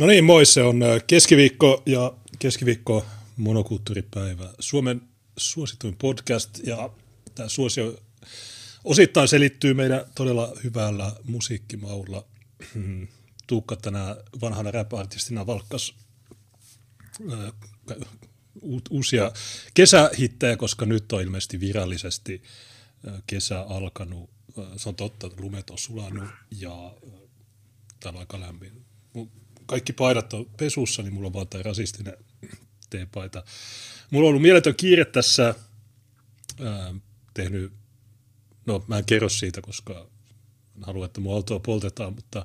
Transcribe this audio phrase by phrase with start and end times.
[0.00, 3.06] No niin, moi, se on keskiviikko ja keskiviikko
[3.36, 4.54] monokulttuuripäivä.
[4.58, 5.02] Suomen
[5.36, 6.90] suosituin podcast ja
[7.34, 7.98] tämä suosio
[8.84, 12.24] osittain selittyy meidän todella hyvällä musiikkimaulla.
[13.46, 15.94] Tuukka tänään vanhana rap-artistina valkkas
[18.90, 19.32] uusia
[19.74, 22.42] kesähittejä, koska nyt on ilmeisesti virallisesti
[23.26, 24.30] kesä alkanut.
[24.76, 26.94] Se on totta, lumet on sulanut ja
[28.00, 28.84] täällä on aika lämmin.
[29.70, 32.16] Kaikki paidat on pesussa, niin mulla on vaan tämä rasistinen
[32.90, 33.44] teepaita.
[34.10, 35.54] Mulla on ollut mieletön kiire tässä,
[36.64, 36.94] ää,
[37.34, 37.72] tehnyt,
[38.66, 40.06] no mä en kerro siitä, koska
[40.76, 42.44] en halua, että mun autoa poltetaan, mutta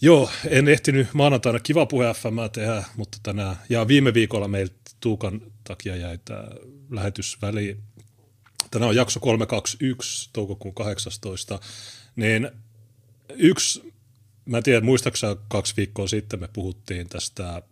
[0.00, 5.40] joo, en ehtinyt maanantaina kiva puhe FM tehdä, mutta tänään, ja viime viikolla meiltä Tuukan
[5.64, 6.44] takia jäi tämä
[6.90, 7.82] lähetys väliin.
[8.70, 11.60] Tänään on jakso 321, toukokuun 18,
[12.16, 12.50] niin
[13.28, 13.97] yksi
[14.48, 17.62] Mä en tiedä, muistaaksä kaksi viikkoa sitten me puhuttiin tästä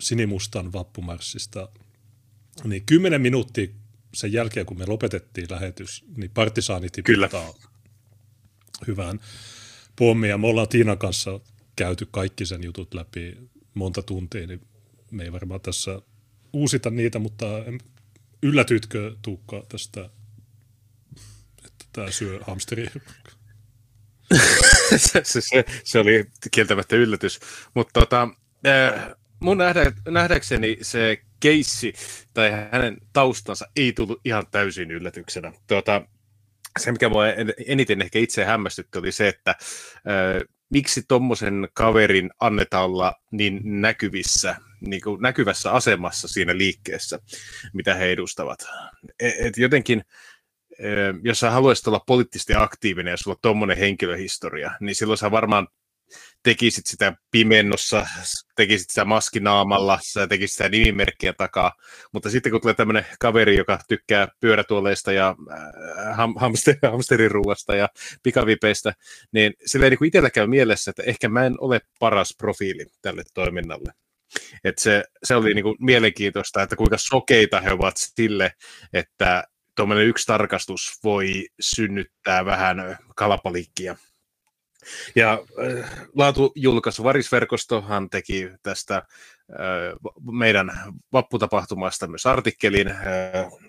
[0.00, 1.68] sinimustan vappumarssista,
[2.64, 3.66] niin kymmenen minuuttia
[4.14, 7.54] sen jälkeen, kun me lopetettiin lähetys, niin partisaanit tiputtaa
[8.86, 9.20] hyvän
[9.96, 10.38] pommia.
[10.38, 11.40] Me ollaan Tiinan kanssa
[11.76, 13.38] käyty kaikki sen jutut läpi
[13.74, 14.60] monta tuntia, niin
[15.10, 16.02] me ei varmaan tässä
[16.52, 17.46] uusita niitä, mutta
[18.42, 20.10] yllätytkö Tuukka tästä,
[21.64, 22.86] että tämä syö hamsteri
[24.96, 27.40] se, se, se, oli kieltämättä yllätys.
[27.74, 28.28] Mutta tota,
[29.40, 31.92] mun nähdä, nähdäkseni se keissi
[32.34, 35.52] tai hänen taustansa ei tullut ihan täysin yllätyksenä.
[35.66, 36.02] Tuota,
[36.78, 37.24] se, mikä mua
[37.66, 44.56] eniten ehkä itse hämmästytti, oli se, että äh, miksi tuommoisen kaverin annetaan olla niin näkyvissä,
[44.80, 47.18] niin kuin näkyvässä asemassa siinä liikkeessä,
[47.72, 48.66] mitä he edustavat.
[49.20, 50.02] Et, et jotenkin
[51.22, 55.68] jos sä haluaisit olla poliittisesti aktiivinen ja sulla on tuommoinen henkilöhistoria, niin silloin sä varmaan
[56.42, 58.06] tekisit sitä pimennossa,
[58.56, 61.72] tekisit sitä maskinaamalla, sä tekisit sitä nimimerkkiä takaa,
[62.12, 67.88] mutta sitten kun tulee tämmöinen kaveri, joka tykkää pyörätuoleista ja äh, ham- hamster, hamsteriruuasta ja
[68.22, 68.92] pikavipeistä,
[69.32, 73.22] niin sillä ei niin itsellä käy mielessä, että ehkä mä en ole paras profiili tälle
[73.34, 73.92] toiminnalle.
[74.64, 78.52] Et se, se oli niin kuin mielenkiintoista, että kuinka sokeita he ovat sille,
[78.92, 79.44] että
[79.76, 83.96] tuommoinen yksi tarkastus voi synnyttää vähän kalapaliikkia.
[85.14, 89.04] Ja äh, laatujulkaisu Varisverkostohan teki tästä äh,
[90.32, 90.70] meidän
[91.12, 92.88] vapputapahtumasta myös artikkelin.
[92.88, 92.96] Äh,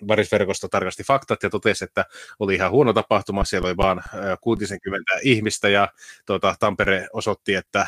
[0.08, 2.04] Varisverkosto tarkasti faktat ja totesi, että
[2.38, 3.44] oli ihan huono tapahtuma.
[3.44, 4.00] Siellä oli vain
[4.40, 5.88] 60 ihmistä ja
[6.26, 7.86] tuota, Tampere osoitti, että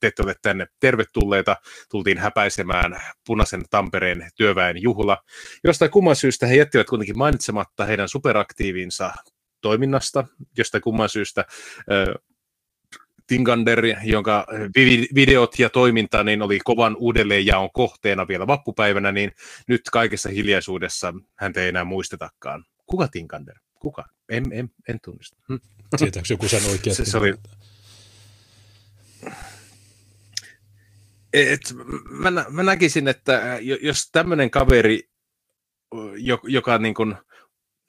[0.00, 1.56] te ette ole tänne tervetulleita.
[1.90, 5.18] Tultiin häpäisemään punaisen Tampereen työväen juhla.
[5.64, 9.12] Jostain kumman syystä he jättivät kuitenkin mainitsematta heidän superaktiivinsa
[9.60, 10.24] toiminnasta.
[10.58, 11.44] Jostain kumman syystä
[13.26, 14.46] Tingander, jonka
[15.14, 19.32] videot ja toiminta niin oli kovan uudelleenjaon kohteena vielä vappupäivänä, niin
[19.68, 22.64] nyt kaikessa hiljaisuudessa häntä ei enää muistetakaan.
[22.86, 23.54] Kuka Tingander?
[23.78, 24.04] Kuka?
[24.28, 25.36] En, en, en tunnista.
[25.48, 25.56] Hm.
[25.98, 26.96] Tietääkö joku sen oikein?
[26.96, 27.34] Se, se oli,
[31.32, 31.60] et,
[32.10, 35.08] mä, mä näkisin, että jos tämmöinen kaveri,
[36.42, 37.14] joka niin kuin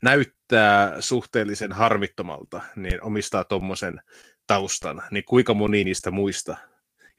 [0.04, 4.02] näyttää suhteellisen harmittomalta, niin omistaa tuommoisen
[4.48, 6.58] taustan, niin kuinka moni niistä muista,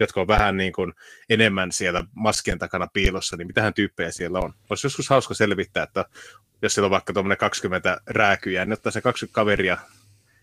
[0.01, 0.93] jotka on vähän niin kuin
[1.29, 4.55] enemmän siellä maskien takana piilossa, niin mitähän tyyppejä siellä on.
[4.71, 6.05] Olisi joskus hauska selvittää, että
[6.63, 9.79] jos siellä on vaikka tuommoinen 20 rääkyjä, niin ottaa se 20 kaveria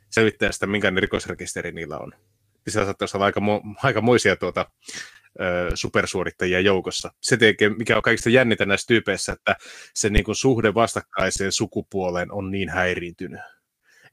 [0.10, 2.14] selvittää sitä, minkälainen rikosrekisteri niillä on.
[2.66, 3.42] Niin siellä saattaisi olla aika,
[3.84, 4.66] aika moisia tuota,
[5.74, 7.12] supersuorittajia joukossa.
[7.22, 9.56] Se tekee, mikä on kaikista jännitä näissä tyypeissä, että
[9.94, 13.40] se niin kuin suhde vastakkaiseen sukupuoleen on niin häiriintynyt.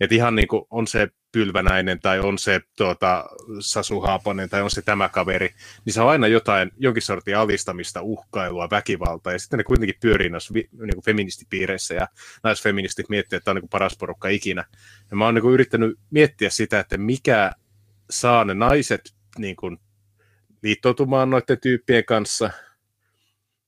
[0.00, 3.24] Että ihan niin kuin on se pylvänäinen tai on se tuota,
[3.60, 5.50] Sasu Haaponen tai on se tämä kaveri,
[5.84, 10.28] niin se on aina jotain, jonkin sortin alistamista, uhkailua, väkivaltaa, ja sitten ne kuitenkin pyörii
[10.28, 12.08] noissa niin kuin feministipiireissä, ja
[12.44, 14.64] naisfeministit miettii, että tämä on niin kuin paras porukka ikinä.
[15.10, 17.52] Ja mä oon niin kuin yrittänyt miettiä sitä, että mikä
[18.10, 19.78] saa ne naiset niin kuin
[20.62, 22.50] liittoutumaan noiden tyyppien kanssa.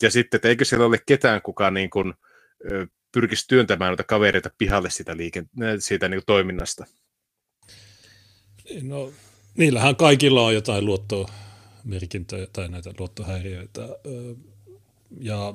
[0.02, 2.14] Ja sitten, että eikö siellä ole ketään, kuka niin kuin,
[3.12, 6.87] pyrkisi työntämään noita kavereita pihalle siitä, liiken, siitä niin kuin toiminnasta.
[8.82, 9.12] No,
[9.56, 13.88] niillähän kaikilla on jotain luottomerkintöjä tai näitä luottohäiriöitä.
[15.20, 15.54] Ja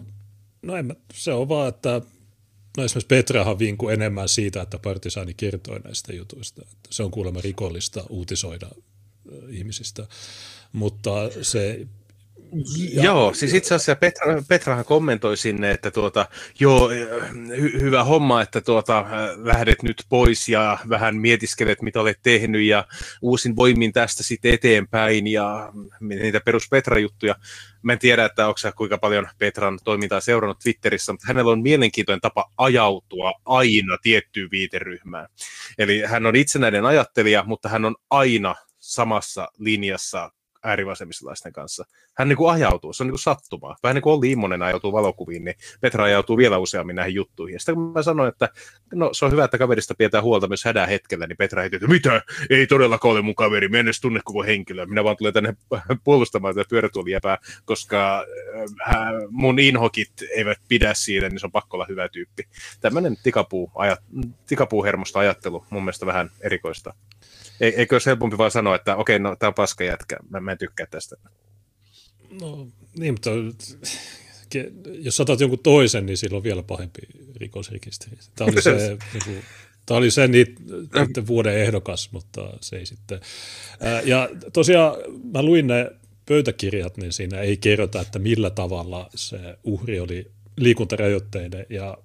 [0.62, 2.02] no en, se on vaan, että
[2.78, 6.62] no esimerkiksi Petrahan vinkui enemmän siitä, että partisaani kertoi näistä jutuista.
[6.62, 8.68] Että se on kuulemma rikollista uutisoida
[9.50, 10.08] ihmisistä
[10.76, 11.12] mutta
[11.42, 11.88] se
[12.94, 16.26] Ja, joo, siis itse asiassa Petra, Petrahan kommentoi sinne, että tuota,
[16.60, 16.90] joo,
[17.58, 19.06] hy, hyvä homma, että tuota,
[19.36, 22.88] lähdet nyt pois ja vähän mietiskelet, mitä olet tehnyt ja
[23.22, 27.36] uusin voimin tästä sitten eteenpäin ja niitä perus Petra-juttuja.
[27.82, 32.22] Mä en tiedä, että onko kuinka paljon Petran toimintaa seurannut Twitterissä, mutta hänellä on mielenkiintoinen
[32.22, 35.28] tapa ajautua aina tiettyyn viiteryhmään.
[35.78, 40.32] Eli hän on itsenäinen ajattelija, mutta hän on aina samassa linjassa
[40.66, 41.86] äärivasemmistolaisten kanssa.
[42.18, 43.76] Hän niin kuin ajautuu, se on niin kuin sattumaa.
[43.84, 47.54] Vähän niin kuin Olli Immonen ajautuu valokuviin, niin Petra ajautuu vielä useammin näihin juttuihin.
[47.54, 48.50] Ja sitten kun mä sanoin, että
[48.94, 51.88] no, se on hyvä, että kaverista pidetään huolta myös hädän hetkellä, niin Petra heti, että
[51.88, 52.22] mitä?
[52.50, 54.86] Ei todellakaan ole mun kaveri, mä en edes tunne koko henkilöä.
[54.86, 55.54] Minä vaan tulen tänne
[56.04, 58.26] puolustamaan tätä pyörätuolijäpää, koska
[58.88, 58.96] äh,
[59.30, 62.44] mun inhokit eivät pidä siitä, niin se on pakko olla hyvä tyyppi.
[62.82, 64.00] Tämmöinen tikapuu, ajat,
[64.48, 66.94] tikapuuhermosta ajattelu mun mielestä vähän erikoista.
[67.60, 70.58] Eikö olisi helpompi vaan sanoa, että okei, no tämä on paska jätkä, mä, mä en
[70.58, 71.16] tykkää tästä.
[72.42, 72.68] No
[72.98, 73.30] niin, mutta
[74.88, 77.02] jos otat jonkun toisen, niin sillä on vielä pahempi
[77.36, 78.18] rikosrekisteri.
[78.36, 78.72] Tämä oli se,
[79.14, 79.42] niin kuin,
[79.86, 83.20] tämä oli se niiden vuoden ehdokas, mutta se ei sitten.
[84.04, 84.96] Ja tosiaan
[85.34, 85.92] mä luin ne
[86.26, 91.98] pöytäkirjat, niin siinä ei kerrota, että millä tavalla se uhri oli liikuntarajoitteinen ja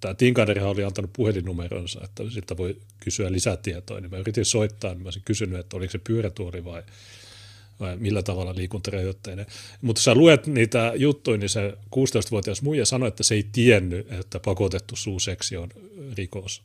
[0.00, 5.02] tämä Tinkaderhan oli antanut puhelinnumeronsa, että sitten voi kysyä lisätietoa, niin mä yritin soittaa, niin
[5.02, 6.82] mä olisin kysynyt, että oliko se pyörätuoli vai,
[7.80, 9.46] vai millä tavalla liikuntarajoitteinen.
[9.82, 14.40] Mutta sä luet niitä juttuja, niin se 16-vuotias muija sanoi, että se ei tiennyt, että
[14.40, 15.68] pakotettu suuseksi on
[16.16, 16.62] rikos.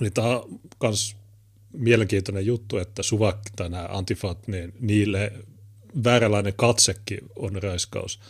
[0.00, 1.16] Niin tämä on myös
[1.72, 5.32] mielenkiintoinen juttu, että suvak tai nämä antifat, niin niille
[6.04, 8.20] vääränlainen katsekin on raiskaus–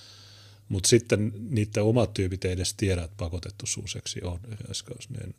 [0.69, 5.11] mutta sitten niiden omat tyypit ei edes tiedä, että pakotettu suuseksi on raiskaus.
[5.11, 5.35] Niin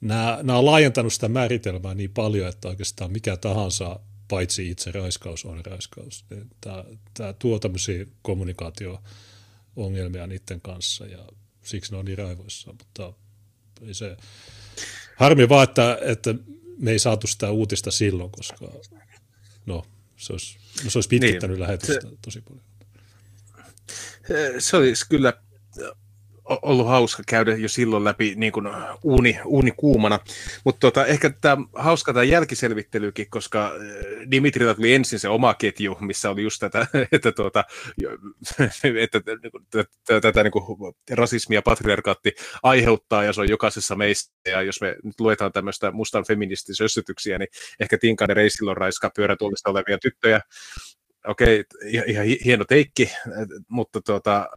[0.00, 5.44] nämä, nämä on laajentanut sitä määritelmää niin paljon, että oikeastaan mikä tahansa paitsi itse raiskaus
[5.44, 6.24] on raiskaus.
[6.30, 11.28] Niin tämä, tämä tuo tämmöisiä kommunikaatio-ongelmia niiden kanssa ja
[11.62, 13.12] siksi ne on niin raivoissa, mutta
[13.86, 14.16] ei se,
[15.16, 16.34] harmi vaan, että, että
[16.78, 18.68] me ei saatu sitä uutista silloin, koska
[19.66, 19.86] no,
[20.16, 22.73] se olisi, no, se olisi pitkittänyt niin, lähetystä se, tosi paljon
[24.58, 25.32] se olisi kyllä
[26.62, 28.68] ollut hauska käydä jo silloin läpi niin kuin
[29.02, 30.20] uuni, uuni kuumana.
[30.64, 33.72] Mutta tota, ehkä tämä hauska tämä jälkiselvittelykin, koska
[34.30, 37.64] Dimitrilla tuli ensin se oma ketju, missä oli just tätä, että, tuota,
[39.02, 39.20] että
[40.20, 42.32] tätä niin kuin rasismia patriarkaatti
[42.62, 44.34] aiheuttaa ja se on jokaisessa meistä.
[44.46, 47.48] Ja jos me nyt luetaan tämmöistä mustan feministisössytyksiä, niin
[47.80, 50.40] ehkä Tinkanen reisillä on raiska pyörätuolista olevia tyttöjä
[51.26, 53.10] okei, okay, ihan hieno teikki,
[53.68, 54.48] mutta tuota,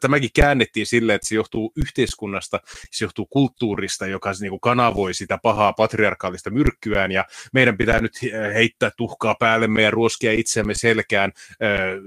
[0.00, 2.60] tämäkin käännettiin sille, että se johtuu yhteiskunnasta,
[2.90, 8.12] se johtuu kulttuurista, joka niin kuin kanavoi sitä pahaa patriarkaalista myrkkyään, ja meidän pitää nyt
[8.54, 11.32] heittää tuhkaa päällemme ja ruoskia itseämme selkään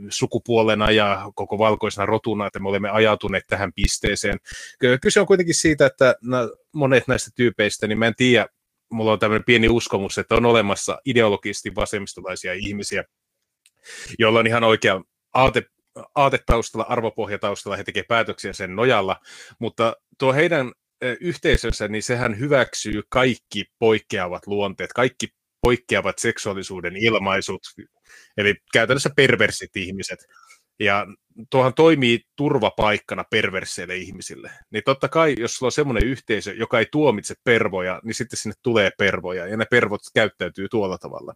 [0.10, 4.38] sukupuolena ja koko valkoisena rotuna, että me olemme ajatuneet tähän pisteeseen.
[5.02, 6.16] Kyse on kuitenkin siitä, että
[6.72, 8.48] monet näistä tyypeistä, niin mä en tiedä,
[8.92, 13.04] mulla on tämmöinen pieni uskomus, että on olemassa ideologisesti vasemmistolaisia ihmisiä,
[14.20, 15.02] jolla on ihan oikea
[15.34, 15.64] aate,
[16.16, 19.20] aatetaustalla, arvopohjataustalla, he tekevät päätöksiä sen nojalla,
[19.60, 20.72] mutta tuo heidän
[21.22, 25.28] yhteisönsä, niin sehän hyväksyy kaikki poikkeavat luonteet, kaikki
[25.62, 27.62] poikkeavat seksuaalisuuden ilmaisut,
[28.38, 30.20] eli käytännössä perversit ihmiset.
[30.80, 31.08] Ja
[31.50, 34.52] tuohan toimii turvapaikkana perverseille ihmisille.
[34.72, 38.56] Niin totta kai, jos sulla on semmoinen yhteisö, joka ei tuomitse pervoja, niin sitten sinne
[38.64, 41.34] tulee pervoja, ja ne pervot käyttäytyy tuolla tavalla.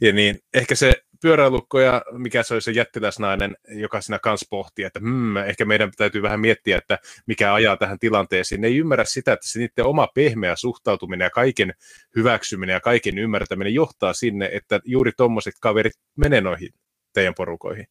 [0.00, 4.84] Ja niin ehkä se pyöräilukko ja mikä se oli se jättiläsnainen, joka siinä kanssa pohtii,
[4.84, 8.60] että hmm, ehkä meidän täytyy vähän miettiä, että mikä ajaa tähän tilanteeseen.
[8.60, 11.74] Ne ei ymmärrä sitä, että se niiden oma pehmeä suhtautuminen ja kaiken
[12.16, 16.70] hyväksyminen ja kaiken ymmärtäminen johtaa sinne, että juuri tuommoiset kaverit menee noihin
[17.12, 17.86] teidän porukoihin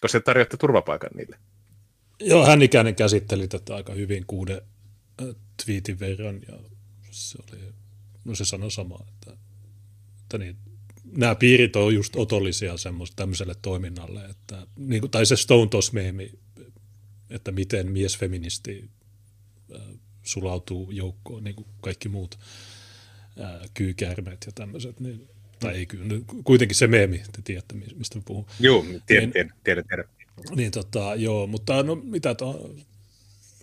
[0.00, 1.38] koska se tarjotte turvapaikan niille.
[2.20, 4.60] Joo, hän ikäinen käsitteli tätä aika hyvin kuuden
[5.64, 6.58] twiitin verran ja
[7.10, 7.60] se oli,
[8.24, 9.36] no se sanoi samaa, että,
[10.22, 10.56] että niin,
[11.16, 15.92] nämä piirit on just otollisia semmoista tämmöiselle toiminnalle, että, niin kuin, tai se Stone Toss
[15.92, 16.32] meemi,
[17.30, 18.90] että miten miesfeministi
[19.74, 19.80] äh,
[20.22, 22.38] sulautuu joukkoon, niin kuin kaikki muut
[23.40, 25.28] äh, kyykäärmeet ja tämmöiset, niin
[25.60, 26.04] tai ei kyllä,
[26.44, 28.46] kuitenkin se meemi, te tiedätte, mistä puhun.
[28.60, 30.04] Joo, tiedän, niin, tiedän, tiedän.
[30.56, 32.74] Niin tota, joo, mutta no mitä to,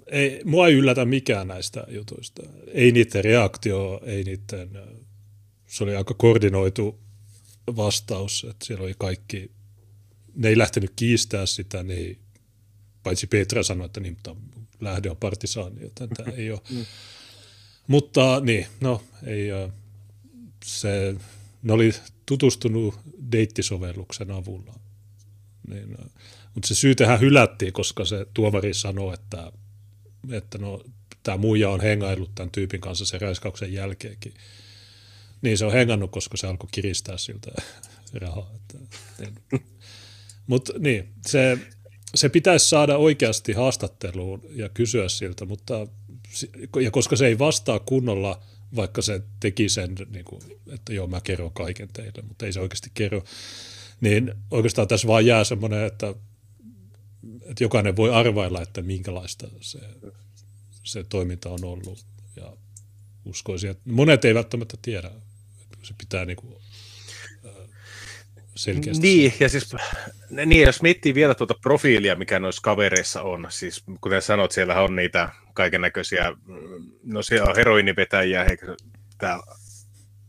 [0.07, 2.43] ei, mua ei yllätä mikään näistä jutuista.
[2.67, 4.69] Ei niiden reaktio, ei niiden,
[5.67, 6.99] se oli aika koordinoitu
[7.75, 9.51] vastaus, että siellä oli kaikki,
[10.35, 12.17] ne ei lähtenyt kiistää sitä, ne ei,
[13.03, 14.35] paitsi Petra sanoi, että niin, mutta
[14.79, 16.61] lähde on partisaani, joten tämä ei ole.
[16.69, 16.85] Mm.
[17.87, 19.47] Mutta niin, no ei,
[20.65, 21.15] se
[21.63, 21.93] ne oli
[22.25, 22.95] tutustunut
[23.31, 24.73] deittisovelluksen avulla
[25.67, 25.97] Niin,
[26.53, 29.51] mutta se syy tähän hylättiin, koska se tuovari sanoi, että,
[30.31, 30.83] että no,
[31.23, 34.33] tämä muija on hengailut tämän tyypin kanssa sen raiskauksen jälkeenkin.
[35.41, 37.51] Niin se on hengannut, koska se alkoi kiristää siltä
[38.13, 38.51] rahaa.
[40.47, 41.57] Mutta niin, se,
[42.15, 45.87] se pitäisi saada oikeasti haastatteluun ja kysyä siltä, mutta
[46.81, 48.41] ja koska se ei vastaa kunnolla,
[48.75, 50.41] vaikka se teki sen, niin kuin,
[50.73, 53.23] että joo, mä kerron kaiken teille, mutta ei se oikeasti kerro,
[54.01, 56.15] niin oikeastaan tässä vaan jää semmoinen, että,
[57.41, 59.79] että jokainen voi arvailla, että minkälaista se,
[60.83, 62.05] se toiminta on ollut.
[62.35, 62.53] Ja
[63.25, 65.11] uskoisin, että monet ei välttämättä tiedä,
[65.87, 66.55] se pitää niin kuin,
[68.55, 69.01] selkeästi.
[69.01, 69.75] Niin, ja siis
[70.29, 74.95] niin, jos miettii vielä tuota profiilia, mikä noissa kavereissa on, siis kuten sanot, siellä on
[74.95, 76.33] niitä kaiken näköisiä,
[77.03, 78.65] no siellä on heroinivetäjiä, eikä
[79.17, 79.39] tämä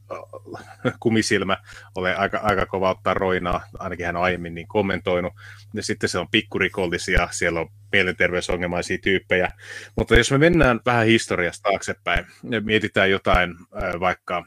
[1.01, 1.57] kumisilmä
[1.95, 5.33] ole aika, aika kova ottaa roinaa, ainakin hän on aiemmin niin kommentoinut.
[5.75, 9.53] Ja sitten se on pikkurikollisia, siellä on mielenterveysongelmaisia tyyppejä.
[9.97, 13.55] Mutta jos me mennään vähän historiasta taaksepäin ja mietitään jotain
[14.01, 14.45] vaikka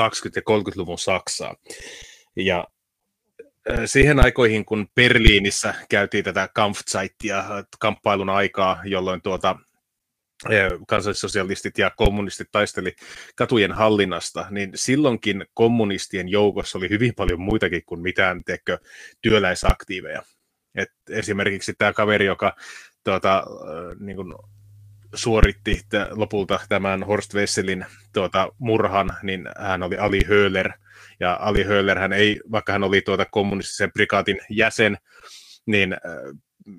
[0.00, 1.56] 20- ja 30-luvun Saksaa,
[2.36, 2.68] ja
[3.86, 7.44] siihen aikoihin, kun Berliinissä käytiin tätä Kampfzeitia,
[7.78, 9.56] kamppailun aikaa, jolloin tuota,
[10.88, 12.96] kansallissosialistit ja kommunistit taisteli
[13.36, 18.78] katujen hallinnasta, niin silloinkin kommunistien joukossa oli hyvin paljon muitakin kuin mitään tekö,
[19.22, 20.22] työläisaktiiveja.
[20.74, 22.56] Et esimerkiksi tämä kaveri, joka
[23.04, 23.44] tuota,
[24.00, 24.34] niin kuin
[25.14, 30.72] suoritti t- lopulta tämän Horst Wesselin tuota, murhan, niin hän oli Ali Höhler,
[31.20, 34.98] ja Ali Höhler, hän ei, vaikka hän oli tuota kommunistisen prikaatin jäsen,
[35.66, 35.98] niin äh,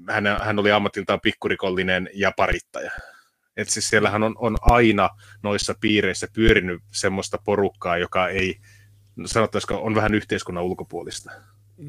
[0.09, 2.91] hän, hän oli ammatiltaan pikkurikollinen ja parittaja.
[3.57, 5.09] Et siis siellähän on, on aina
[5.43, 8.55] noissa piireissä pyörinyt semmoista porukkaa, joka ei,
[9.15, 11.31] no sanottaisiko, on vähän yhteiskunnan ulkopuolista.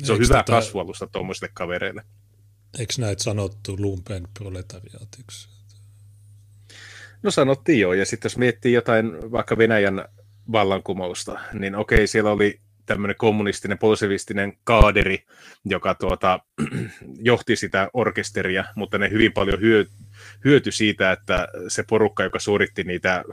[0.02, 0.52] Se on Eikö hyvä tätä...
[0.52, 2.04] kasvualusta tuommoisille kavereille.
[2.78, 5.55] Eikö näitä sanottu lumpen proletariaatiksi?
[7.26, 10.04] No sanottiin joo, ja sitten jos miettii jotain vaikka Venäjän
[10.52, 15.24] vallankumousta, niin okei, siellä oli tämmöinen kommunistinen, bolsevistinen kaaderi,
[15.64, 16.40] joka tuota,
[17.30, 19.84] johti sitä orkesteria, mutta ne hyvin paljon hyö,
[20.44, 23.24] hyöty siitä, että se porukka, joka suoritti niitä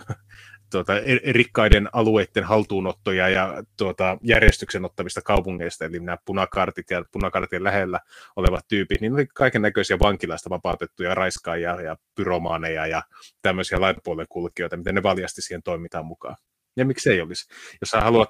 [0.74, 0.94] tuota,
[1.32, 8.00] rikkaiden alueiden haltuunottoja ja tuota, järjestyksen ottamista kaupungeista, eli nämä punakartit ja punakartien lähellä
[8.36, 13.03] olevat tyypit, niin oli kaiken näköisiä vankilaista vapautettuja raiskaajia ja pyromaaneja ja
[13.42, 16.36] tämmöisiä lainpuolen kulkijoita, miten ne valjasti siihen toimintaan mukaan.
[16.77, 17.53] Ja miksi ei olisi?
[17.82, 18.30] Jos sä haluat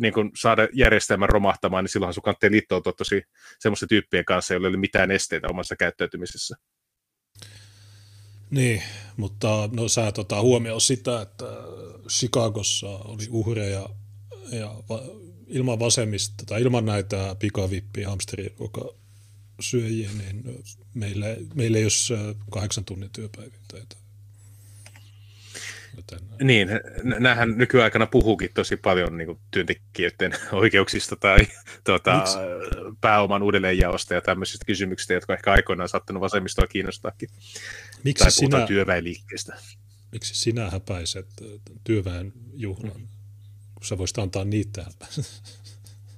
[0.00, 3.22] niin kun, saada järjestelmän romahtamaan, niin silloinhan sun kannattaa liittoutua tosi
[3.58, 6.56] semmoisten tyyppien kanssa, joilla ei ole mitään esteitä omassa käyttäytymisessä.
[8.52, 8.82] Niin,
[9.16, 11.44] mutta no sä tota, huomioon sitä, että
[12.08, 13.88] Chicagossa oli uhreja
[14.52, 15.02] ja va,
[15.46, 18.94] ilman vasemmista tai ilman näitä pikavippiä hamsteriruoka
[19.60, 23.96] syöjiä, niin meillä, meillä ei ole kahdeksan tunnin työpäiviä töitä.
[25.96, 26.18] Joten...
[26.42, 26.68] Niin,
[27.18, 31.38] näähän nykyaikana puhuukin tosi paljon niin kuin, työntekijöiden oikeuksista tai
[31.84, 32.24] tuota,
[33.00, 37.28] pääoman uudelleenjaosta ja tämmöisistä kysymyksistä, jotka ehkä aikoinaan saattanut vasemmistoa kiinnostaakin.
[38.04, 39.56] Miksi tai sinä, työväenliikkeestä.
[40.12, 41.26] Miksi sinä häpäiset
[41.84, 43.08] työväen juhlan, mm.
[43.74, 44.86] kun sä voisit antaa niitä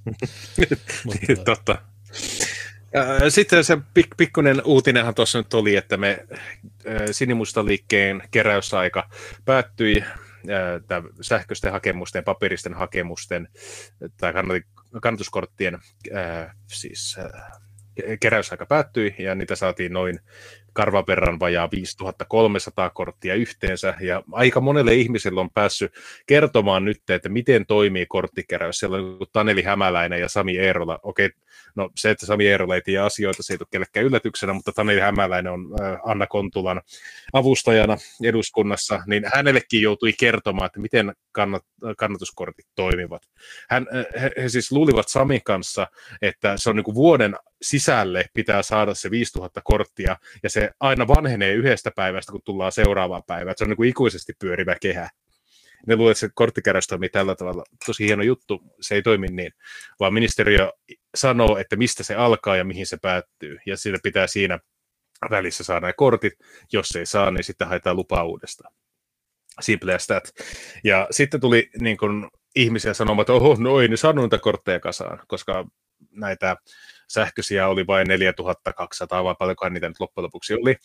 [1.04, 1.44] Mutta...
[1.44, 1.93] Totta.
[3.28, 6.26] Sitten se pik- pikkuinen uutinenhan tuossa nyt oli, että me
[7.10, 9.08] sinimustaliikkeen keräysaika
[9.44, 10.04] päättyi
[11.20, 13.48] sähköisten hakemusten paperisten hakemusten
[14.16, 14.32] tai
[15.00, 15.78] kannatuskorttien
[16.66, 17.16] siis
[18.20, 20.20] keräysaika päättyi ja niitä saatiin noin
[20.74, 25.92] karvan verran vajaa 5300 korttia yhteensä, ja aika monelle ihmiselle on päässyt
[26.26, 28.78] kertomaan nyt, että miten toimii korttikeräys.
[28.78, 30.98] Siellä on Taneli Hämäläinen ja Sami Eerola.
[31.02, 31.30] Okei,
[31.74, 35.00] no se, että Sami Eerola ei tiedä asioita, se ei tule kellekään yllätyksenä, mutta Taneli
[35.00, 35.68] Hämäläinen on
[36.04, 36.82] Anna Kontulan
[37.32, 41.62] avustajana eduskunnassa, niin hänellekin joutui kertomaan, että miten kannat,
[41.98, 43.22] kannatuskortit toimivat.
[43.70, 43.86] Hän,
[44.20, 45.86] he, he siis luulivat Samin kanssa,
[46.22, 51.08] että se on niin kuin vuoden sisälle pitää saada se 5000 korttia, ja se aina
[51.08, 53.54] vanhenee yhdestä päivästä, kun tullaan seuraavaan päivään.
[53.58, 55.08] Se on niin kuin ikuisesti pyörivä kehä.
[55.86, 57.64] Ne luulee, että se korttikeräys toimii tällä tavalla.
[57.86, 59.52] Tosi hieno juttu, se ei toimi niin,
[60.00, 60.72] vaan ministeriö
[61.14, 64.58] sanoo, että mistä se alkaa ja mihin se päättyy, ja sillä pitää siinä
[65.30, 66.32] välissä saada ne kortit.
[66.72, 68.74] Jos ei saa, niin sitten haetaan lupaa uudestaan.
[69.60, 70.30] Simple as that.
[70.84, 74.80] Ja sitten tuli niin kuin, ihmisiä sanomaan, että oho, no ei ne saanut niitä kortteja
[74.80, 75.66] kasaan, koska
[76.10, 76.56] näitä
[77.14, 80.76] sähköisiä oli vain 4200, vai paljonkohan niitä nyt loppujen lopuksi oli,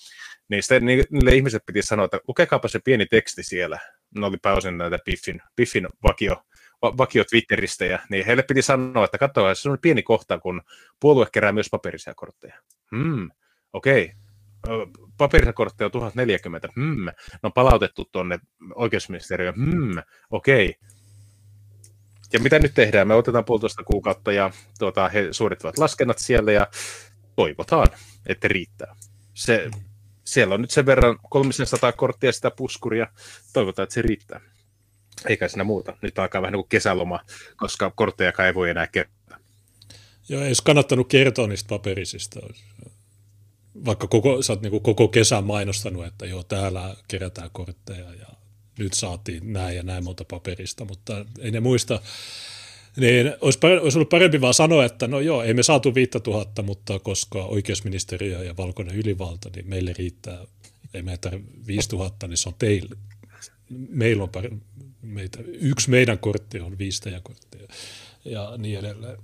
[0.49, 3.79] niin sitten niille ihmiset piti sanoa, että lukekaapa se pieni teksti siellä.
[4.15, 6.35] Ne oli pääosin näitä Biffin, Biffin vakio
[6.81, 10.61] va- vakio Twitteristä, niin heille piti sanoa, että katsoa, se on pieni kohta, kun
[10.99, 12.59] puolue kerää myös paperisia kortteja.
[12.95, 13.29] Hmm,
[13.73, 14.03] okei.
[14.03, 14.87] Okay.
[15.17, 16.69] Paperisia kortteja on 1040.
[16.75, 17.05] Hmm.
[17.05, 18.39] Ne on palautettu tuonne
[18.75, 19.55] oikeusministeriöön.
[19.55, 19.97] Hmm,
[20.29, 20.65] okei.
[20.69, 20.98] Okay.
[22.33, 23.07] Ja mitä nyt tehdään?
[23.07, 26.67] Me otetaan puolitoista kuukautta ja tuota, he suorittavat laskennat siellä ja
[27.35, 27.87] toivotaan,
[28.25, 28.95] että riittää.
[29.33, 29.69] Se,
[30.23, 33.07] siellä on nyt sen verran 300 korttia sitä puskuria.
[33.53, 34.41] Toivotaan, että se riittää.
[35.27, 35.97] Eikä siinä muuta.
[36.01, 37.19] Nyt alkaa vähän niin kuin kesäloma,
[37.57, 39.37] koska kortteja ei voi enää kertaa.
[40.29, 42.39] Joo, ei olisi kannattanut kertoa niistä paperisista.
[43.85, 48.27] Vaikka koko, sä oot niin koko kesän mainostanut, että joo, täällä kerätään kortteja ja
[48.79, 52.01] nyt saatiin näin ja näin monta paperista, mutta ei ne muista.
[52.97, 56.63] Niin olisi, parempi, olisi ollut parempi vaan sanoa, että no joo, ei me saatu 5000,
[56.63, 60.45] mutta koska oikeusministeriö ja valkoinen ylivalta, niin meille riittää,
[60.93, 61.31] ei meitä
[61.67, 62.95] 5000, niin se on teille.
[63.89, 64.49] Meillä on pari,
[65.01, 67.67] meitä, yksi meidän kortti on viistäjäkortteja
[68.25, 69.17] ja niin edelleen.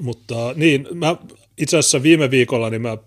[0.00, 1.16] Mutta niin, mä
[1.58, 2.98] itse asiassa viime viikolla niin mä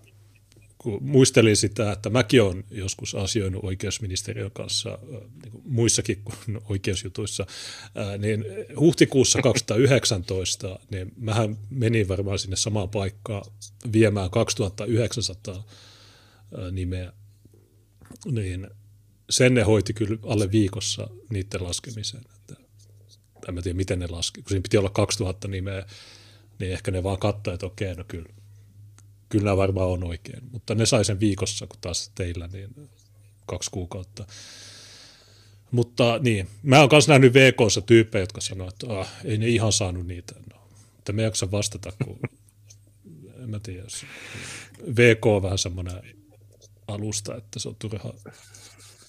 [0.82, 4.98] kun muistelin sitä, että mäkin olen joskus asioinut oikeusministeriön kanssa
[5.42, 7.46] niin kuin muissakin kuin oikeusjutuissa,
[8.18, 8.44] niin
[8.78, 13.44] huhtikuussa 2019, niin mähän menin varmaan sinne samaan paikkaan
[13.92, 15.64] viemään 2900
[16.72, 17.12] nimeä,
[18.24, 18.68] niin
[19.30, 22.20] sen ne hoiti kyllä alle viikossa niiden laskemisen.
[23.48, 24.42] En mä tiedä, miten ne laski.
[24.42, 25.86] Kun siinä piti olla 2000 nimeä,
[26.58, 28.28] niin ehkä ne vaan katsoivat, että okei, no kyllä
[29.32, 30.42] kyllä nämä varmaan on oikein.
[30.52, 32.88] Mutta ne sai sen viikossa, kun taas teillä niin
[33.46, 34.26] kaksi kuukautta.
[35.70, 39.72] Mutta niin, mä oon myös nähnyt VKssa tyyppejä, jotka sanoo, että ah, ei ne ihan
[39.72, 40.34] saanut niitä.
[40.52, 42.18] No, että me jaksa vastata, kun
[43.42, 43.86] en mä tiedä,
[44.96, 46.02] VK on vähän semmoinen
[46.88, 48.14] alusta, että se on turha.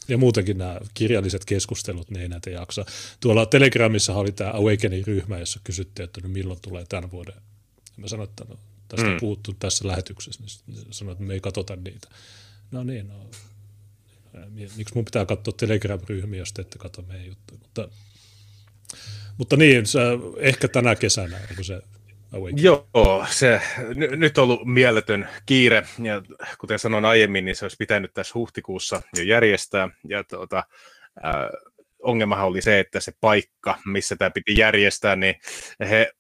[0.07, 2.85] Ja muutenkin nämä kirjalliset keskustelut, ne ei näitä jaksa.
[3.19, 7.35] Tuolla Telegramissa oli tämä Awakening-ryhmä, jossa kysyttiin, että no milloin tulee tämän vuoden.
[7.35, 8.57] Ja mä sanoin, että no,
[8.95, 9.19] tästä mm.
[9.19, 12.07] puhuttu tässä lähetyksessä, niin sanoit, että me ei katsota niitä.
[12.71, 13.29] No niin, no,
[14.77, 17.59] miksi mun pitää katsoa Telegram-ryhmiä, jos te ette katso meidän juttuja.
[17.61, 17.89] Mutta,
[19.37, 19.99] mutta niin, se,
[20.37, 21.81] ehkä tänä kesänä, onko se
[22.33, 22.63] Awakening?
[22.63, 23.61] Joo, se
[23.95, 26.21] n- nyt on ollut mieletön kiire, ja
[26.57, 30.63] kuten sanoin aiemmin, niin se olisi pitänyt tässä huhtikuussa jo järjestää, ja tuota,
[31.25, 31.33] äh,
[31.99, 35.35] ongelmahan oli se, että se paikka, missä tämä piti järjestää, niin
[35.79, 36.13] he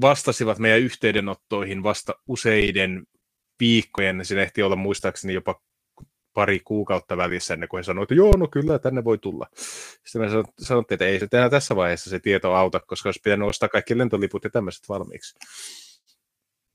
[0.00, 3.06] vastasivat meidän yhteydenottoihin vasta useiden
[3.60, 5.60] viikkojen, se ehti olla muistaakseni jopa
[6.32, 9.46] pari kuukautta välissä ennen kuin he sanoivat, että joo, no kyllä, tänne voi tulla.
[10.04, 10.28] Sitten me
[10.60, 13.98] sanottiin, että ei se enää tässä vaiheessa se tieto auta, koska olisi pitänyt ostaa kaikki
[13.98, 15.38] lentoliput ja tämmöiset valmiiksi.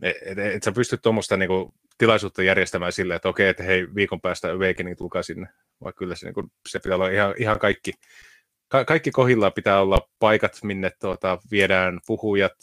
[0.02, 4.22] Et, et, et sä pystyt tuommoista niinku, tilaisuutta järjestämään silleen, että okei, että hei, viikon
[4.22, 5.48] päästä Awakening tulkaa sinne,
[5.84, 7.94] vaikka kyllä se, niinku, se pitää olla ihan, ihan kaikki
[8.74, 12.58] ka- kaikki kohilla pitää olla paikat, minne tuota, viedään puhujat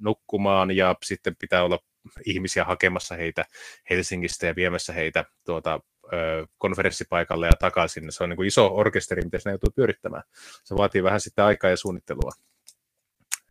[0.00, 1.78] nukkumaan ja sitten pitää olla
[2.26, 3.44] ihmisiä hakemassa heitä
[3.90, 5.80] Helsingistä ja viemässä heitä tuota,
[6.12, 8.12] ö, konferenssipaikalle ja takaisin.
[8.12, 10.22] Se on niin kuin iso orkesteri, mitä se joutuu pyörittämään.
[10.64, 12.32] Se vaatii vähän sitten aikaa ja suunnittelua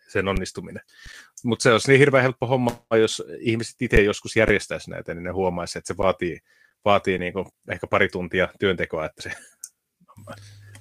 [0.08, 0.84] sen onnistuminen.
[1.44, 5.32] Mutta se olisi niin hirveän helppo homma, jos ihmiset itse joskus järjestäisi näitä, niin ne
[5.32, 6.40] huomaisi, että se vaatii,
[6.86, 9.32] vaatii niin kuin ehkä pari tuntia työntekoa, että se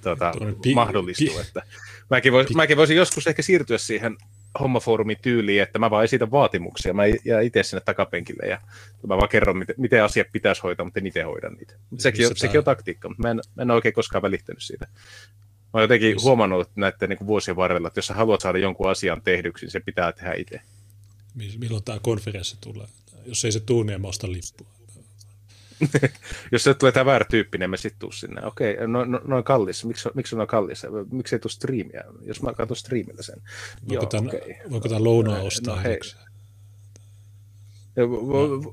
[0.07, 1.35] tuota, pi- mahdollistuu.
[1.35, 1.63] Pi- että
[2.11, 4.17] mäkin, vois, pi- mäkin voisin joskus ehkä siirtyä siihen
[4.61, 8.61] hommafoorumin tyyliin, että mä vaan esitän vaatimuksia, mä jää itse sinne takapenkille ja
[9.07, 11.75] mä vaan kerron, miten, miten asiat pitäisi hoitaa, mutta en itse hoida niitä.
[11.91, 14.87] Mutta sekin, on, sekin on taktiikka, mutta mä en, mä en oikein koskaan välittänyt siitä.
[14.87, 16.29] Mä oon jotenkin Missä?
[16.29, 19.81] huomannut näiden niin vuosien varrella, että jos sä haluat saada jonkun asian tehdyksi, niin se
[19.81, 20.61] pitää tehdä itse.
[21.59, 22.87] Milloin tämä konferenssi tulee?
[23.27, 24.76] Jos ei se tuu, niin mä osta lippua.
[26.53, 28.47] Jos se tulee tämä väärä tyyppi, niin me sitten tuu sinne.
[28.47, 29.85] Okei, no, no, noin kallis.
[29.85, 30.83] Miksi, miksi on kallis?
[31.11, 32.05] Miksi ei tule striimiä?
[32.23, 33.43] Jos mä katson striimillä sen.
[33.89, 34.55] Voiko Joo, tämän, okay.
[34.71, 35.77] voiko tämän lounaa ostaa?
[35.77, 35.99] No, hei.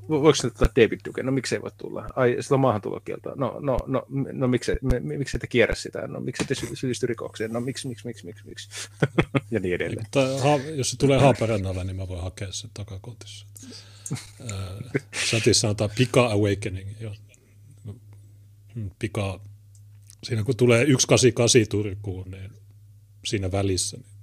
[0.08, 1.22] Voiko se tulla David Duke?
[1.22, 2.06] No miksei voi tulla?
[2.16, 3.32] Ai, sillä on maahantulokielto.
[3.34, 6.06] No, no, no, no miksei, miksei te kierrä sitä?
[6.06, 7.52] No miksei te syyllisty rikokseen?
[7.52, 8.68] No miksi, miksi, miksi, miksi, miksi?
[9.50, 10.06] ja niin edelleen.
[10.42, 13.46] ha, jos se tulee Haaparannalle, niin mä voin hakea sen takakotissa.
[15.28, 16.90] Chatissa sanotaan Pika Awakening.
[17.00, 17.14] Jo.
[18.74, 19.40] Hmm, pika,
[20.24, 22.50] siinä kun tulee 188 Turkuun, niin
[23.24, 24.14] siinä välissä niin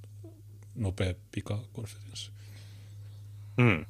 [0.75, 2.31] nopea pikakonferenssi.
[3.61, 3.85] Hmm.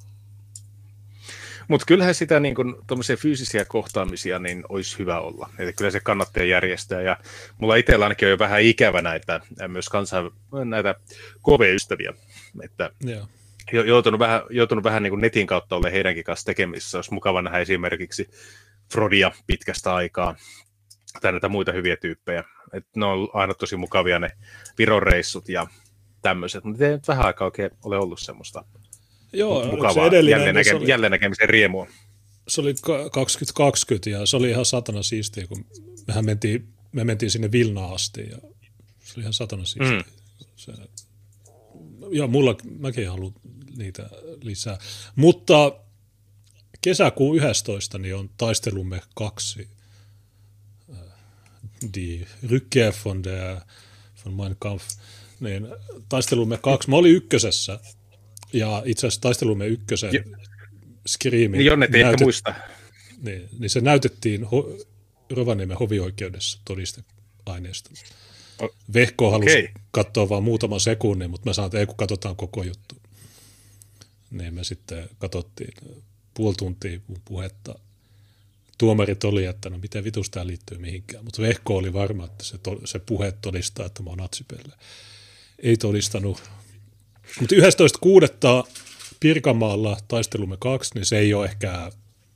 [1.68, 2.86] Mutta kyllähän sitä niin kun,
[3.20, 5.50] fyysisiä kohtaamisia niin olisi hyvä olla.
[5.60, 7.02] Eli kyllä se kannattaa järjestää.
[7.02, 7.18] Ja
[7.58, 10.32] mulla itsellä ainakin on jo vähän ikävä näitä, myös kansan,
[10.66, 10.96] näitä
[11.44, 12.14] KV-ystäviä.
[12.64, 13.28] Että yeah
[13.88, 16.98] joutunut vähän, joutunut vähän niin kuin netin kautta olemaan heidänkin kanssa tekemisissä.
[16.98, 18.30] Olisi mukava nähdä esimerkiksi
[18.92, 20.36] Frodia pitkästä aikaa
[21.22, 22.44] tai näitä muita hyviä tyyppejä.
[22.74, 24.30] Et ne on aina tosi mukavia ne
[24.78, 25.68] Viron reissut ja
[26.22, 28.64] tämmöiset, mutta ei nyt vähän aikaa oikein ole ollut semmoista
[29.34, 31.88] Joo, mukavaa jälleen, niin se näke- oli- jälleen näkemisen riemua.
[32.48, 35.66] se oli ka- 2020 ja se oli ihan satana siistiä, kun
[36.08, 38.38] mehän mentiin, me mentiin sinne Vilnaan asti ja
[39.00, 39.98] se oli ihan satana siistiä.
[40.00, 40.04] Mm.
[40.56, 40.72] Se,
[42.12, 43.34] ja mulla, mäkin haluan
[43.78, 44.10] niitä
[44.42, 44.78] lisää.
[45.16, 45.76] Mutta
[46.82, 49.68] kesäkuun 11 niin on taistelumme kaksi.
[50.94, 50.98] äh,
[51.94, 53.58] Die Rückkehr von der
[54.26, 54.84] von Mein Kampf.
[55.40, 55.68] Niin,
[56.10, 56.90] taistelumme kaksi.
[56.90, 57.80] Mä olin ykkösessä
[58.54, 60.24] ja itse asiassa taistelumme ykkösen Jo-
[61.08, 62.54] Screamin Niin Jonne, ehkä näytet- muista.
[63.22, 64.86] niin, niin se näytettiin ho-
[65.30, 67.90] Rovaniemen hovioikeudessa todisteaineista.
[68.94, 69.70] Vehko halusi okei.
[69.92, 72.96] katsoa vain muutaman sekunnin, mutta mä sanoin, että ei kun katsotaan koko juttu.
[74.32, 75.74] Niin me sitten katsottiin
[76.34, 77.76] puoli tuntia puhetta.
[78.78, 81.24] Tuomarit oli, että no miten vitus tämä liittyy mihinkään.
[81.24, 84.74] Mutta Vehko oli varma, että se, to, se puhe todistaa, että mä oon natsipelle.
[85.60, 86.44] Ei todistanut.
[87.40, 88.72] Mutta 11.6.
[89.20, 91.92] Pirkanmaalla taistelumme kaksi, niin se ei ole ehkä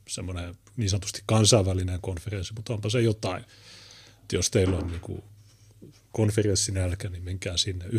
[0.07, 3.43] semmoinen niin sanotusti kansainvälinen konferenssi, mutta onpa se jotain.
[4.23, 5.23] Et jos teillä on niin
[6.15, 7.85] konferenssin nälkä, niin menkää sinne.
[7.85, 7.91] 11.6.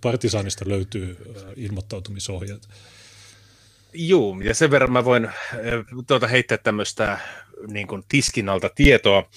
[0.00, 1.16] Partisaanista löytyy
[1.56, 2.68] ilmoittautumisohjeet.
[3.92, 5.28] Juu, ja sen verran mä voin
[6.06, 7.18] tuota, heittää tämmöistä
[7.66, 9.30] niin kuin tiskin alta tietoa,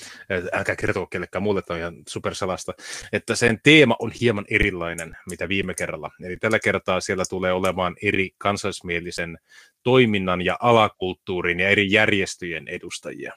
[0.54, 2.74] älkää kertoa kellekään muulle, tämä on ihan supersalasta,
[3.14, 6.12] että sen teema on hieman erilainen, mitä viime kerralla.
[6.24, 9.38] Eli tällä kertaa siellä tulee olemaan eri kansallismielisen
[9.84, 13.34] toiminnan ja alakulttuurin ja eri järjestöjen edustajia,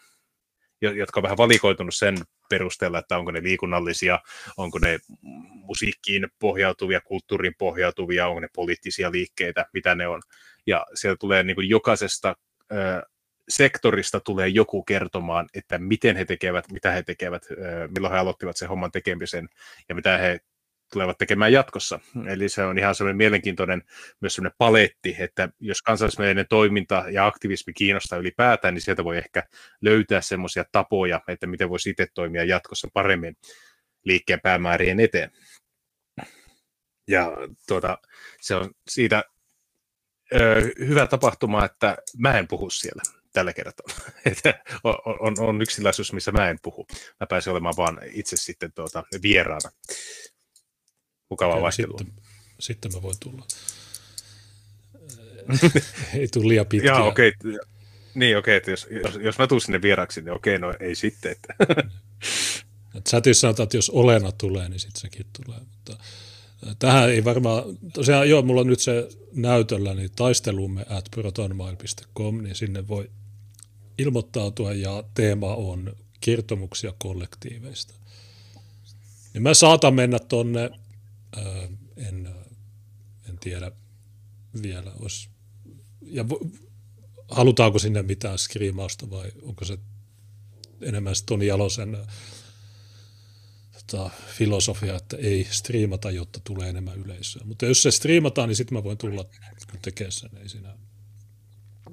[0.80, 2.16] jotka on vähän valikoitunut sen
[2.50, 4.18] perusteella, että onko ne liikunnallisia,
[4.56, 4.98] onko ne
[5.52, 10.22] musiikkiin pohjautuvia, kulttuuriin pohjautuvia, onko ne poliittisia liikkeitä, mitä ne on.
[10.66, 12.36] Ja sieltä tulee niin kuin jokaisesta
[12.72, 13.02] ö,
[13.48, 17.46] sektorista tulee joku kertomaan, että miten he tekevät, mitä he tekevät,
[17.94, 19.48] milloin he aloittivat sen homman tekemisen
[19.88, 20.40] ja mitä he
[20.92, 22.00] tulevat tekemään jatkossa.
[22.26, 23.82] Eli se on ihan semmoinen mielenkiintoinen
[24.20, 29.42] myös semmoinen paletti, että jos kansallismielinen toiminta ja aktivismi kiinnostaa ylipäätään, niin sieltä voi ehkä
[29.80, 33.36] löytää semmoisia tapoja, että miten voisi itse toimia jatkossa paremmin
[34.04, 35.30] liikkeen päämäärien eteen.
[37.08, 37.32] Ja
[37.68, 37.98] tuota,
[38.40, 39.24] se on siitä
[40.34, 43.02] ö, hyvä tapahtuma, että mä en puhu siellä
[43.36, 43.86] tällä kertaa.
[44.32, 46.86] Että on, on, on yksi tilaisuus, missä mä en puhu.
[47.20, 49.70] Mä pääsen olemaan vaan itse sitten tuota, vieraana.
[51.30, 51.98] Mukavaa Okei, vaihtelua.
[51.98, 52.24] Sitten,
[52.60, 53.46] sitten mä voin tulla.
[56.18, 56.92] ei tule liian pitkiä.
[56.92, 57.32] Jaa, okei.
[57.40, 57.58] Okay.
[58.14, 60.94] Niin, okei, okay, jos, jos, jos mä tuun sinne vieraksi, niin okei, okay, no ei
[60.94, 61.32] sitten.
[61.32, 61.54] Että.
[62.96, 65.60] Et Chatissa sanotaan, että jos Olena tulee, niin sitten sekin tulee.
[65.60, 65.92] Mutta
[66.68, 67.62] äh, tähän ei varmaan,
[67.92, 73.10] tosiaan joo, mulla on nyt se näytöllä, niin taistelumme at protonmail.com, niin sinne voi
[73.98, 77.94] ilmoittautua ja teema on kertomuksia kollektiiveista.
[79.34, 80.70] Niin mä saatan mennä tonne,
[81.96, 82.34] en,
[83.28, 83.72] en tiedä
[84.62, 85.28] vielä, olisi,
[86.02, 86.40] ja vo,
[87.28, 89.78] halutaanko sinne mitään skriimausta vai onko se
[90.80, 91.98] enemmän Toni Jalosen
[93.86, 97.42] tota, filosofia, että ei striimata, jotta tulee enemmän yleisöä.
[97.44, 99.24] Mutta jos se striimataan, niin sitten mä voin tulla
[99.82, 100.30] tekemään sen.
[100.36, 100.68] Ei siinä...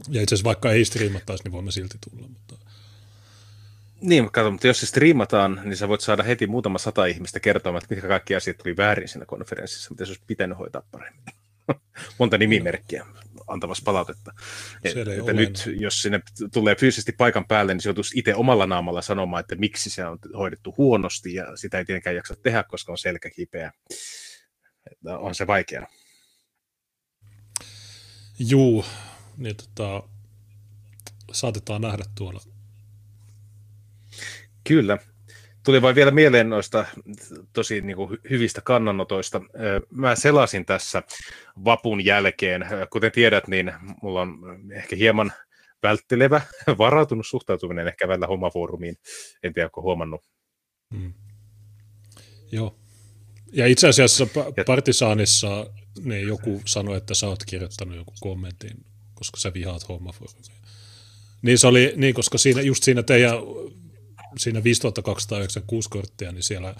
[0.10, 2.28] Ja itse asiassa vaikka ei striimattaisi, niin voimme silti tulla.
[2.28, 2.56] Mutta...
[4.04, 7.84] Niin, kato, mutta jos se striimataan, niin sä voit saada heti muutama sata ihmistä kertomaan,
[7.84, 11.24] että mitkä kaikki asiat tuli väärin siinä konferenssissa, mitä se olisi pitänyt hoitaa paremmin.
[12.20, 13.06] Monta nimimerkkiä
[13.48, 14.34] antamassa palautetta.
[14.84, 16.22] Että nyt, jos sinne
[16.54, 20.20] tulee fyysisesti paikan päälle, niin se joutuisi itse omalla naamalla sanomaan, että miksi se on
[20.38, 23.72] hoidettu huonosti, ja sitä ei tietenkään jaksa tehdä, koska on selkä kipeä.
[24.92, 25.88] Että on se vaikeaa.
[28.40, 28.86] Juu,
[29.38, 30.04] niin tota,
[31.32, 32.53] saatetaan nähdä tuolla.
[34.64, 34.98] Kyllä.
[35.66, 36.86] Tuli vain vielä mieleen noista
[37.54, 39.42] tosi niin kuin hyvistä kannanotoista.
[39.90, 41.04] Mä selasin tässä
[41.66, 42.66] vapun jälkeen.
[42.90, 44.38] Kuten tiedät, niin mulla on
[44.72, 45.34] ehkä hieman
[45.84, 46.42] välttelevä,
[46.78, 48.96] varautunut suhtautuminen ehkä välillä hommafoorumiin.
[49.44, 50.22] En tiedä, onko huomannut.
[50.94, 51.14] Mm.
[52.52, 52.76] Joo.
[53.54, 55.66] Ja itse asiassa Ja- Partisaanissa
[56.04, 60.56] niin joku sanoi, että sä oot kirjoittanut joku kommentin, koska sä vihaat hommafoorumia.
[61.42, 63.34] Niin se oli, niin koska siinä, just siinä teidän,
[64.38, 66.76] siinä 5296 korttia, niin siellä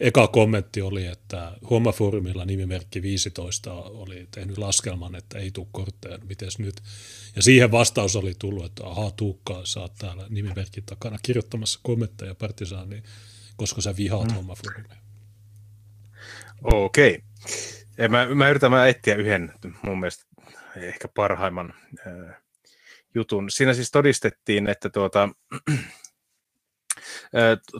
[0.00, 6.24] eka kommentti oli, että hommafoorumilla nimimerkki 15 oli tehnyt laskelman, että ei tule kortteja, no
[6.28, 6.82] mites nyt?
[7.36, 12.34] Ja siihen vastaus oli tullut, että ahaa Tuukka, sä oot täällä nimimerkin takana kirjoittamassa kommentteja
[12.34, 13.02] Partisaaniin,
[13.56, 14.34] koska sä vihaat mm.
[14.34, 14.96] hommafoorumia.
[16.62, 17.22] Okei.
[17.98, 20.24] Ja Mä, mä yritän mä etsiä yhden mun mielestä
[20.76, 21.74] ehkä parhaimman
[22.06, 22.36] äh,
[23.14, 23.50] jutun.
[23.50, 25.28] Siinä siis todistettiin, että tuota,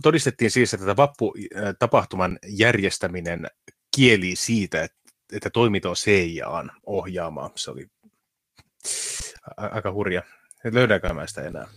[0.03, 3.46] todistettiin siis, että tämä vappu-tapahtuman järjestäminen
[3.96, 4.88] kieli siitä,
[5.33, 7.51] että toiminto on CIAan ohjaamaa.
[7.55, 7.87] Se oli
[9.57, 10.22] aika hurja.
[10.64, 11.68] Löydäänkö mä sitä enää?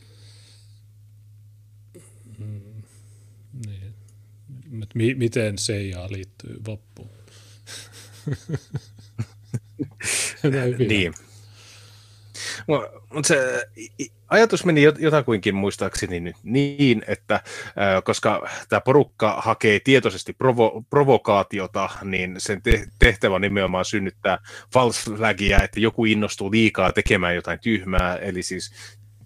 [2.40, 2.84] Mm,
[3.66, 5.18] niin.
[5.18, 7.10] miten CIA liittyy vappuun?
[10.90, 11.14] niin.
[12.68, 13.66] Mutta se
[14.30, 17.42] ajatus meni jotakuinkin muistaakseni nyt niin, että
[18.04, 24.38] koska tämä porukka hakee tietoisesti provo- provokaatiota, niin sen te- tehtävä on nimenomaan synnyttää
[24.74, 28.72] false flagia, että joku innostuu liikaa tekemään jotain tyhmää, eli siis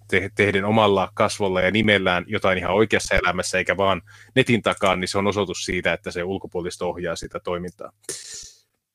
[0.08, 4.02] te- tehden omalla kasvolla ja nimellään jotain ihan oikeassa elämässä, eikä vaan
[4.34, 7.92] netin takaa, niin se on osoitus siitä, että se ulkopuolista ohjaa sitä toimintaa.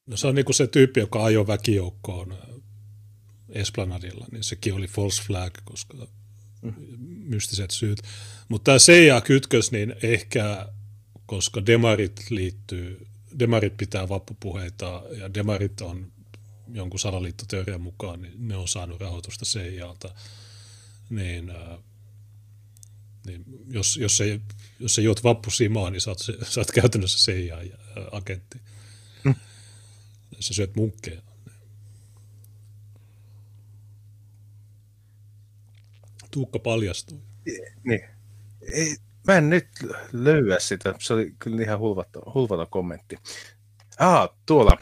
[0.06, 2.38] No se on niin kuin se tyyppi, joka ajoi väkijoukkoon
[3.52, 6.08] Esplanadilla, niin sekin oli false flag, koska
[6.62, 6.74] mm.
[7.24, 8.02] mystiset syyt.
[8.50, 10.68] Mutta tämä CIA-kytkös, niin ehkä,
[11.26, 13.08] koska demarit liittyy,
[13.40, 16.12] demarit pitää vappupuheita ja demarit on
[16.74, 20.16] jonkun salaliittoteorian mukaan, niin ne on saanut rahoitusta CIAlta,
[21.10, 21.78] niin, äh,
[23.26, 24.42] niin jos, jos, se,
[24.80, 28.62] jos se juot vappu simaa, niin sä oot, sä oot käytännössä CIA-agentti.
[29.24, 29.36] Mm.
[30.40, 31.22] Sä syöt munkkeja.
[36.32, 37.18] Tuukka paljastui.
[37.84, 38.02] Niin.
[38.74, 38.96] Ei,
[39.28, 39.68] mä en nyt
[40.14, 40.94] löyä sitä.
[41.00, 43.18] Se oli kyllä ihan hulvaton kommentti.
[44.00, 44.78] Ah, tuolla.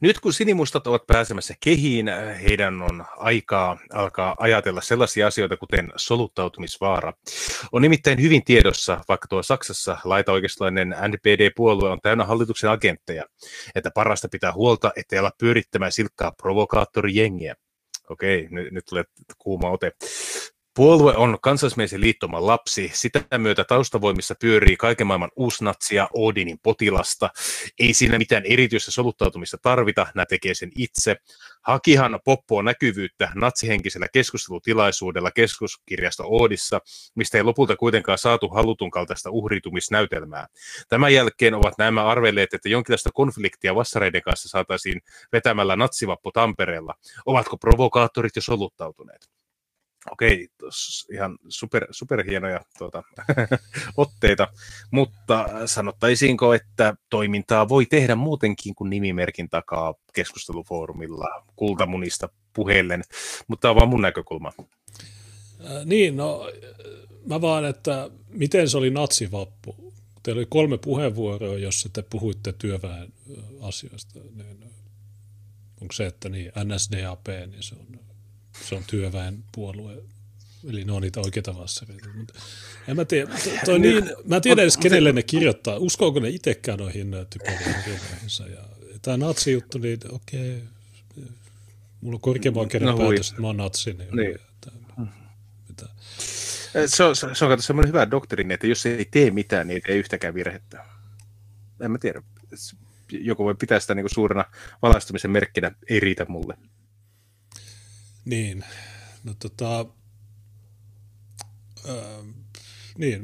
[0.00, 2.06] Nyt kun sinimustat ovat pääsemässä kehiin,
[2.42, 7.12] heidän on aikaa alkaa ajatella sellaisia asioita kuten soluttautumisvaara.
[7.72, 13.24] On nimittäin hyvin tiedossa, vaikka tuo Saksassa laitaoikeistolainen NPD-puolue on täynnä hallituksen agentteja,
[13.74, 17.54] että parasta pitää huolta, ettei olla pyörittämään silkkaa provokaattorijengiä.
[18.10, 19.04] Okei, nyt, nyt tulee
[19.38, 19.92] kuuma ote.
[20.80, 22.90] Puolue on kansallismielisen liittoman lapsi.
[22.94, 27.30] Sitä myötä taustavoimissa pyörii kaiken maailman uusnatsia, Odinin potilasta.
[27.78, 31.16] Ei siinä mitään erityistä soluttautumista tarvita, nämä tekee sen itse.
[31.62, 36.80] Hakihan poppoa näkyvyyttä natsihenkisellä keskustelutilaisuudella keskuskirjasto Oodissa,
[37.14, 40.46] mistä ei lopulta kuitenkaan saatu halutun kaltaista uhritumisnäytelmää.
[40.88, 45.00] Tämän jälkeen ovat nämä arvelleet, että jonkinlaista konfliktia vassareiden kanssa saataisiin
[45.32, 46.94] vetämällä natsivappu Tampereella.
[47.26, 49.39] Ovatko provokaattorit jo soluttautuneet?
[50.10, 50.48] Okei,
[51.12, 53.02] ihan super, superhienoja tuota,
[53.96, 54.48] otteita,
[54.90, 63.02] mutta sanottaisiinko, että toimintaa voi tehdä muutenkin kuin nimimerkin takaa keskustelufoorumilla kultamunista puheellen,
[63.48, 64.52] mutta tämä on vaan mun näkökulma.
[64.60, 66.50] Äh, niin, no
[67.26, 69.92] mä vaan, että miten se oli natsivappu?
[70.22, 73.12] Teillä oli kolme puheenvuoroa, jossa te puhuitte työväen
[73.60, 74.20] asioista.
[74.34, 74.64] Niin
[75.80, 78.09] onko se, että niin NSDAP, niin se on
[78.68, 80.02] se on työväenpuolue,
[80.68, 82.08] eli ne on niitä oikeita vassareita.
[82.88, 83.30] En mä tiedä,
[83.64, 88.46] toi niin, mä en tiedä edes kenelle ne kirjoittaa, uskoako ne itsekään noihin typeriin kirjoihinsa.
[88.46, 88.64] Ja
[89.02, 90.68] tämä natsi-juttu, niin okei, okay,
[92.00, 93.92] mulla on korkeamman kerran no, päätös, että mä oon natsi.
[93.92, 94.38] Niin, niin.
[95.68, 95.86] Mitä?
[96.86, 99.82] Se on, se on, se on semmoinen hyvä doktriini, että jos ei tee mitään, niin
[99.88, 100.84] ei yhtäkään virhettä.
[101.80, 102.22] En mä tiedä.
[103.12, 104.44] Joku voi pitää sitä niin kuin suurena
[104.82, 106.56] valaistumisen merkkinä, ei riitä mulle.
[108.24, 108.64] Niin,
[109.24, 109.80] no tota,
[111.88, 112.24] äh,
[112.98, 113.22] niin,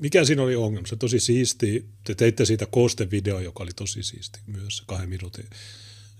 [0.00, 0.86] mikä siinä oli ongelma?
[0.86, 5.46] Se tosi siisti, te teitte siitä koostevideo, joka oli tosi siisti myös, kahden minuutin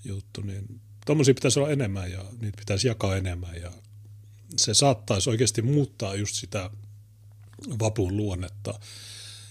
[0.05, 3.73] juttu, niin tuommoisia pitäisi olla enemmän ja niitä pitäisi jakaa enemmän ja
[4.57, 6.71] se saattaisi oikeasti muuttaa just sitä
[7.79, 8.81] vapun luonnetta.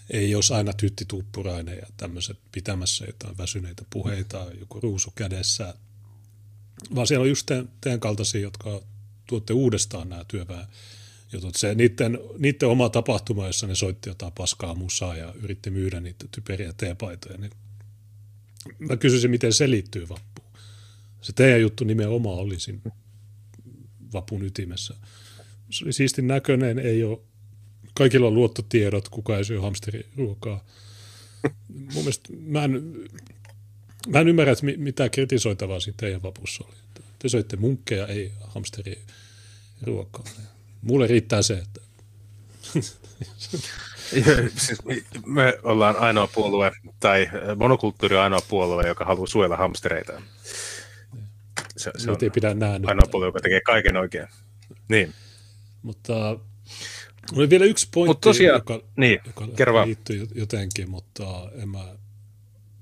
[0.10, 5.74] Ei jos aina tytti tuppurainen ja tämmöiset pitämässä jotain väsyneitä puheita, joku ruusu kädessä,
[6.96, 8.82] vaan siellä on just te, teidän kaltaisia, jotka
[9.28, 10.66] tuotte uudestaan nämä työväen
[11.34, 11.56] jutut.
[11.56, 16.26] Se, niiden, niiden oma tapahtuma, jossa ne soitti jotain paskaa musaa ja yritti myydä niitä
[16.32, 17.52] typeriä teepaitoja, niin
[18.80, 20.54] mä kysyisin, miten se liittyy vappuun.
[21.22, 22.82] Se teidän juttu nimenomaan oli siinä
[24.14, 24.94] vapun ytimessä.
[25.92, 27.20] Siistin näköinen, ei ole,
[27.94, 30.66] kaikilla on luottotiedot, kuka ei syö hamsteriruokaa.
[31.70, 32.94] Mun mielestä mä en,
[34.08, 36.76] Mä en ymmärrä, että mitä kritisoitavaa siinä teidän vapussa oli.
[37.20, 39.02] Te söitte munkkeja, ei hamsteri
[39.82, 40.24] ruokaa.
[40.82, 41.82] Mulle riittää se, että...
[45.26, 50.22] me ollaan ainoa puolue, tai monokulttuuri on ainoa puolue, joka haluaa suojella hamstereita.
[51.78, 54.28] Se, se on ei pidä nähdä ainoa puolue, joka tekee kaiken oikein.
[54.90, 55.14] Niin.
[55.82, 56.40] Mutta
[57.36, 59.20] oli vielä yksi pointti, tosiaan, joka, niin,
[59.60, 61.96] joka liittyy jotenkin, mutta en mä,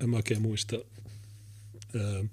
[0.02, 0.76] en mä oikein muista
[1.96, 2.24] Öö,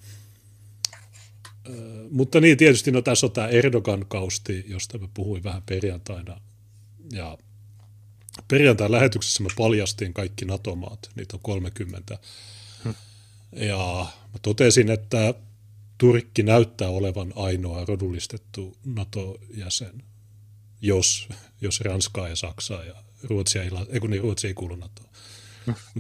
[1.69, 6.41] öö, mutta niin, tietysti no tässä on tämä Erdogan-kausti, josta mä puhuin vähän perjantaina.
[7.13, 7.39] Ja
[8.49, 12.19] perjantain lähetyksessä me paljastiin kaikki NATO-maat, niitä on 30.
[12.85, 12.95] Hmm.
[13.53, 15.35] Ja mä totesin, että
[15.99, 20.03] Turkki näyttää olevan ainoa rodullistettu NATO-jäsen,
[20.81, 21.29] jos,
[21.61, 25.08] jos Ranskaa ja Saksaa ja Ruotsia ei, ei niin Ruotsi ei kuulu NATOon.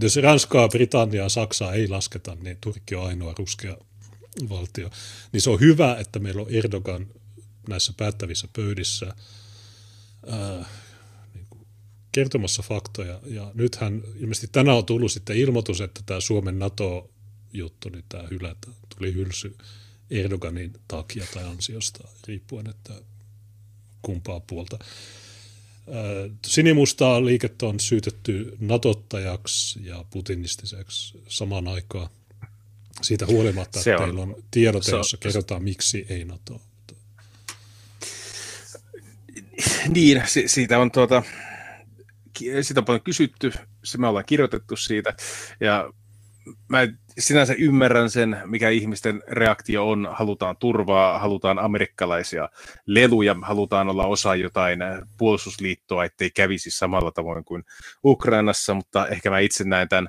[0.01, 3.77] Jos Ranskaa, Britanniaa Saksaa ei lasketa, niin Turkki on ainoa ruskea
[4.49, 4.91] valtio.
[5.33, 7.07] Niin se on hyvä, että meillä on Erdogan
[7.69, 9.07] näissä päättävissä pöydissä
[10.27, 10.65] ää,
[11.35, 11.67] niin kuin
[12.13, 13.21] kertomassa faktoja.
[13.25, 18.69] Ja nythän ilmeisesti tänään on tullut sitten ilmoitus, että tämä Suomen NATO-juttu, niin tämä hylätä,
[18.97, 19.57] tuli hylsy
[20.11, 22.93] Erdoganin takia tai ansiosta, riippuen, että
[24.03, 24.79] kumpaa puolta.
[26.47, 32.09] Sinimustaa liikettä on syytetty natottajaksi ja putinistiseksi samaan aikaan.
[33.03, 36.61] Siitä huolimatta, että on, teillä on tiedote, jossa kerrotaan, miksi ei NATO.
[39.89, 41.23] Niin, siitä on, tuota,
[42.63, 43.53] siitä on paljon kysytty,
[43.85, 45.15] se me ollaan kirjoitettu siitä,
[45.61, 45.93] ja
[46.69, 46.79] mä
[47.19, 50.09] sinänsä ymmärrän sen, mikä ihmisten reaktio on.
[50.13, 52.49] Halutaan turvaa, halutaan amerikkalaisia
[52.87, 54.79] leluja, halutaan olla osa jotain
[55.19, 57.65] puolustusliittoa, ettei kävisi samalla tavoin kuin
[58.05, 60.09] Ukrainassa, mutta ehkä mä itse näen tämän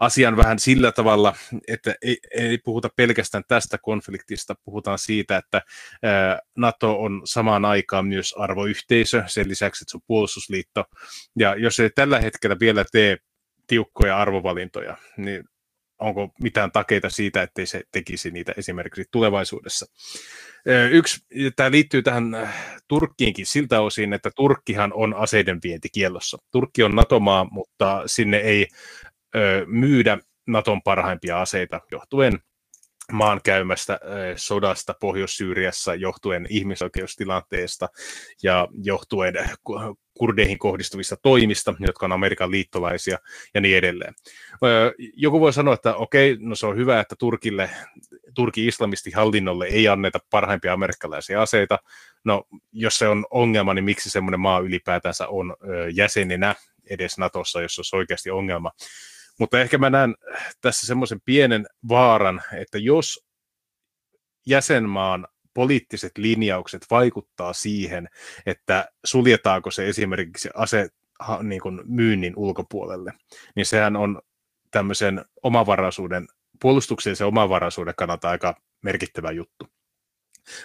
[0.00, 1.34] asian vähän sillä tavalla,
[1.68, 5.62] että ei, ei puhuta pelkästään tästä konfliktista, puhutaan siitä, että
[6.56, 10.84] NATO on samaan aikaan myös arvoyhteisö, sen lisäksi, että se on puolustusliitto,
[11.38, 13.16] ja jos ei tällä hetkellä vielä tee
[13.66, 15.44] tiukkoja arvovalintoja, niin
[15.98, 19.86] onko mitään takeita siitä, ettei se tekisi niitä esimerkiksi tulevaisuudessa.
[20.90, 21.20] Yksi,
[21.56, 22.52] tämä liittyy tähän
[22.88, 26.38] Turkkiinkin siltä osin, että Turkkihan on aseiden vientikiellossa.
[26.52, 28.68] Turkki on NATO-maa, mutta sinne ei
[29.66, 32.38] myydä Naton parhaimpia aseita johtuen
[33.12, 34.00] maan käymästä
[34.36, 37.88] sodasta Pohjois-Syyriassa johtuen ihmisoikeustilanteesta
[38.42, 39.34] ja johtuen
[40.18, 43.18] kurdeihin kohdistuvista toimista, jotka on Amerikan liittolaisia
[43.54, 44.14] ja niin edelleen.
[45.16, 47.70] Joku voi sanoa, että okei, no se on hyvä, että Turkille,
[48.34, 51.78] Turkin islamistihallinnolle ei anneta parhaimpia amerikkalaisia aseita.
[52.24, 55.56] No, jos se on ongelma, niin miksi semmoinen maa ylipäätänsä on
[55.92, 56.54] jäsenenä
[56.90, 58.70] edes Natossa, jos se olisi oikeasti ongelma.
[59.40, 60.14] Mutta ehkä mä näen
[60.60, 63.26] tässä semmoisen pienen vaaran, että jos
[64.46, 68.08] jäsenmaan poliittiset linjaukset vaikuttaa siihen,
[68.46, 70.88] että suljetaanko se esimerkiksi ase
[71.42, 73.12] niin kuin myynnin ulkopuolelle,
[73.56, 74.22] niin sehän on
[74.70, 76.28] tämmöisen omavaraisuuden,
[76.60, 79.68] puolustuksellisen omavaraisuuden kannalta aika merkittävä juttu.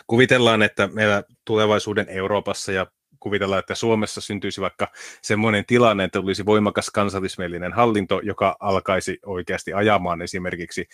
[0.07, 2.85] Kuvitellaan, että meillä tulevaisuuden Euroopassa ja
[3.21, 4.87] kuvitellaan, että Suomessa syntyisi vaikka
[5.21, 10.85] semmoinen tilanne, että olisi voimakas kansallismielinen hallinto, joka alkaisi oikeasti ajamaan esimerkiksi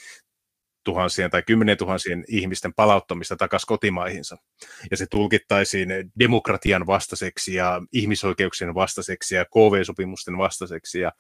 [0.84, 4.38] tuhansien tai kymmenen tuhansien ihmisten palauttamista takaisin kotimaihinsa.
[4.92, 11.12] Ja se tulkittaisiin demokratian vastaiseksi ja ihmisoikeuksien vastaiseksi ja KV-sopimusten vastaiseksi ja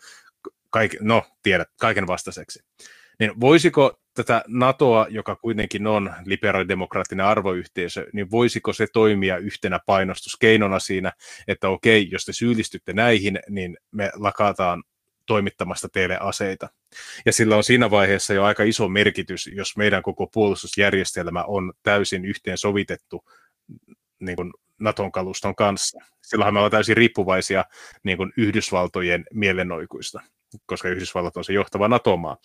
[0.70, 2.60] kaik, no, tiedät, kaiken vastaiseksi.
[3.20, 10.80] Niin voisiko tätä NATOa, joka kuitenkin on liberaalidemokraattinen arvoyhteisö, niin voisiko se toimia yhtenä painostuskeinona
[10.80, 11.12] siinä,
[11.47, 14.84] että okei, jos te syyllistytte näihin, niin me lakataan
[15.25, 16.69] toimittamasta teille aseita.
[17.25, 22.25] Ja sillä on siinä vaiheessa jo aika iso merkitys, jos meidän koko puolustusjärjestelmä on täysin
[22.25, 23.25] yhteen sovitettu
[24.19, 25.99] niin kuin Naton kaluston kanssa.
[26.21, 27.65] Silloinhan me ollaan täysin riippuvaisia
[28.03, 30.21] niin kuin Yhdysvaltojen mielenoikuista
[30.65, 32.38] koska Yhdysvallat on se johtava NATO-maa.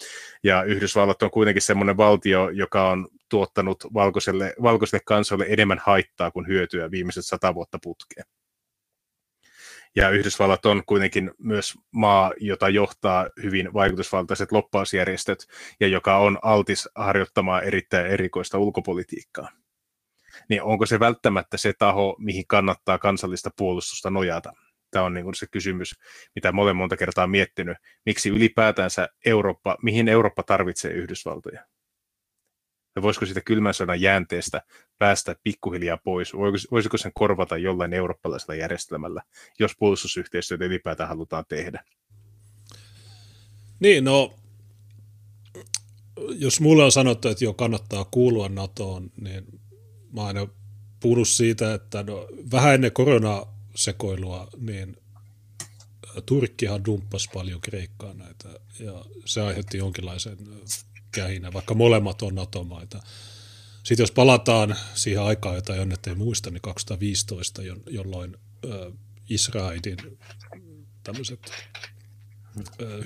[0.44, 6.46] Ja Yhdysvallat on kuitenkin semmoinen valtio, joka on tuottanut valkoiselle, valkoiselle kansalle enemmän haittaa kuin
[6.46, 8.26] hyötyä viimeiset sata vuotta putkeen.
[9.96, 15.46] Ja Yhdysvallat on kuitenkin myös maa, jota johtaa hyvin vaikutusvaltaiset loppausjärjestöt
[15.80, 19.48] ja joka on altis harjoittamaan erittäin erikoista ulkopolitiikkaa.
[20.48, 24.52] Niin onko se välttämättä se taho, mihin kannattaa kansallista puolustusta nojata?
[24.92, 25.94] Tämä on niin kuin se kysymys,
[26.34, 27.76] mitä mä olen monta kertaa miettinyt.
[28.06, 31.66] Miksi ylipäätänsä Eurooppa, mihin Eurooppa tarvitsee Yhdysvaltoja?
[32.96, 34.62] Ja voisiko siitä kylmän sodan jäänteestä
[34.98, 36.32] päästä pikkuhiljaa pois?
[36.70, 39.22] Voisiko sen korvata jollain eurooppalaisella järjestelmällä,
[39.58, 41.84] jos puolustusyhteistyötä ylipäätään halutaan tehdä?
[43.80, 44.34] Niin, no
[46.28, 49.60] jos mulle on sanottu, että jo kannattaa kuulua NATOon, niin
[50.12, 50.46] mä aina
[51.00, 52.92] puhunut siitä, että no, vähän ennen
[53.72, 54.96] koronasekoilua, niin
[56.26, 58.48] Turkkihan dumppasi paljon Kreikkaa näitä,
[58.80, 60.38] ja se aiheutti jonkinlaisen
[61.12, 63.02] kähinä, vaikka molemmat on NATO-maita.
[63.82, 68.36] Sitten jos palataan siihen aikaan, jota Jonnet ei muista, niin 2015, jolloin
[69.28, 70.18] Israelin
[71.02, 71.40] tämmöiset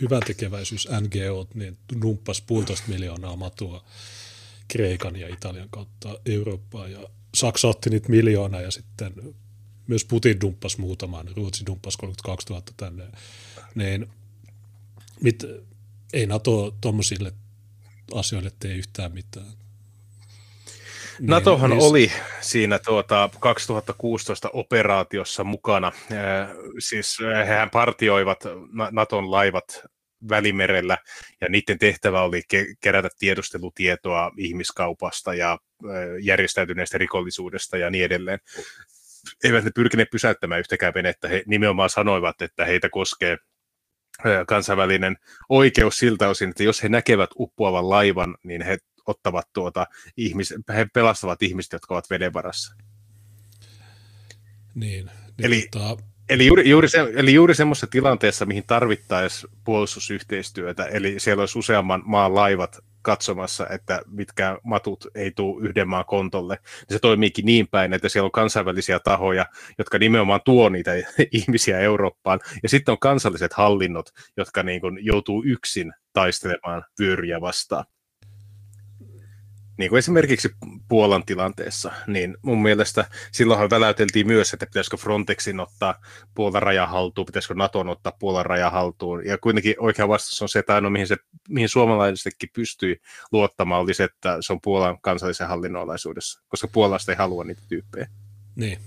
[0.01, 3.85] hyväntekeväisyys NGO, niin numppas puolitoista miljoonaa matua
[4.69, 9.12] Kreikan ja Italian kautta Eurooppaan ja Saksa otti niitä miljoonaa ja sitten
[9.87, 13.05] myös Putin dumppasi muutaman, Ruotsi dumppasi 32 000 tänne,
[13.74, 14.07] niin
[15.20, 15.45] mit,
[16.12, 17.32] ei NATO tuommoisille
[18.14, 19.47] asioille tee yhtään mitään.
[21.18, 25.93] Niin, Natohan niin, oli siinä tuota 2016 operaatiossa mukana.
[26.78, 28.45] Siis hehän partioivat
[28.91, 29.82] Naton laivat
[30.28, 30.99] Välimerellä,
[31.41, 35.59] ja niiden tehtävä oli ke- kerätä tiedustelutietoa ihmiskaupasta ja
[36.22, 38.39] järjestäytyneestä rikollisuudesta ja niin edelleen.
[39.45, 43.37] Eivät ne pyrkineet pysäyttämään yhtäkään venettä, he nimenomaan sanoivat, että heitä koskee
[44.49, 45.16] kansainvälinen
[45.49, 50.87] oikeus siltä osin, että jos he näkevät uppoavan laivan, niin he ottavat tuota ihmis, he
[50.95, 52.74] pelastavat ihmiset, jotka ovat veden varassa.
[54.74, 60.85] Niin, niin Eli tota, Eli juuri, juuri, se, eli juuri semmoisessa tilanteessa, mihin tarvittaisiin puolustusyhteistyötä,
[60.85, 66.59] eli siellä olisi useamman maan laivat katsomassa, että mitkä matut ei tule yhden maan kontolle,
[66.63, 69.47] niin se toimiikin niin päin, että siellä on kansainvälisiä tahoja,
[69.79, 70.93] jotka nimenomaan tuo niitä
[71.33, 77.85] ihmisiä Eurooppaan, ja sitten on kansalliset hallinnot, jotka niin kuin joutuu yksin taistelemaan vyöryjä vastaan
[79.77, 80.51] niin kuin esimerkiksi
[80.89, 86.01] Puolan tilanteessa, niin mun mielestä silloinhan väläyteltiin myös, että pitäisikö Frontexin ottaa
[86.35, 90.59] Puolan raja haltuun, pitäisikö Naton ottaa Puolan raja haltuun, ja kuitenkin oikea vastaus on se,
[90.59, 91.16] että ainoa mihin, se,
[91.49, 93.01] mihin suomalaisetkin pystyi
[93.33, 98.09] luottamaan oli se, että se on Puolan kansallisen hallinnonalaisuudessa, koska Puolasta ei halua niitä tyyppejä.
[98.57, 98.79] Niin.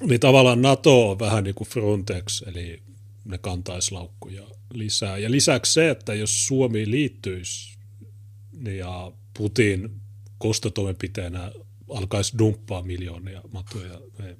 [0.00, 2.82] Niin tavallaan NATO on vähän niin kuin Frontex, eli
[3.24, 5.18] ne kantaisi laukkuja lisää.
[5.18, 7.78] Ja lisäksi se, että jos Suomi liittyisi
[8.52, 10.00] niin ja Putin
[10.38, 11.52] kostotoimenpiteenä
[11.90, 14.36] alkaisi dumppaa miljoonia matuja, me,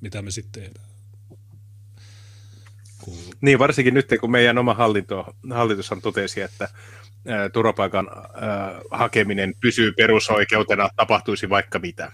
[0.00, 0.86] mitä me sitten tehdään?
[3.00, 3.16] Kun...
[3.40, 6.68] Niin, varsinkin nyt, kun meidän oma hallinto, hallitushan totesi, että
[7.52, 8.06] turvapaikan
[8.90, 12.12] hakeminen pysyy perusoikeutena, tapahtuisi vaikka mitä.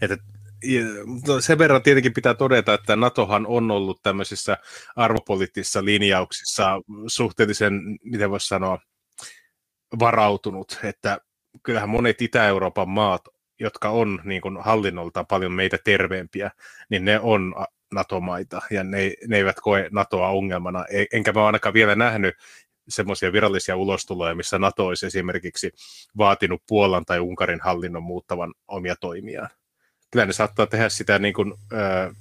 [0.00, 0.16] Että
[1.40, 4.56] sen verran tietenkin pitää todeta, että NATOhan on ollut tämmöisissä
[4.96, 8.78] arvopoliittisissa linjauksissa suhteellisen, miten voisi sanoa,
[9.98, 11.18] varautunut, että
[11.62, 13.22] kyllähän monet Itä-Euroopan maat,
[13.60, 16.50] jotka on niin kuin hallinnolta paljon meitä terveempiä,
[16.90, 17.54] niin ne on
[17.94, 20.84] NATO-maita ja ne, ne eivät koe NATOa ongelmana.
[20.90, 22.34] E, enkä mä ainakaan vielä nähnyt
[22.88, 25.72] semmoisia virallisia ulostuloja, missä NATO olisi esimerkiksi
[26.16, 29.48] vaatinut Puolan tai Unkarin hallinnon muuttavan omia toimiaan.
[30.10, 32.14] Kyllä ne saattaa tehdä sitä niin kuin, ö,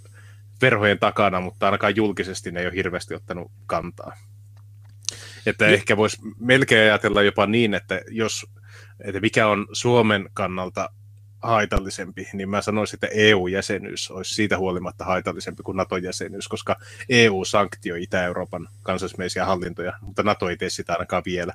[0.61, 4.13] verhojen takana, mutta ainakaan julkisesti ne ei ole hirveästi ottanut kantaa.
[5.45, 5.73] Että niin.
[5.73, 8.45] ehkä voisi melkein ajatella jopa niin, että jos,
[9.03, 10.89] että mikä on Suomen kannalta
[11.43, 16.75] haitallisempi, niin mä sanoisin, että EU-jäsenyys olisi siitä huolimatta haitallisempi kuin NATO-jäsenyys, koska
[17.09, 21.53] EU sanktioi Itä-Euroopan kansallismeisiä hallintoja, mutta NATO ei tee sitä ainakaan vielä.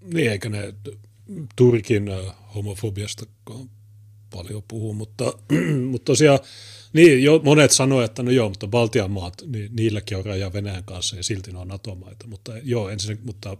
[0.00, 0.74] Niin, eikä ne
[1.56, 2.08] Turkin
[2.54, 3.26] homofobiasta
[4.30, 5.24] paljon puhu, mutta,
[5.90, 6.38] mutta tosiaan
[6.96, 10.84] niin, jo, monet sanoivat, että no joo, mutta Baltian maat, niin niilläkin on raja Venäjän
[10.84, 12.26] kanssa ja silti ne on NATO-maita.
[12.26, 13.56] Mutta joo, ensin, mutta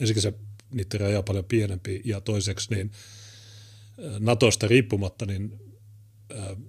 [0.00, 0.34] ensinnäkin se
[0.70, 2.90] niiden raja on paljon pienempi ja toiseksi niin
[4.18, 5.60] Natosta riippumatta, niin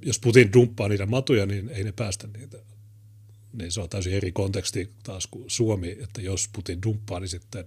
[0.05, 2.57] jos Putin dumppaa niitä matuja, niin ei ne päästä niitä.
[3.53, 7.65] Niin se on täysin eri konteksti taas kuin Suomi, että jos Putin dumppaa, niin sitten,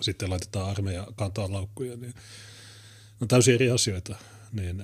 [0.00, 1.96] sitten laitetaan armeija kantaa laukkuja.
[1.96, 2.14] Niin
[3.20, 4.16] on täysin eri asioita.
[4.52, 4.82] Niin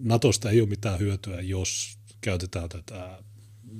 [0.00, 3.18] Natosta ei ole mitään hyötyä, jos käytetään tätä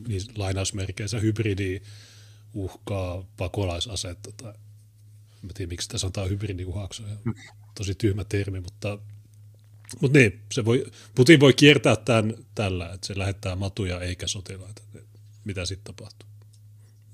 [0.08, 1.80] niin lainausmerkeissä hybridi
[2.54, 4.54] uhkaa pakolaisasetta tai
[5.44, 7.02] en tiedä miksi sitä sanotaan hybridiuhaksi,
[7.74, 8.98] tosi tyhmä termi, mutta,
[10.00, 14.82] mutta niin, se voi, Putin voi kiertää tämän tällä, että se lähettää matuja eikä sotilaita.
[15.44, 16.28] Mitä sitten tapahtuu?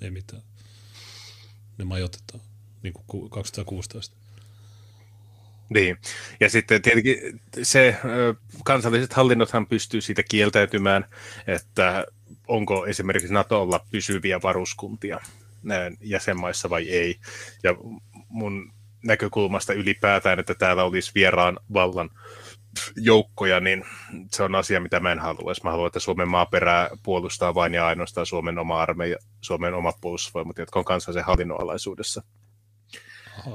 [0.00, 0.42] Ei mitään.
[1.78, 2.40] Ne majoitetaan,
[2.82, 4.16] niin kuin 2016.
[5.74, 5.98] Niin,
[6.40, 7.96] ja sitten tietenkin se
[8.64, 11.04] kansalliset hallinnothan pystyy siitä kieltäytymään,
[11.46, 12.06] että
[12.48, 15.20] onko esimerkiksi NATOlla pysyviä varuskuntia
[16.00, 17.16] jäsenmaissa vai ei.
[17.62, 17.74] Ja
[18.28, 18.72] mun
[19.04, 22.10] näkökulmasta ylipäätään, että täällä olisi vieraan vallan
[22.96, 23.84] joukkoja, niin
[24.30, 25.52] se on asia, mitä mä en halua.
[25.64, 30.58] Mä haluan, että Suomen maaperää puolustaa vain ja ainoastaan Suomen oma armeija, Suomen omat puolustusvoimat,
[30.58, 32.22] jotka on kansallisen hallinnon alaisuudessa.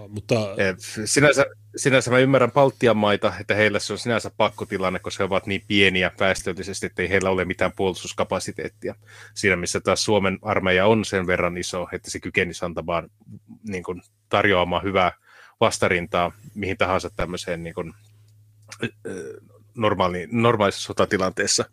[0.10, 0.36] Mutta...
[0.58, 0.76] Eh,
[1.06, 5.46] sinänsä, sinänsä mä ymmärrän Baltian maita, että heillä se on sinänsä pakkotilanne, koska he ovat
[5.46, 8.96] niin pieniä väestöllisesti, että ei heillä ole mitään puolustuskapasiteettia.
[9.34, 13.10] Siinä missä taas Suomen armeija on sen verran iso, että se kykenisi antamaan
[13.68, 15.12] niin kuin, tarjoamaan hyvää
[15.60, 17.94] vastarintaa mihin tahansa tämmöiseen niin kuin,
[19.76, 21.66] normaali, normaalissa sotatilanteessa,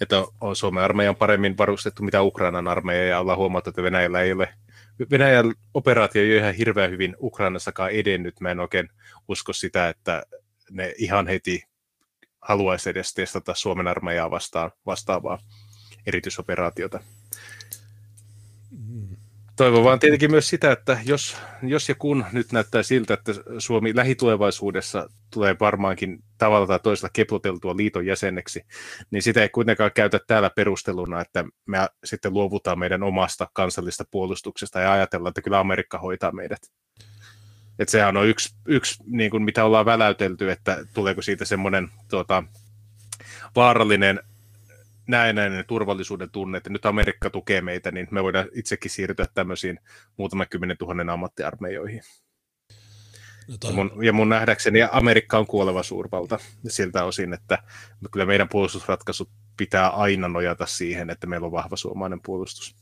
[0.00, 4.20] että on Suomen armeija on paremmin varustettu mitä Ukrainan armeija, ja ollaan huomattu, että Venäjällä
[4.20, 4.54] ei ole
[5.10, 8.40] Venäjän operaatio ei ole ihan hirveän hyvin Ukrainassakaan edennyt.
[8.40, 8.88] Mä en oikein
[9.28, 10.22] usko sitä, että
[10.70, 11.62] ne ihan heti
[12.40, 15.38] haluaisi edes testata Suomen armeijaa vastaan vastaavaa
[16.06, 17.00] erityisoperaatiota.
[19.56, 23.96] Toivon vaan tietenkin myös sitä, että jos, jos ja kun nyt näyttää siltä, että Suomi
[23.96, 28.62] lähitulevaisuudessa tulee varmaankin tavalla tai toisella keploteltua liiton jäseneksi,
[29.10, 34.80] niin sitä ei kuitenkaan käytä täällä perusteluna, että me sitten luovutaan meidän omasta kansallista puolustuksesta
[34.80, 36.60] ja ajatellaan, että kyllä Amerikka hoitaa meidät.
[37.78, 42.44] Että sehän on yksi, yksi niin kuin mitä ollaan väläytelty, että tuleeko siitä semmoinen tuota,
[43.56, 44.20] vaarallinen
[45.06, 49.80] näennäinen turvallisuuden tunne, että nyt Amerikka tukee meitä, niin me voidaan itsekin siirtyä tämmöisiin
[50.16, 52.02] muutaman kymmenen tuhannen ammattiarmeijoihin.
[53.48, 56.38] No ja, mun, ja mun nähdäkseni Amerikka on kuoleva suurvalta
[56.68, 57.62] siltä osin, että
[58.12, 62.74] kyllä meidän puolustusratkaisut pitää aina nojata siihen, että meillä on vahva suomalainen puolustus.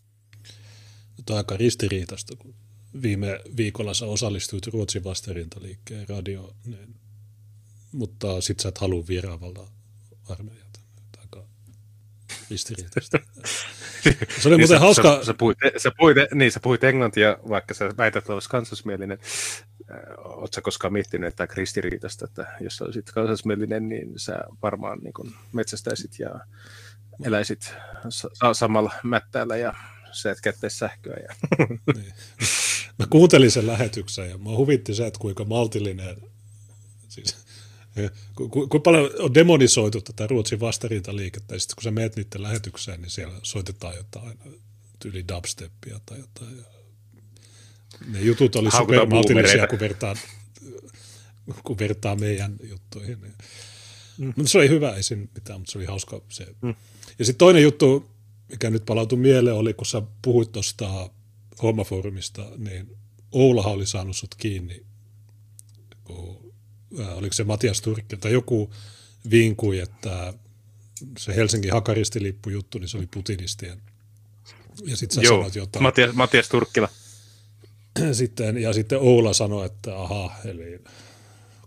[1.27, 2.55] Tämä on aika ristiriitasta, kun
[3.03, 6.95] viime viikolla sä osallistuit Ruotsin vastarintaliikkeen radio, niin,
[7.93, 9.69] mutta sit sä et halua vieraavalta
[10.29, 10.64] armeijaa
[12.51, 13.19] ristiriitaista.
[14.39, 15.19] Se oli niin muuten hauska.
[15.19, 19.19] Sä, sä, puhuit, sä, puhuit, niin, sä puhuit englantia, vaikka sä väität, että olisi kansallismielinen.
[19.91, 25.33] Äh, Oletko koskaan miettinyt, että ristiriitasta, että jos olisit kansallismielinen, niin sä varmaan niin kun
[25.53, 26.41] metsästäisit ja
[27.25, 27.75] eläisit
[28.09, 29.75] sa- samalla mättäällä ja
[30.13, 31.17] sä et käyttäisi sähköä.
[31.29, 31.35] Ja...
[31.95, 32.13] Niin.
[32.99, 36.17] Mä kuuntelin sen lähetyksen ja mä huvitti se, että kuinka maltillinen,
[38.51, 43.11] Kuinka paljon on demonisoitu tätä Ruotsin vastarintaliikettä, ja sitten kun sä meet niiden lähetykseen, niin
[43.11, 44.39] siellä soitetaan jotain
[44.99, 46.57] tyyli dubsteppia tai jotain.
[46.57, 46.65] Ja
[48.07, 50.17] ne jutut oli supermaltillisia, kun vertaa,
[51.65, 53.19] kun vertaa meidän juttuihin.
[54.19, 54.33] Mm.
[54.37, 56.47] Mutta se oli hyvä, ei siinä mitään, mutta se oli hauska se.
[56.63, 56.75] Mm.
[57.19, 58.11] Ja sitten toinen juttu,
[58.49, 61.11] mikä nyt palautui mieleen, oli kun sä puhuit tuosta
[61.63, 62.97] hommafoorumista, niin
[63.33, 64.85] Oulahan oli saanut sut kiinni,
[66.05, 66.44] kun
[67.15, 68.71] oliko se Matias Turkki tai joku
[69.31, 70.35] vinkui, että
[71.19, 73.83] se Helsingin hakaristilippu juttu, niin se oli putinistien.
[74.87, 75.83] Ja sitten sä Joo, sanoit jotain.
[75.83, 76.89] Matias, Matias Turkkila.
[78.13, 80.79] Sitten, ja sitten Oula sanoi, että aha, eli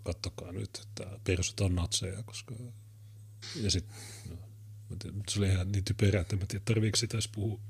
[0.04, 2.54] kattokaa nyt, että persut on natseja, koska...
[3.62, 3.96] Ja sitten,
[4.30, 4.36] no,
[5.28, 7.60] se oli ihan niin typerä, että mä tiedä, tarviiko sitä edes puhua.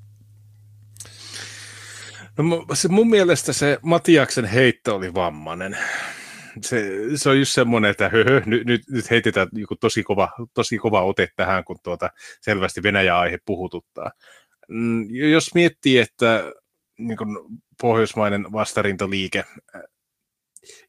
[2.37, 5.79] No, se, mun mielestä se Matiaksen heitto oli vammainen
[6.65, 10.79] se, se on just semmoinen, että höhö, nyt, nyt, nyt heitetään niin tosi, kova, tosi
[10.79, 14.11] kova ote tähän, kun tuota, selvästi Venäjä-aihe puhututtaa.
[14.69, 16.53] Mm, jos miettii, että
[16.99, 17.29] niin kuin
[17.81, 19.45] pohjoismainen vastarintaliike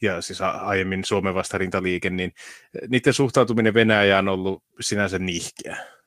[0.01, 2.31] ja siis aiemmin Suomen vastarintaliike, niin
[2.87, 5.98] niiden suhtautuminen Venäjään on ollut sinänsä nihkeä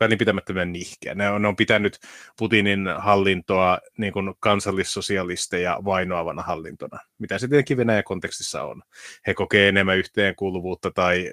[0.00, 1.14] välinpitämättömän nihkeä.
[1.14, 1.98] Ne on, ne on pitänyt
[2.38, 8.82] Putinin hallintoa niin kuin kansallissosialisteja vainoavana hallintona, mitä se tietenkin Venäjän kontekstissa on.
[9.26, 11.32] He kokee enemmän yhteenkuuluvuutta tai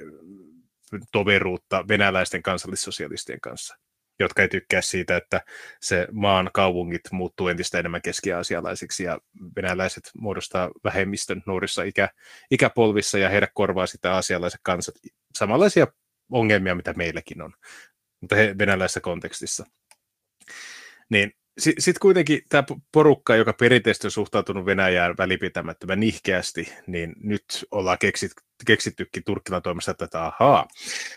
[1.11, 3.75] toveruutta venäläisten kansallissosialistien kanssa,
[4.19, 5.41] jotka ei tykkää siitä, että
[5.81, 9.19] se maan kaupungit muuttuu entistä enemmän keskiasialaisiksi ja
[9.55, 12.09] venäläiset muodostaa vähemmistön nuorissa ikä,
[12.51, 14.95] ikäpolvissa ja heidät korvaa sitä asialaiset kansat.
[15.37, 15.87] Samanlaisia
[16.31, 17.53] ongelmia, mitä meilläkin on
[18.21, 19.65] mutta he, venäläisessä kontekstissa.
[21.09, 27.97] Niin sitten kuitenkin tämä porukka, joka perinteisesti on suhtautunut Venäjään välipitämättömän nihkeästi, niin nyt ollaan
[27.99, 28.31] keksit,
[28.65, 30.67] keksittykin Turkkilan toimesta, että ahaa,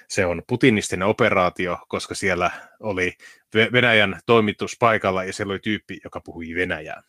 [0.08, 2.50] se on putinistinen operaatio, koska siellä
[2.80, 3.12] oli
[3.54, 7.02] Venäjän toimitus paikalla ja siellä oli tyyppi, joka puhui Venäjää.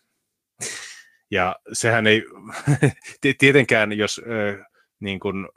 [1.31, 2.23] Ja sehän ei,
[3.37, 4.21] tietenkään jos
[4.99, 5.49] niin kun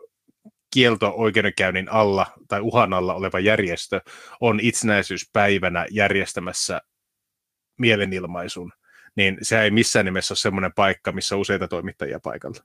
[0.78, 4.00] kielto-oikeudenkäynnin alla tai uhan alla oleva järjestö
[4.40, 6.80] on itsenäisyyspäivänä järjestämässä
[7.78, 8.72] mielenilmaisun,
[9.16, 12.60] niin se ei missään nimessä ole semmoinen paikka, missä on useita toimittajia paikalla.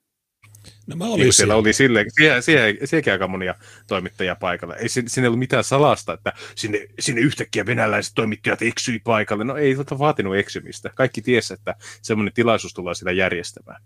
[0.88, 3.56] No mä olin niin siellä oli sille, siihen, siihen, siihenkin aika monia
[3.88, 4.76] toimittajia paikalla.
[4.76, 9.44] Ei siinä ei ollut mitään salasta, että sinne, sinne yhtäkkiä venäläiset toimittajat eksyi paikalle.
[9.44, 10.92] No ei tota vaatinut eksymistä.
[10.96, 13.82] Kaikki tiesi, että semmoinen tilaisuus tullaan sitä järjestämään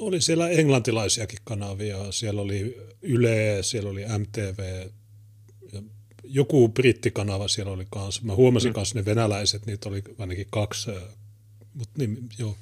[0.00, 4.86] oli siellä englantilaisiakin kanavia, siellä oli Yle, siellä oli MTV,
[6.24, 8.22] joku brittikanava siellä oli kanssa.
[8.24, 8.82] Mä huomasin mm.
[8.94, 10.90] ne venäläiset, niitä oli ainakin kaksi,
[11.74, 12.56] mutta niin, joo.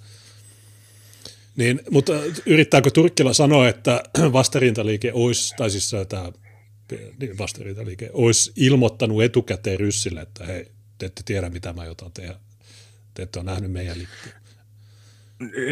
[1.57, 2.13] Niin, mutta
[2.47, 6.33] yrittääkö Turkkila sanoa, että vastarintaliike olisi, tai siis tämä
[7.21, 10.69] niin vastarintaliike olisi ilmoittanut etukäteen ryssille, että hei,
[10.99, 12.35] te ette tiedä mitä mä jotain tehdä.
[13.15, 14.48] Te ette ole nähnyt meidän lippuja.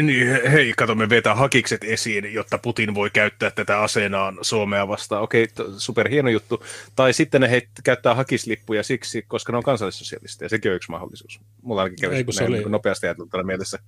[0.03, 5.23] Niin, hei, kato, me vetää hakikset esiin, jotta Putin voi käyttää tätä aseenaan Suomea vastaan.
[5.23, 6.65] Okei, super hieno juttu.
[6.97, 10.49] Tai sitten ne heit, käyttää hakislippuja siksi, koska ne on kansallissosialisteja.
[10.49, 11.41] Sekin on yksi mahdollisuus.
[11.63, 13.79] Mulla ainakin kävi Ei, se oli, nopeasti ajateltu tällä mielessä.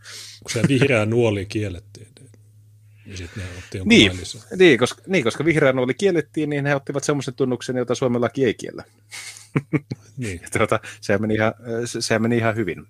[0.43, 2.09] Kun se vihreä nuoli kiellettiin.
[3.09, 4.13] Ja sitten ne otti niin,
[4.57, 8.45] niin, koska, niin, koska vihreä nuoli kiellettiin, niin he ottivat semmoisen tunnuksen, jota Suomen laki
[8.45, 8.85] ei kiellä.
[10.17, 10.41] Niin.
[10.59, 11.55] tuota, se, meni ihan,
[11.85, 12.87] se meni ihan hyvin.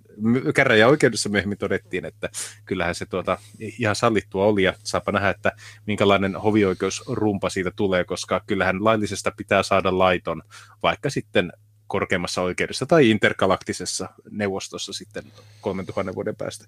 [0.55, 2.29] Käräjä oikeudessa myöhemmin todettiin, että
[2.65, 5.53] kyllähän se tuota, ihan sallittua oli, ja saapa nähdä, että
[5.87, 10.43] minkälainen hovioikeusrumpa siitä tulee, koska kyllähän laillisesta pitää saada laiton,
[10.83, 11.53] vaikka sitten
[11.87, 15.25] korkeimmassa oikeudessa tai intergalaktisessa neuvostossa sitten
[15.61, 16.65] 3000 vuoden päästä.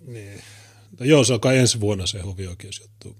[0.00, 0.42] Niin.
[1.00, 3.16] No joo, se on kai ensi vuonna se hovioikeusjuttu.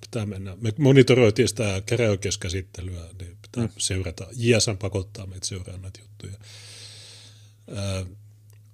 [0.00, 0.56] Pitää mennä.
[0.60, 3.72] Me monitoroitiin sitä käräjäoikeuskäsittelyä, niin pitää mm.
[3.78, 4.26] seurata.
[4.36, 6.34] JSN pakottaa meitä seuraamaan näitä juttuja.
[7.78, 8.06] Äh,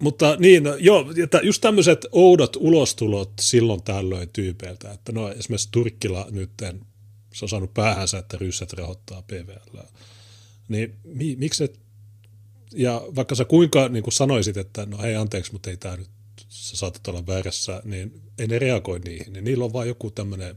[0.03, 5.69] mutta niin, no, joo, että just tämmöiset oudot ulostulot silloin tällöin tyypeiltä, että no esimerkiksi
[5.71, 6.51] Turkkila nyt
[7.35, 9.79] se on saanut päähänsä, että ryssät rahoittaa PVL.
[10.69, 11.81] Niin mi, miksi et,
[12.75, 16.09] ja vaikka sä kuinka niin kuin sanoisit, että no hei anteeksi, mutta ei tämä nyt,
[16.53, 19.33] sä saatat olla väärässä, niin ei ne reagoi niihin.
[19.33, 20.57] Niin niillä on vaan joku tämmöinen,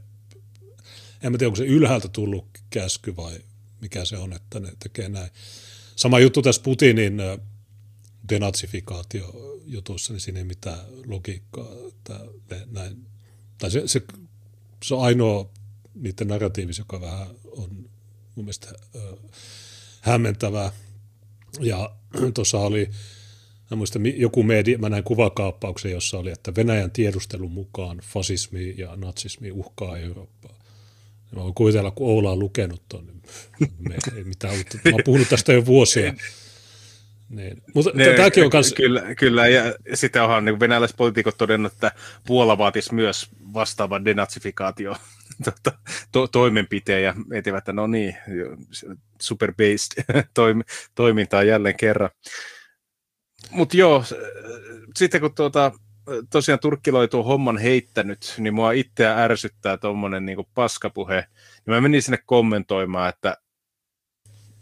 [1.22, 3.40] en mä tiedä, onko se ylhäältä tullut käsky vai
[3.82, 5.30] mikä se on, että ne tekee näin.
[5.96, 7.18] Sama juttu tässä Putinin
[8.30, 11.70] denatsifikaatio-jutussa, niin siinä ei mitään logiikkaa.
[11.88, 12.20] Että
[12.50, 13.08] ne, näin,
[13.58, 14.02] tai se, se,
[14.84, 15.50] se on ainoa
[15.94, 17.90] niiden narratiivis, joka vähän on
[18.36, 19.02] mun mielestä äh,
[20.02, 20.72] hämmentävää.
[21.60, 21.96] Ja
[22.34, 22.90] tuossa oli,
[23.72, 28.96] mä muistan, joku media, mä näin kuvakaappauksen, jossa oli, että Venäjän tiedustelun mukaan fasismi ja
[28.96, 30.56] natsismi uhkaa Eurooppaa.
[31.32, 33.22] Mä voin kuvitella, kun Oula on lukenut tuon, niin
[33.80, 34.78] me, ei mitään uutta.
[34.86, 36.14] Mä oon puhunut tästä jo vuosia.
[37.30, 37.64] Niin.
[37.74, 38.74] Mutta ne, tämäkin on kans...
[38.74, 41.92] Kyllä, kyllä, ja sitten onhan niin venäläispolitiikot todennut, että
[42.28, 44.96] Puola vaatisi myös vastaavan denatsifikaatio
[45.44, 45.78] tota,
[46.12, 48.18] to, toimenpiteen ja mietivät, että no niin,
[49.22, 50.04] super based
[50.34, 50.64] toim,
[50.96, 52.10] toimintaa jälleen kerran.
[53.52, 54.04] Mutta joo,
[54.96, 55.72] sitten kun tuota,
[56.30, 61.16] tosiaan Turkkiloi tuon homman heittänyt, niin mua itseä ärsyttää tuommoinen niin paskapuhe.
[61.66, 63.38] Niin mä menin sinne kommentoimaan, että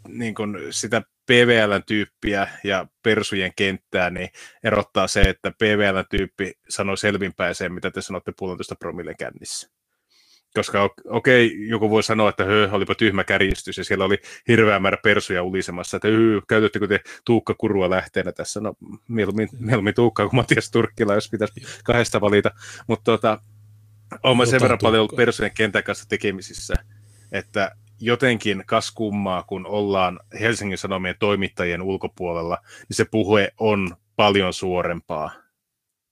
[0.08, 4.28] niin kun sitä PVL-tyyppiä ja persujen kenttää, niin
[4.64, 9.73] erottaa se, että PVL-tyyppi sanoi selvinpäiseen, mitä te sanotte puolentoista promille kännissä.
[10.54, 14.78] Koska okei, okay, joku voi sanoa, että höö, olipa tyhmä kärjistys, ja siellä oli hirveä
[14.78, 18.60] määrä persuja ulisemassa, että hyy, käytettekö te Tuukka Kurua lähteenä tässä?
[18.60, 18.74] No,
[19.08, 22.50] mieluummin, mieluummin Tuukka kuin Matias Turkkila, jos pitäisi kahdesta valita.
[22.86, 23.40] Mutta tota,
[24.22, 26.74] olen sen verran paljon ollut persujen kentän kanssa tekemisissä,
[27.32, 34.52] että jotenkin kas kummaa, kun ollaan Helsingin Sanomien toimittajien ulkopuolella, niin se puhe on paljon
[34.52, 35.43] suorempaa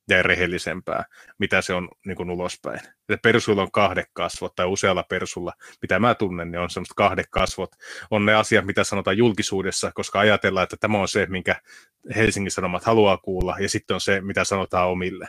[0.08, 1.04] ja rehellisempää,
[1.38, 2.80] mitä se on niin kuin ulospäin.
[3.08, 7.26] Ja persuilla on kahdet kasvot, tai usealla persulla, mitä mä tunnen, niin on semmoista kahdet
[7.30, 7.70] kasvot.
[8.10, 11.60] On ne asiat, mitä sanotaan julkisuudessa, koska ajatellaan, että tämä on se, minkä
[12.16, 15.28] Helsingin Sanomat haluaa kuulla, ja sitten on se, mitä sanotaan omille.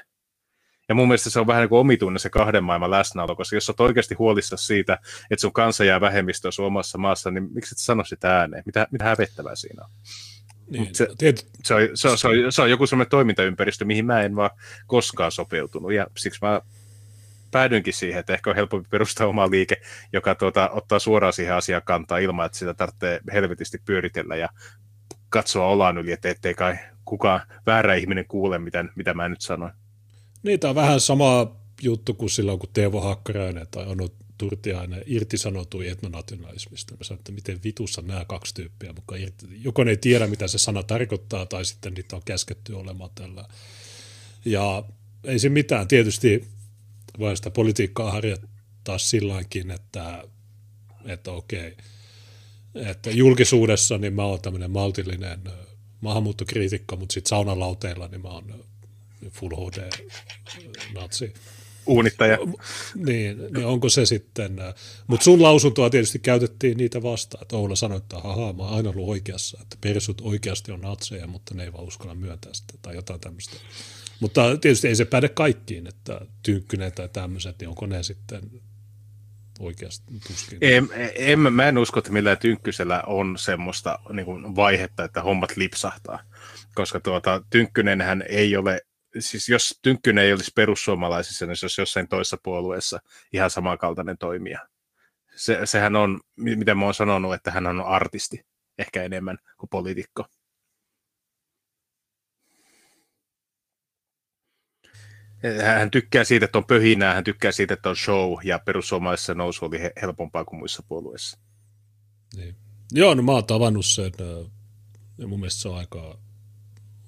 [0.90, 3.70] Ja mun mielestä se on vähän niin kuin omituinen se kahden maailman läsnäolo, koska jos
[3.70, 4.94] olet oikeasti huolissa siitä,
[5.32, 8.64] että sun kansa jää vähemmistöön omassa maassa, niin miksi et sano sitä ääneen?
[8.66, 9.90] Mitä, mitä hävettävää siinä on?
[10.70, 11.08] Niin, se,
[11.64, 14.50] se, on, se, on, se, on, se on joku sellainen toimintaympäristö, mihin mä en vaan
[14.88, 16.62] koskaan sopeutunut, ja siksi mä
[17.52, 19.82] päädyinkin siihen, että ehkä on helpompi perustaa oma liike,
[20.14, 24.50] joka tuota, ottaa suoraan siihen asiaan kantaa ilman, että sitä tarvitsee helvetisti pyöritellä ja
[25.30, 29.74] katsoa olaan yli, että ettei kai kukaan väärä ihminen kuule, mitä, mitä mä nyt sanoin.
[30.60, 34.10] Tämä on vähän sama juttu kuin silloin, kun Teuvo Hakkarainen tai Anu
[34.44, 36.96] Turtiainen irtisanoutui etnonationalismista.
[36.96, 39.16] Mä sanoin, että miten vitussa nämä kaksi tyyppiä, mutta
[39.62, 43.46] joko ne ei tiedä, mitä se sana tarkoittaa, tai sitten niitä on käsketty olemaan tällä.
[44.46, 44.84] Ja
[45.24, 45.88] ei se mitään.
[45.88, 46.48] Tietysti
[47.20, 50.24] voi sitä politiikkaa harjoittaa silläkin, että,
[51.06, 51.78] että okei,
[52.76, 55.40] että julkisuudessa niin mä oon tämmöinen maltillinen
[56.02, 58.66] maahanmuuttokriitikko, mutta sitten saunalauteilla niin mä oon
[59.30, 61.34] Full HD-natsi.
[61.86, 62.38] Uunittaja.
[62.96, 64.56] Niin, niin onko se sitten,
[65.08, 68.90] mutta sun lausuntoa tietysti käytettiin niitä vastaan, että Oula sanoi, että haha, mä oon aina
[68.90, 72.96] ollut oikeassa, että persut oikeasti on natseja, mutta ne ei vaan uskalla myöntää sitä tai
[72.96, 73.58] jotain tämmöistä.
[74.20, 78.42] Mutta tietysti ei se päde kaikkiin, että tynkkynen tai tämmöiset, niin onko ne sitten
[79.60, 80.58] oikeasti tuskin.
[80.62, 85.58] En, en, mä en usko, että millään tynkkysellä on semmoista niin kuin vaihetta, että hommat
[85.58, 86.20] lipsahtaa.
[86.76, 88.82] Koska tuota, tynkkynenhän ei ole
[89.20, 93.00] siis jos Tynkkynen ei olisi perussuomalaisissa, niin se olisi jossain toisessa puolueessa
[93.34, 94.68] ihan samankaltainen toimija.
[95.36, 98.46] Se, sehän on, mitä mä oon sanonut, että hän on artisti
[98.78, 100.26] ehkä enemmän kuin poliitikko.
[105.64, 109.66] Hän tykkää siitä, että on pöhinää, hän tykkää siitä, että on show, ja perussuomalaisissa nousu
[109.66, 111.40] oli helpompaa kuin muissa puolueissa.
[112.36, 112.56] Niin.
[112.92, 114.12] Joo, no mä oon tavannut sen,
[115.18, 116.18] ja mun mielestä se on aika,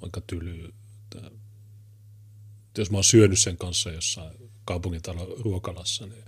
[0.01, 0.73] aika tyly
[2.81, 4.33] jos mä oon syönyt sen kanssa jossain
[4.65, 6.23] kaupungintalon ruokalassa, niin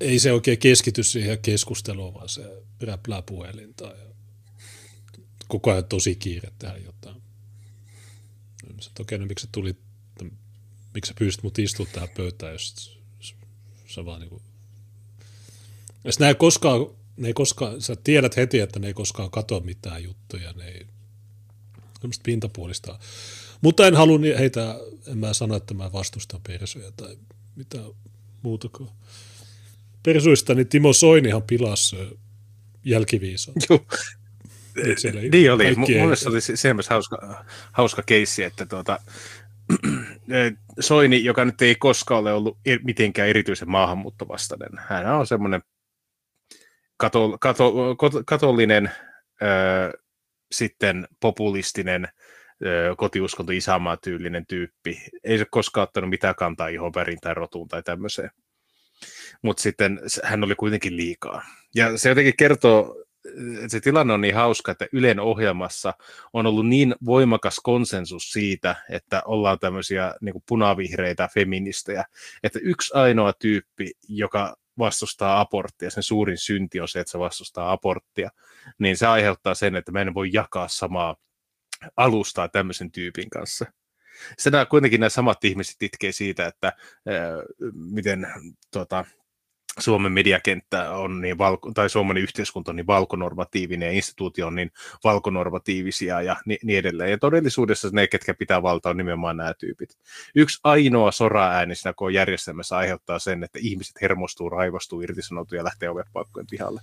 [0.00, 4.06] ei se oikein keskity siihen keskusteluun, vaan se räplää puhelinta ja
[5.48, 7.16] koko ajan tosi kiire tehdä jotain.
[8.66, 9.76] Okei, okay, no miksi se tuli,
[10.94, 12.96] miksi sä pyysit mut istua tähän pöytään, jos
[13.86, 14.42] sä vaan niinku...
[16.04, 20.04] Jos ei koskaan, ne ei koskaan, sä tiedät heti, että ne ei koskaan katoa mitään
[20.04, 20.86] juttuja, ne ei,
[22.00, 22.98] semmoista pintapuolista.
[23.60, 24.74] Mutta en halua heitä,
[25.06, 27.16] en mä sano, että mä vastustan persoja tai
[27.56, 27.90] mitään
[28.42, 28.90] muutakaan.
[30.02, 31.96] Persuista, niin Timo Soinihan pilasi
[32.84, 33.56] jälkiviisaan.
[33.70, 33.84] Joo.
[35.32, 35.74] Niin oli.
[35.76, 38.98] Mielestä oli se myös hauska, hauska keissi, että tuota,
[40.80, 44.70] Soini, joka nyt ei koskaan ole ollut mitenkään erityisen maahanmuuttovastainen.
[44.78, 45.62] Hän on semmoinen
[46.96, 47.94] kato, kato,
[48.26, 48.90] katolinen,
[49.42, 49.98] ö,
[50.52, 52.08] sitten populistinen,
[52.96, 55.02] kotiuskonto isänmaa tyylinen tyyppi.
[55.24, 58.30] Ei se koskaan ottanut mitään kantaa ihonväriin tai rotuun tai tämmöiseen.
[59.42, 61.42] Mutta sitten hän oli kuitenkin liikaa.
[61.74, 63.06] Ja se jotenkin kertoo
[63.54, 65.94] että se tilanne on niin hauska, että Ylen ohjelmassa
[66.32, 72.04] on ollut niin voimakas konsensus siitä, että ollaan tämmöisiä niin punavihreitä feministejä,
[72.42, 77.72] että yksi ainoa tyyppi, joka vastustaa aborttia, sen suurin synti on se, että se vastustaa
[77.72, 78.30] aborttia,
[78.78, 81.16] niin se aiheuttaa sen, että mä en voi jakaa samaa
[81.96, 83.64] alustaa tämmöisen tyypin kanssa.
[84.28, 87.14] Sitten nämä, kuitenkin nämä samat ihmiset itkee siitä, että ää,
[87.74, 88.26] miten
[88.70, 89.04] tota,
[89.78, 94.70] Suomen mediakenttä on niin valko, tai Suomen yhteiskunta on niin valkonormatiivinen ja instituutio on niin
[95.04, 97.10] valkonormatiivisia ja niin, niin edelleen.
[97.10, 99.98] Ja todellisuudessa ne, ketkä pitää valtaa, on nimenomaan nämä tyypit.
[100.34, 105.90] Yksi ainoa sora-ääni siinä koko järjestelmässä aiheuttaa sen, että ihmiset hermostuu, raivostuu, irtisanoutuu ja lähtee
[105.90, 106.80] ovepaikkojen pihalle.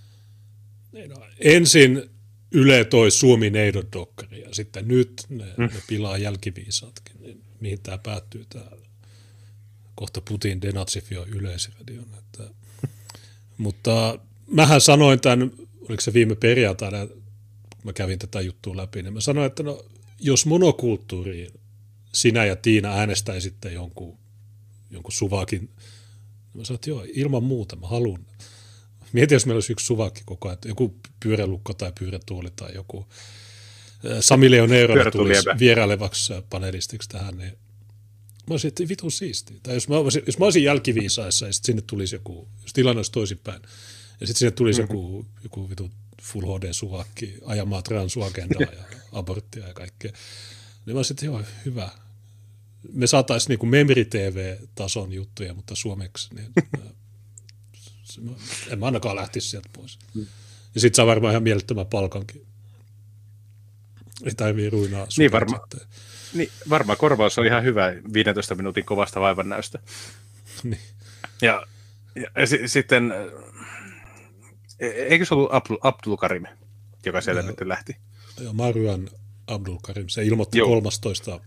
[0.91, 2.10] Niin no, ensin
[2.54, 5.64] Yle toi Suomi Neidon dokkari ja sitten nyt ne, mm.
[5.64, 7.16] ne pilaa jälkiviisaatkin.
[7.20, 8.66] Niin mihin tämä päättyy tämä
[9.95, 12.08] kohta Putin denatsifioi yleisradion.
[12.18, 12.43] Että
[13.58, 15.51] mutta mähän sanoin tämän,
[15.89, 19.86] oliko se viime perjantaina, kun mä kävin tätä juttua läpi, niin mä sanoin, että no,
[20.20, 21.51] jos monokulttuuriin
[22.14, 24.18] sinä ja Tiina äänestäisitte jonkun,
[24.91, 25.70] jonkun suvakin, niin
[26.54, 28.26] mä sanoin, että joo, ilman muuta mä haluan.
[29.14, 33.07] Mietin, jos meillä olisi yksi suvakki koko ajan, joku pyörälukko tai pyörätuoli tai joku
[34.20, 37.57] Sami Leonero tulisi vierailevaksi panelistiksi tähän, niin
[38.47, 39.57] Mä olisin, että vitun siistiä.
[39.64, 42.99] Tai jos mä, olisin, jos mä olisin jälkiviisaissa ja sitten sinne tulisi joku, jos tilanne
[42.99, 43.61] olisi toisinpäin,
[44.22, 44.95] ja sitten sinne tulisi mm-hmm.
[44.95, 45.91] joku, joku vitu
[46.22, 48.84] Full HD-suvakki ajamaan transuagendaa ja
[49.20, 50.11] aborttia ja kaikkea.
[50.86, 51.89] Niin mä olisin, että joo, hyvä.
[52.93, 56.36] Me saataisiin niinku Memory TV-tason juttuja, mutta suomeksi.
[56.36, 56.51] Niin,
[58.70, 59.99] en mä ainakaan lähtisi sieltä pois.
[60.76, 62.45] Ja sitten saa varmaan ihan mielettömän palkankin.
[64.24, 65.07] Ei tarvii ruinaa.
[65.18, 65.61] Niin varmaan.
[66.34, 69.80] Niin, varmaan korvaus on ihan hyvä 15 minuutin kovasta vaivannäystä.
[70.64, 70.82] niin.
[71.41, 71.64] Ja,
[72.16, 73.14] ja, ja s- sitten,
[74.80, 76.43] e, eikö se ollut Abdul, Abdul Karim,
[77.05, 77.95] joka sieltä ja, nyt lähti?
[78.41, 79.09] Joo, Marjan
[79.47, 80.68] Abdul Karim, se ilmoitti Joo.
[80.68, 81.39] 13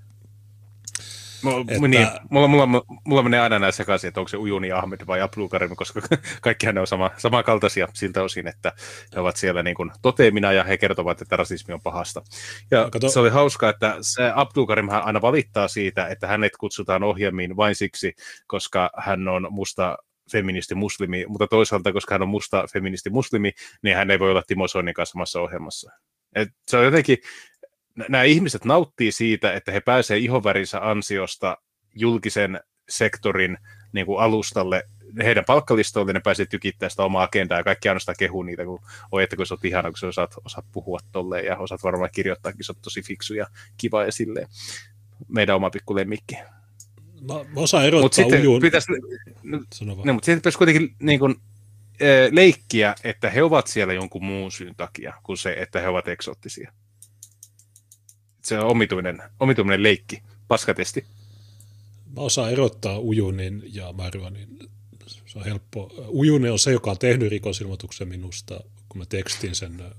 [1.42, 1.88] Mulla, että...
[1.88, 5.48] niin, mulla, mulla, mulla menee aina näin sekaisin, että onko se Ujuni Ahmed vai Abdul
[5.48, 6.00] Karim, koska
[6.42, 8.72] kaikkihan ne on sama, samankaltaisia siltä osin, että
[9.14, 12.22] he ovat siellä niin kuin toteemina ja he kertovat, että rasismi on pahasta.
[12.70, 13.08] Ja Kato...
[13.08, 17.74] se oli hauska, että se Abdul Karim aina valittaa siitä, että hänet kutsutaan ohjelmiin vain
[17.74, 18.14] siksi,
[18.46, 19.96] koska hän on musta
[20.32, 24.42] feministi muslimi, mutta toisaalta, koska hän on musta feministi muslimi, niin hän ei voi olla
[24.46, 25.90] Timo Soinin kanssa samassa ohjelmassa.
[26.34, 27.18] Et se on jotenkin,
[28.08, 31.56] nämä ihmiset nauttii siitä, että he pääsevät ihovärinsä ansiosta
[31.94, 33.58] julkisen sektorin
[33.92, 34.82] niin kuin alustalle
[35.24, 38.80] heidän palkkalistoille, ne pääsee tykittämään sitä omaa agendaa ja kaikki ainoastaan kehuu niitä, kun
[39.12, 42.10] oi, että kun sä oot ihana, kun sä osaat, osaat puhua tolleen ja osaat varmaan
[42.14, 44.48] kirjoittaakin, sä oot tosi fiksu ja kiva ja silleen.
[45.28, 46.34] Meidän oma pikku lemmikki.
[47.20, 48.60] Mä, mä osaan erottaa Mut sitten ujun.
[48.60, 48.92] Pitäisi,
[49.42, 49.58] no,
[50.12, 51.34] mutta sitten pitäisi kuitenkin niin kuin,
[52.30, 56.72] leikkiä, että he ovat siellä jonkun muun syyn takia kuin se, että he ovat eksoottisia
[58.46, 61.04] se on omituinen, omituinen leikki, paskatesti.
[62.16, 64.58] Mä osaan erottaa Ujunin ja Marwanin.
[65.26, 65.92] Se on helppo.
[66.08, 69.90] Ujunen on se, joka on tehnyt rikosilmoituksen minusta, kun mä tekstin sen äh,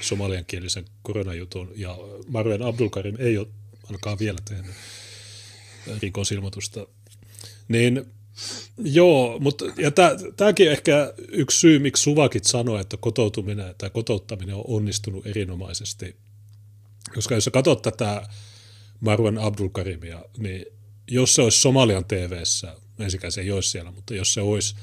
[0.00, 3.48] somaliankielisen koronajutun, ja Marwan Abdulkarim ei ole
[3.84, 4.70] ainakaan vielä tehnyt
[5.90, 6.86] äh, rikosilmoitusta.
[7.68, 8.04] Niin
[8.78, 9.90] Joo, mutta ja
[10.36, 16.16] tämäkin ehkä yksi syy, miksi Suvakit sanoi, että kotoutuminen tai kotouttaminen on onnistunut erinomaisesti
[17.14, 18.28] koska jos sä katsot tätä
[19.00, 20.66] Marwan Abdulkarimia, niin
[21.10, 24.74] jos se olisi Somalian TV-ssä, ensikään se ei olisi siellä, mutta jos se olisi,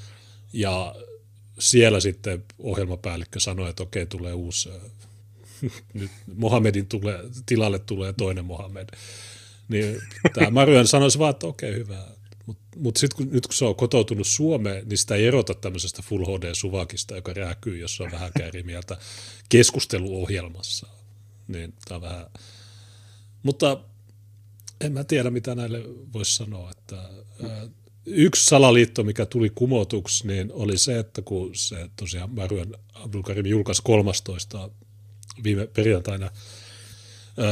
[0.54, 0.96] ja
[1.60, 4.70] siellä sitten ohjelmapäällikkö sanoi, että okei, tulee uusi,
[5.94, 8.90] nyt Mohamedin tulee, tilalle tulee toinen Mohamed,
[9.68, 10.02] niin
[10.34, 12.08] tämä Marwan sanoisi vaan, että okei, hyvä,
[12.46, 16.02] mutta mutta sitten kun, nyt kun se on kotoutunut Suomeen, niin sitä ei erota tämmöisestä
[16.02, 18.98] Full HD-suvakista, joka rääkyy, jos on vähän eri mieltä
[19.50, 20.88] keskusteluohjelmassa.
[21.50, 22.26] Niin tämä on vähän...
[23.44, 23.84] Mutta
[24.82, 25.84] en mä tiedä, mitä näille
[26.14, 26.72] voisi sanoa.
[26.72, 27.10] Että,
[28.06, 33.82] yksi salaliitto, mikä tuli kumotuksi, niin oli se, että kun se tosiaan Marwan Abdulkarim julkaisi
[33.84, 34.70] 13.
[35.44, 36.32] viime perjantaina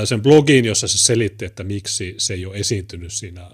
[0.06, 3.52] sen blogiin, jossa se selitti, että miksi se ei ole esiintynyt siinä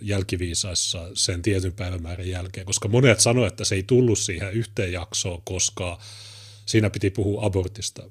[0.00, 5.42] jälkiviisaissa sen tietyn päivämäärän jälkeen, koska monet sanoivat, että se ei tullut siihen yhteen jaksoon,
[5.44, 5.98] koska
[6.66, 8.10] siinä piti puhua abortista.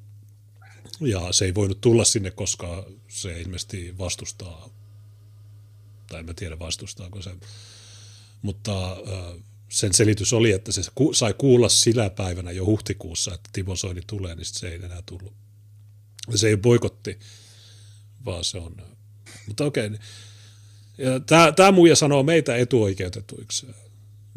[1.00, 4.70] Ja se ei voinut tulla sinne, koska se ilmeisesti vastustaa,
[6.08, 7.32] tai en mä tiedä vastustaako se,
[8.42, 8.98] mutta
[9.70, 10.82] sen selitys oli, että se
[11.14, 15.34] sai kuulla sillä päivänä jo huhtikuussa, että Timo Soini tulee, niin se ei enää tullut.
[16.36, 17.20] Se ei boikotti,
[18.26, 18.78] vaan se on.
[19.48, 20.02] Mutta okei, niin
[20.98, 21.20] ja
[21.56, 23.68] tämä muija sanoo meitä etuoikeutetuiksi.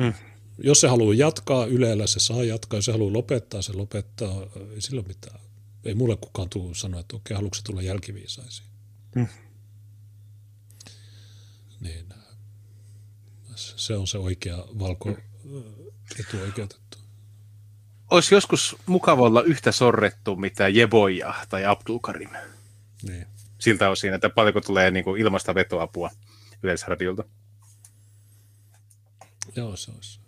[0.03, 0.13] Hmm.
[0.59, 2.79] Jos se haluaa jatkaa Ylellä, se saa jatkaa.
[2.79, 4.43] Jos se haluaa lopettaa, se lopettaa.
[4.75, 5.41] Ei sillä ole mitään.
[5.85, 8.69] Ei mulle kukaan tule sanoa, että okei, haluatko tulla jälkiviisaisiin.
[9.15, 9.29] Hmm.
[11.81, 12.07] Niin,
[13.55, 15.17] se on se oikea valko
[16.21, 16.99] etuoikeutettu.
[18.11, 22.31] Olisi joskus mukava olla yhtä sorrettu, mitä Jeboja tai Abdulkarim.
[23.03, 23.27] Niin.
[23.59, 26.11] Siltä osin, että paljonko tulee niin kuin ilmasta vetoapua
[26.63, 27.25] Yleisradiolta.
[29.57, 30.21] Joo, se olisi.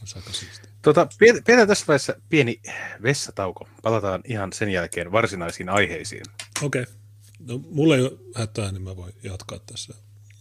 [0.00, 0.69] Olisi aika siistiä.
[0.82, 2.60] Tota, pidetään tässä vaiheessa pieni
[3.02, 3.68] vessatauko.
[3.82, 6.22] Palataan ihan sen jälkeen varsinaisiin aiheisiin.
[6.62, 6.82] Okei.
[6.82, 6.94] Okay.
[7.38, 9.94] No, mulla ei ole hätää, niin mä voin jatkaa tässä.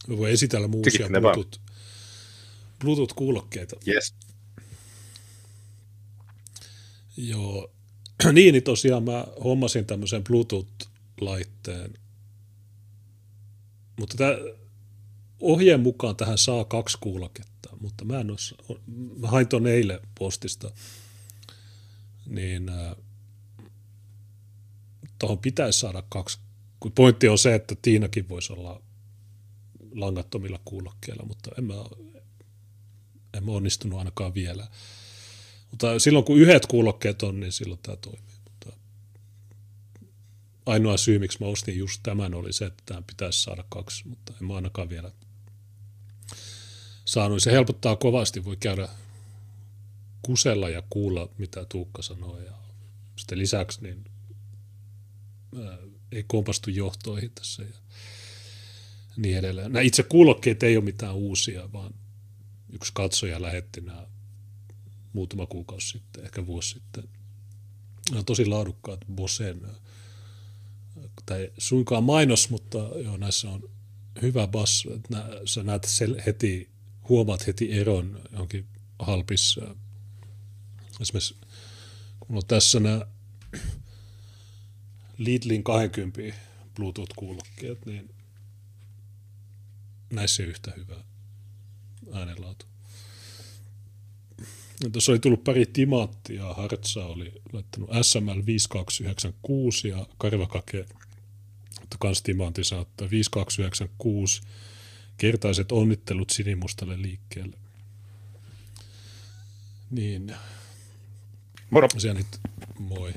[0.07, 1.59] Mä voin esitellä muusia Bluetooth,
[2.79, 3.75] Bluetooth-kuulokkeita.
[3.87, 4.13] Yes.
[7.17, 7.71] Joo.
[8.33, 11.99] niin, niin tosiaan mä hommasin tämmöisen Bluetooth-laitteen
[13.99, 14.31] mutta tämä
[15.39, 18.79] ohjeen mukaan tähän saa kaksi kuuloketta, mutta mä, en ole,
[19.17, 20.71] mä hain tuon eilen postista,
[22.25, 22.95] niin äh,
[25.19, 26.39] tuohon pitäisi saada kaksi.
[26.79, 28.81] Kun pointti on se, että Tiinakin voisi olla
[29.91, 31.73] langattomilla kuulokkeilla, mutta en mä,
[33.33, 34.67] en mä onnistunut ainakaan vielä.
[35.71, 38.29] Mutta silloin kun yhdet kuulokkeet on, niin silloin tämä toimii
[40.69, 44.33] ainoa syy, miksi mä ostin just tämän, oli se, että tämän pitäisi saada kaksi, mutta
[44.41, 45.11] en mä ainakaan vielä
[47.09, 47.43] saanut.
[47.43, 48.89] Se helpottaa kovasti, voi käydä
[50.21, 52.39] kusella ja kuulla, mitä Tuukka sanoo.
[52.39, 52.53] Ja
[53.15, 54.05] sitten lisäksi niin
[55.63, 55.77] ää,
[56.11, 57.77] ei kompastu johtoihin tässä ja
[59.17, 59.71] niin edelleen.
[59.71, 61.93] Nämä itse kuulokkeet ei ole mitään uusia, vaan
[62.73, 64.07] yksi katsoja lähetti nämä
[65.13, 67.03] muutama kuukausi sitten, ehkä vuosi sitten.
[68.09, 69.61] Nämä on tosi laadukkaat Bosen
[71.25, 73.69] tai suinkaan mainos, mutta joo, näissä on
[74.21, 74.87] hyvä bass.
[75.09, 75.87] Nä, sä näet
[76.25, 76.69] heti,
[77.09, 78.65] huomaat heti eron johonkin
[78.99, 79.75] halpissa.
[81.01, 81.35] Esimerkiksi
[82.19, 83.05] kun on tässä nämä
[85.17, 86.37] Lidlin 20
[86.75, 88.09] Bluetooth-kuulokkeet, niin
[90.13, 91.03] näissä ei yhtä hyvä
[92.13, 92.65] äänenlaatu.
[94.91, 100.85] Tuossa oli tullut pari timaattia, Hartsa oli laittanut SML 5296 ja Karvakake
[101.89, 104.41] mutta kans Timantti saattaa 5296
[105.19, 107.57] kertaiset onnittelut sinimustalle liikkeelle.
[109.91, 110.35] Niin.
[111.69, 111.87] Moro.
[111.97, 112.39] Se nyt,
[112.79, 113.13] moi.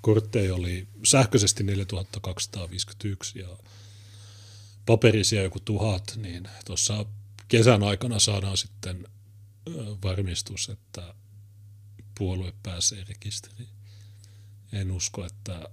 [0.00, 3.48] Kortteja oli sähköisesti 4251 ja
[4.86, 7.06] paperisia joku tuhat, niin tuossa
[7.48, 9.08] kesän aikana saadaan sitten
[10.04, 11.14] varmistus, että
[12.18, 13.68] puolue pääsee rekisteriin.
[14.72, 15.68] En usko, että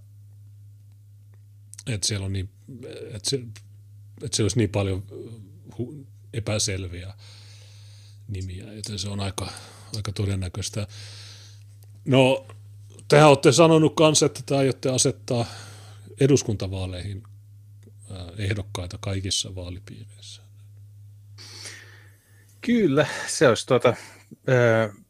[1.87, 2.49] että siellä on niin,
[3.13, 3.39] että se,
[4.23, 5.03] että se olisi niin paljon
[6.33, 7.13] epäselviä
[8.27, 9.51] nimiä, joten se on aika,
[9.95, 10.87] aika todennäköistä.
[12.05, 12.47] No,
[13.07, 15.45] tehän olette sanonut kanssa, että te aiotte asettaa
[16.19, 17.23] eduskuntavaaleihin
[18.37, 20.41] ehdokkaita kaikissa vaalipiireissä.
[22.61, 23.93] Kyllä, se olisi tuota,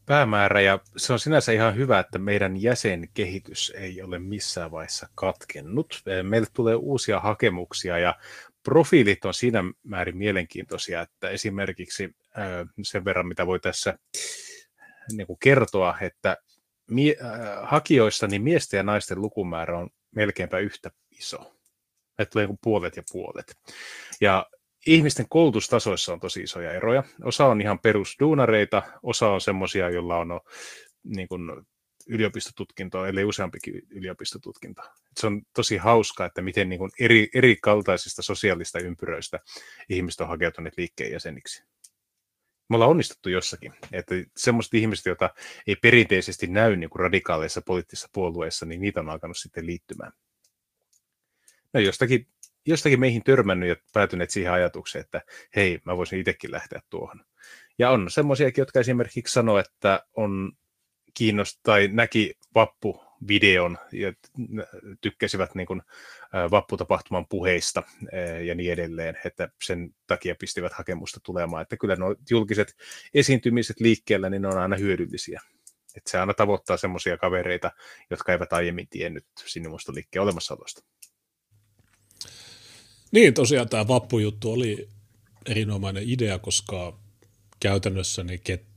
[0.05, 6.03] päämäärä ja se on sinänsä ihan hyvä, että meidän jäsenkehitys ei ole missään vaiheessa katkennut.
[6.23, 8.15] Meille tulee uusia hakemuksia ja
[8.63, 12.15] profiilit on siinä määrin mielenkiintoisia, että esimerkiksi
[12.83, 13.97] sen verran, mitä voi tässä
[15.11, 16.37] niin kuin kertoa, että
[16.89, 17.17] mie-
[17.61, 21.55] hakijoissa niin miesten ja naisten lukumäärä on melkeinpä yhtä iso.
[22.19, 23.57] Että tulee puolet ja puolet.
[24.21, 24.45] Ja
[24.87, 27.03] ihmisten koulutustasoissa on tosi isoja eroja.
[27.23, 30.39] Osa on ihan perusduunareita, osa on semmoisia, joilla on
[31.03, 31.65] niin kuin
[32.07, 34.81] yliopistotutkintoa, ellei useampikin yliopistotutkinto.
[35.19, 39.39] Se on tosi hauska, että miten niin kuin eri, eri kaltaisista sosiaalista ympyröistä
[39.89, 41.63] ihmiset on hakeutuneet liikkeen jäseniksi.
[42.69, 45.29] Me ollaan onnistuttu jossakin, että semmoiset ihmiset, joita
[45.67, 50.11] ei perinteisesti näy niin kuin radikaaleissa poliittisissa puolueissa, niin niitä on alkanut sitten liittymään.
[51.73, 52.27] No jostakin,
[52.65, 55.21] jostakin meihin törmännyt ja päätyneet siihen ajatukseen, että
[55.55, 57.25] hei, mä voisin itsekin lähteä tuohon.
[57.79, 60.51] Ja on semmoisiakin, jotka esimerkiksi sanoo, että on
[61.13, 64.13] kiinnost tai näki vappu-videon ja
[65.01, 65.81] tykkäsivät niin kuin,
[66.51, 67.83] vapputapahtuman puheista
[68.45, 71.61] ja niin edelleen, että sen takia pistivät hakemusta tulemaan.
[71.61, 72.75] Että kyllä nuo julkiset
[73.13, 75.41] esiintymiset liikkeellä, niin ne on aina hyödyllisiä.
[75.95, 77.71] Että se aina tavoittaa semmoisia kavereita,
[78.09, 80.83] jotka eivät aiemmin tiennyt sinimustoliikkeen olemassaolosta.
[83.11, 84.89] Niin, tosiaan tämä vappujuttu oli
[85.45, 86.99] erinomainen idea, koska
[87.59, 88.72] käytännössä niin ket,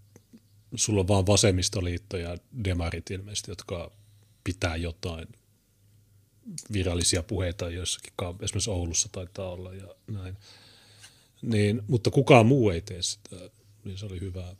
[0.76, 3.90] sulla on vaan vasemmistoliitto ja demarit ilmeisesti, jotka
[4.44, 5.28] pitää jotain
[6.72, 8.12] virallisia puheita joissakin,
[8.42, 10.36] esimerkiksi Oulussa taitaa olla ja näin.
[11.42, 13.36] Niin, mutta kukaan muu ei tee sitä,
[13.84, 14.56] niin se oli hyvä.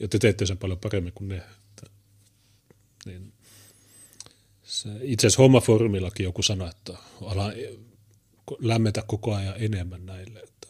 [0.00, 1.42] Ja te teette sen paljon paremmin kuin ne.
[3.06, 3.32] Niin,
[4.62, 7.52] se, itse asiassa Hommafoorumillakin joku sanoi, että ala
[8.60, 10.40] lämmetä koko ajan enemmän näille.
[10.40, 10.68] Että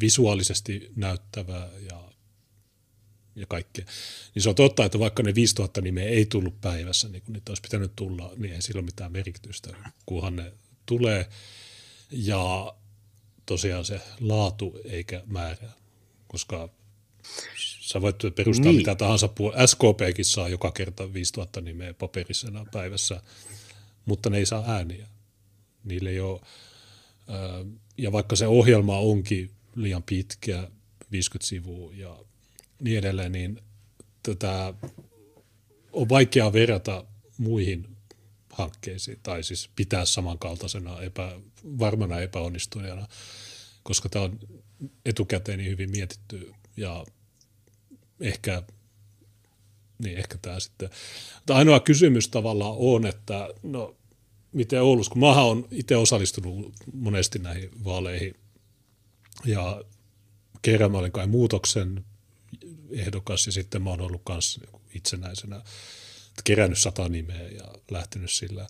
[0.00, 2.03] visuaalisesti näyttävää ja,
[3.36, 3.84] ja kaikkea.
[4.34, 7.50] Niin se on totta, että vaikka ne 5000 nimeä ei tullut päivässä, niin kun niitä
[7.50, 9.76] olisi pitänyt tulla, niin ei sillä ole mitään merkitystä,
[10.06, 10.52] kunhan ne
[10.86, 11.28] tulee.
[12.10, 12.74] Ja
[13.46, 15.70] tosiaan se laatu eikä määrä,
[16.28, 16.68] koska
[17.80, 18.76] sä voit perustaa niin.
[18.76, 19.28] mitä tahansa.
[19.66, 23.20] SKPkin saa joka kerta 5000 nimeä paperisena päivässä,
[24.04, 25.06] mutta ne ei saa ääniä.
[25.84, 26.40] Niille ei ole,
[27.98, 30.70] ja vaikka se ohjelma onkin liian pitkä,
[31.10, 32.18] 50 sivua ja
[32.82, 33.60] niin edelleen, niin
[34.22, 34.74] tätä
[35.92, 37.04] on vaikea verrata
[37.38, 37.96] muihin
[38.52, 43.06] hankkeisiin, tai siis pitää samankaltaisena epä, varmana epäonnistuneena,
[43.82, 44.38] koska tämä on
[45.04, 47.04] etukäteen niin hyvin mietitty ja
[48.20, 48.62] ehkä,
[49.98, 50.90] niin ehkä tämä sitten.
[51.34, 53.96] Mutta ainoa kysymys tavallaan on, että no
[54.52, 58.34] miten Oulussa, kun mä on itse osallistunut monesti näihin vaaleihin
[59.44, 59.84] ja
[60.62, 62.04] kerran mä olin kai muutoksen
[62.94, 64.60] ehdokas ja sitten mä oon ollut myös
[64.94, 65.62] itsenäisenä,
[66.44, 68.66] kerännyt sata nimeä ja lähtenyt sillä.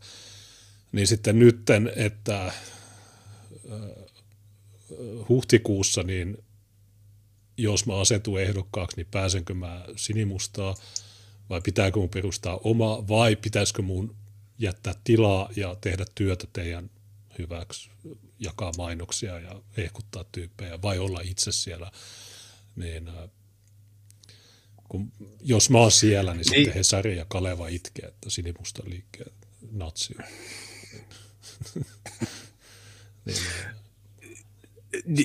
[0.92, 2.52] Niin sitten nytten, että
[5.28, 6.44] huhtikuussa, niin
[7.56, 10.74] jos mä asetun ehdokkaaksi, niin pääsenkö mä sinimustaa
[11.50, 14.16] vai pitääkö mun perustaa oma vai pitäisikö mun
[14.58, 16.90] jättää tilaa ja tehdä työtä teidän
[17.38, 17.90] hyväksi,
[18.38, 21.90] jakaa mainoksia ja ehkuttaa tyyppejä vai olla itse siellä,
[22.76, 23.14] niin äh,
[24.88, 26.44] kun, jos mä oon siellä, niin, niin.
[26.44, 29.32] sitten Hesari ja Kaleva itkee, että sinimusta liikkeen
[29.72, 30.14] natsi.
[33.24, 33.36] niin,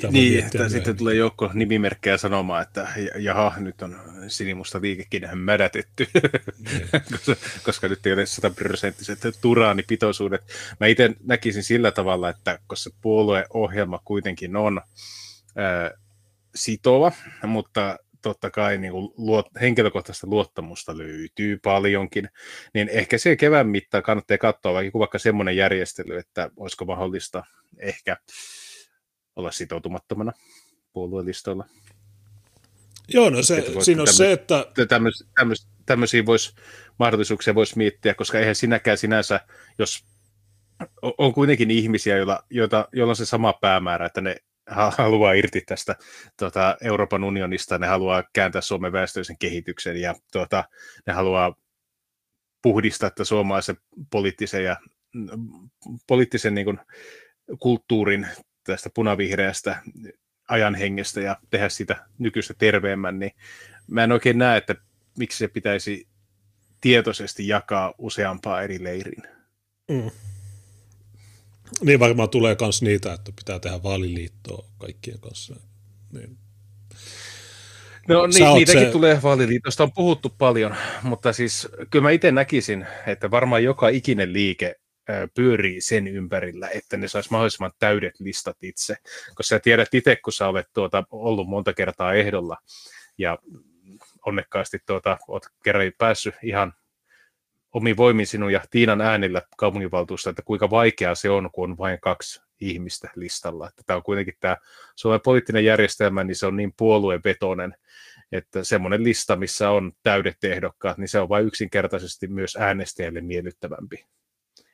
[0.06, 2.88] äh, niin, että sitten tulee joukko nimimerkkejä sanomaan, että
[3.20, 6.08] jaha, nyt on sinimusta liikekin mädätetty,
[6.58, 6.88] niin.
[7.12, 10.42] koska, koska nyt ei ole sataprosenttiset turaanipitoisuudet.
[10.80, 14.82] Mä itse näkisin sillä tavalla, että koska puolueohjelma kuitenkin on
[15.56, 15.92] ää,
[16.56, 17.12] sitova,
[17.48, 22.30] mutta totta kai niin kuin luot, henkilökohtaista luottamusta löytyy paljonkin,
[22.74, 27.44] niin ehkä se kevään mittaan kannattaa katsoa vaikka, vaikka semmoinen järjestely, että olisiko mahdollista
[27.78, 28.18] ehkä
[29.36, 30.32] olla sitoutumattomana
[30.94, 31.66] puoluelistoilla.
[33.08, 34.66] Joo, no se, siinä on tämmöis, se, että...
[34.88, 36.56] Tämmöis, tämmöis, tämmöisiä vois,
[37.00, 39.40] mahdollisuuksia voisi miettiä, koska eihän sinäkään sinänsä,
[39.80, 40.06] jos
[41.18, 44.36] on kuitenkin ihmisiä, joilla, joita, joilla on se sama päämäärä, että ne
[44.70, 45.96] haluaa irti tästä
[46.38, 50.64] tuota, Euroopan unionista, ne haluaa kääntää Suomen väestöisen kehityksen ja tuota,
[51.08, 51.56] ne haluaa
[52.62, 53.78] puhdistaa että suomalaisen
[54.10, 54.78] poliittisen ja
[56.08, 56.80] poliittisen niin kuin,
[57.60, 58.28] kulttuurin
[58.64, 59.82] tästä punavihreästä
[60.48, 63.32] ajan hengestä ja tehdä sitä nykyistä terveemmän, niin
[63.88, 64.76] mä en oikein näe, että
[65.18, 66.08] miksi se pitäisi
[66.82, 69.24] tietoisesti jakaa useampaa eri leiriin.
[69.90, 70.12] Mm.
[71.82, 75.56] Niin varmaan tulee myös niitä, että pitää tehdä vaaliliittoa kaikkien kanssa.
[76.14, 76.38] Niin.
[78.08, 78.92] No niin, niitäkin se...
[78.92, 84.34] tulee vaaliliitosta, on puhuttu paljon, mutta siis kyllä mä itse näkisin, että varmaan joka ikinen
[84.34, 84.76] liike
[85.36, 88.96] pyörii sen ympärillä, että ne saisi mahdollisimman täydet listat itse.
[89.28, 92.58] Koska sä tiedät itse, kun sä olet tuota, ollut monta kertaa ehdolla
[93.18, 93.38] ja
[94.26, 96.74] onnekkaasti tuota, olet kerran päässyt ihan
[97.74, 102.00] omi voimin sinun ja Tiinan äänillä kaupunginvaltuusta, että kuinka vaikeaa se on, kun on vain
[102.02, 103.68] kaksi ihmistä listalla.
[103.68, 104.58] Että tämä on kuitenkin tämä
[104.96, 107.76] Suomen poliittinen järjestelmä, niin se on niin puoluevetoinen,
[108.32, 114.06] Että semmoinen lista, missä on täydet ehdokkaat, niin se on vain yksinkertaisesti myös äänestäjille miellyttävämpi.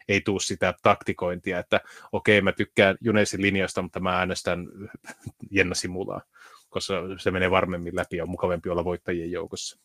[0.07, 1.81] Ei tuu sitä taktikointia, että
[2.11, 4.67] okei, mä tykkään Junesin linjasta, mutta mä äänestän
[5.51, 6.21] Jenna Simulaa,
[6.69, 9.79] koska se menee varmemmin läpi ja on mukavampi olla voittajien joukossa.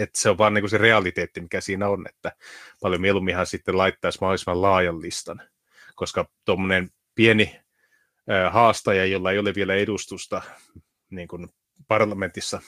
[0.00, 2.32] Et se on vaan niin se realiteetti, mikä siinä on, että
[2.80, 5.42] paljon mieluumminhan sitten laittaisi mahdollisimman laajan listan,
[5.94, 7.60] koska tuommoinen pieni
[8.50, 10.42] haastaja, jolla ei ole vielä edustusta
[11.10, 11.48] niin kuin
[11.88, 12.60] parlamentissa,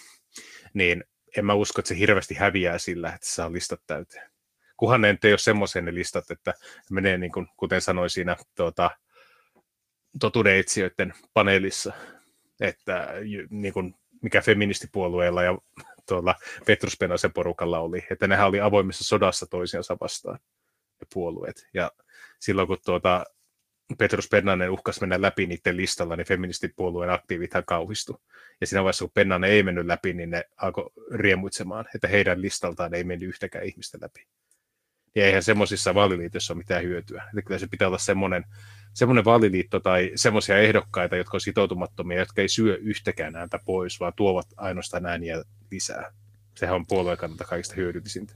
[0.74, 1.04] niin
[1.36, 4.30] en mä usko, että se hirveästi häviää sillä, että saa listat täyteen.
[4.76, 6.54] Kuhan ne ei ole semmoisen ne listat, että
[6.90, 8.90] menee, niin kuin, kuten sanoin siinä tuota,
[10.20, 11.92] totuudenetsijöiden paneelissa,
[12.60, 13.08] että
[13.50, 15.58] niin kuin, mikä feministipuolueella ja
[16.06, 16.34] tuolla
[16.66, 20.38] Petrus Penasen porukalla oli, että nehän oli avoimessa sodassa toisiansa vastaan,
[21.00, 21.66] ne puolueet.
[21.74, 21.92] Ja
[22.38, 23.24] silloin kun tuota,
[23.98, 28.22] Petrus Pennanen uhkas mennä läpi niiden listalla, niin feministipuolueen aktiivithan kauhistu.
[28.60, 32.94] Ja siinä vaiheessa, kun Pennanen ei mennyt läpi, niin ne alkoi riemuitsemaan, että heidän listaltaan
[32.94, 34.26] ei mennyt yhtäkään ihmistä läpi.
[35.14, 37.22] Ja eihän semmoisissa vaaliliitoissa ole mitään hyötyä.
[37.28, 38.44] Että kyllä se pitää olla semmoinen,
[38.92, 44.12] semmoinen vaaliliitto tai semmoisia ehdokkaita, jotka on sitoutumattomia, jotka ei syö yhtäkään ääntä pois, vaan
[44.16, 46.12] tuovat ainoastaan ääniä lisää.
[46.54, 48.34] Sehän on puolueen kannalta kaikista hyödyllisintä.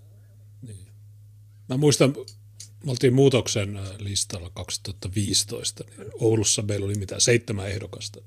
[0.62, 0.86] Niin.
[1.68, 2.14] Mä muistan
[2.84, 8.20] me oltiin muutoksen äh, listalla 2015, niin Oulussa meillä oli mitä seitsemän ehdokasta.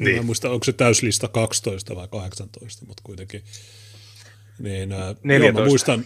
[0.00, 0.14] Niin.
[0.14, 3.44] Mä en muista, onko se täyslista 12 vai 18, mutta kuitenkin.
[4.58, 4.98] Niin, äh,
[5.40, 6.04] joo, mä muistan,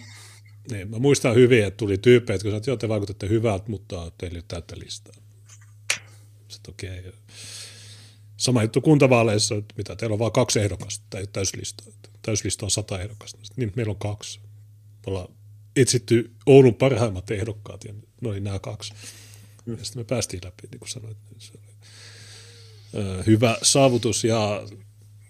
[0.71, 4.37] niin, mä muistan hyvin, että tuli tyyppejä, kun sanoit, että te vaikutatte hyvältä, mutta teillä
[4.37, 5.15] ei ole täyttä listaa.
[6.49, 6.99] Sitten okei.
[6.99, 7.13] Okay.
[8.39, 11.85] Sama juttu kuntavaaleissa, että mitä, teillä on vain kaksi ehdokasta, tai täyslista.
[12.23, 13.39] Täyslista on sata ehdokasta.
[13.57, 14.41] Niin, meillä on kaksi.
[14.41, 15.29] Me ollaan
[15.77, 18.93] etsitty Oulun parhaimmat ehdokkaat, ja ne oli nämä kaksi.
[19.67, 21.17] Ja sitten me päästiin läpi, niin kuin sanoit.
[21.39, 24.63] Se oli, hyvä saavutus, ja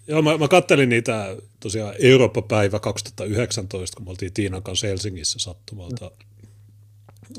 [0.09, 6.11] Joo, mä, mä kattelin niitä tosiaan Eurooppa-päivä 2019, kun me oltiin Tiinan kanssa Helsingissä sattumalta.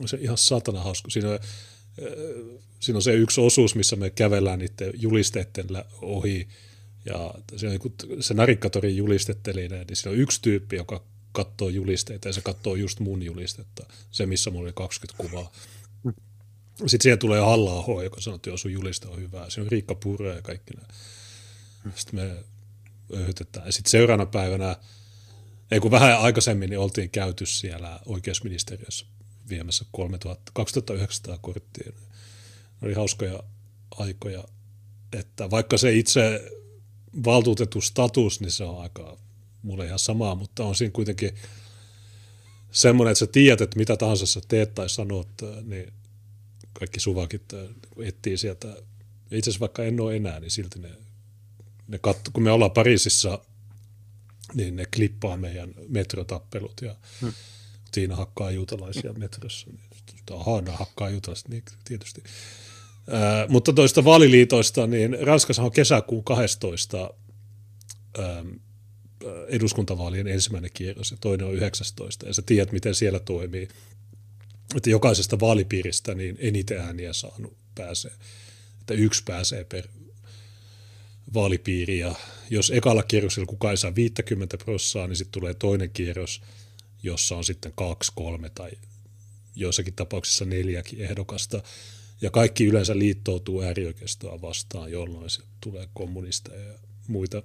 [0.07, 1.11] Se ihan satana hauska.
[1.11, 1.39] Siinä,
[2.81, 5.67] siinä on se yksi osuus, missä me kävellään niiden julisteiden
[6.03, 6.49] ohi.
[7.05, 7.79] Ja se, on,
[8.21, 13.01] se Narikkatorin julistetteline, niin siinä on yksi tyyppi, joka katsoo julisteita ja se katsoo just
[13.01, 15.53] mun julistetta, se missä mulla oli 20 kuvaa.
[16.77, 19.51] Sitten siihen tulee halla joka sanoo, että joo, sun juliste on hyvä.
[19.51, 20.89] Se on Riikka Purre ja kaikki nämä.
[21.95, 22.45] Sitten me
[23.17, 23.67] öhytetään.
[23.67, 24.77] Ja sitten seuraavana päivänä,
[25.71, 29.07] ei kun vähän aikaisemmin, niin oltiin käyty siellä oikeusministeriössä
[29.51, 31.93] viemässä 3000, 2900 korttia.
[32.81, 33.43] Ne oli hauskoja
[33.91, 34.45] aikoja,
[35.13, 36.51] että vaikka se itse
[37.25, 39.19] valtuutettu status, niin se on aika
[39.63, 41.35] mulle ihan samaa, mutta on siinä kuitenkin
[42.71, 45.29] semmoinen, että sä tiedät, että mitä tahansa sä teet tai sanot,
[45.63, 45.93] niin
[46.73, 47.43] kaikki suvakit
[48.03, 48.69] etsii sieltä.
[49.31, 50.91] Itse asiassa vaikka en ole enää, niin silti ne,
[51.89, 53.39] ne katso, kun me ollaan Pariisissa,
[54.55, 57.33] niin ne klippaa meidän metrotappelut ja hmm.
[57.93, 59.67] Tiina hakkaa juutalaisia metrossa.
[59.71, 59.81] Niin,
[60.41, 62.23] ahaa, hakkaa juutalaiset, niin tietysti.
[63.11, 67.15] Ää, mutta toista vaaliliitoista, niin Ranskassa on kesäkuun 12
[68.19, 68.45] ää,
[69.49, 73.69] eduskuntavaalien ensimmäinen kierros ja toinen on 19 ja sä tiedät, miten siellä toimii.
[74.77, 78.13] Että jokaisesta vaalipiiristä niin eniten ääniä saanut pääsee.
[78.81, 79.89] Että yksi pääsee per
[81.35, 82.15] vaalipiiri ja
[82.51, 86.43] jos ekalla kierroksella kukaan ei saa 50 prossaa, niin sitten tulee toinen kierros,
[87.03, 88.71] jossa on sitten kaksi, kolme tai
[89.57, 91.63] joissakin tapauksissa neljäkin ehdokasta.
[92.21, 96.79] Ja kaikki yleensä liittoutuu äärioikeistoa vastaan, jolloin se tulee kommunisteja ja
[97.09, 97.43] muita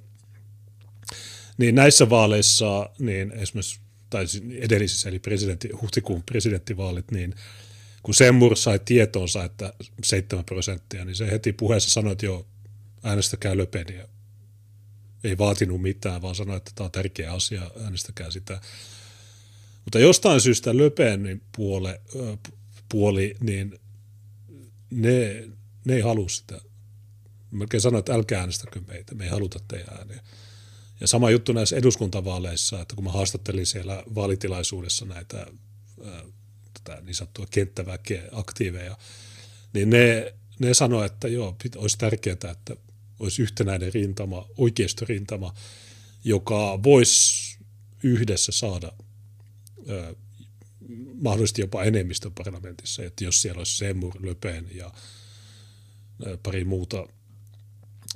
[1.58, 4.26] niin näissä vaaleissa, niin esimerkiksi, tai
[4.60, 7.36] edellisissä, eli presidentti, huhtikuun presidenttivaalit, niin
[8.04, 9.74] kun Semmur sai tietoonsa, että
[10.04, 12.46] 7 prosenttia, niin se heti puheessa sanoi, että joo,
[13.04, 14.08] äänestäkää Löpeniä.
[15.24, 18.62] Ei vaatinut mitään, vaan sanoi, että tämä on tärkeä asia, äänestäkää sitä.
[19.86, 22.02] Mutta jostain syystä Löpenin puole,
[22.90, 23.80] puoli, niin
[24.92, 25.48] ne,
[25.86, 26.62] ne ei halua sitä.
[27.52, 30.24] Melkein sanoin, että älkää äänestäkö meitä, me ei haluta teidän ääniä.
[31.00, 35.46] Ja sama juttu näissä eduskuntavaaleissa, että kun mä haastattelin siellä vaalitilaisuudessa näitä
[36.74, 38.98] tätä niin sanottua kenttäväkeä, aktiiveja,
[39.74, 42.76] niin ne, ne sanoi, että joo, olisi tärkeää, että
[43.20, 45.54] olisi yhtenäinen rintama, oikeistorintama,
[46.24, 47.58] joka voisi
[48.04, 48.92] yhdessä saada
[51.14, 54.92] mahdollisesti jopa enemmistön parlamentissa, että jos siellä olisi Semmur, Löpen ja
[56.44, 57.08] pari muuta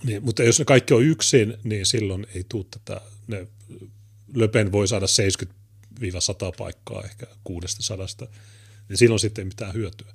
[0.03, 3.47] niin, mutta jos ne kaikki on yksin, niin silloin ei tule tätä, ne,
[4.35, 5.05] Löpen voi saada
[5.45, 5.49] 70-100
[6.57, 8.27] paikkaa ehkä kuudesta sadasta,
[8.89, 10.13] niin silloin sitten ei mitään hyötyä.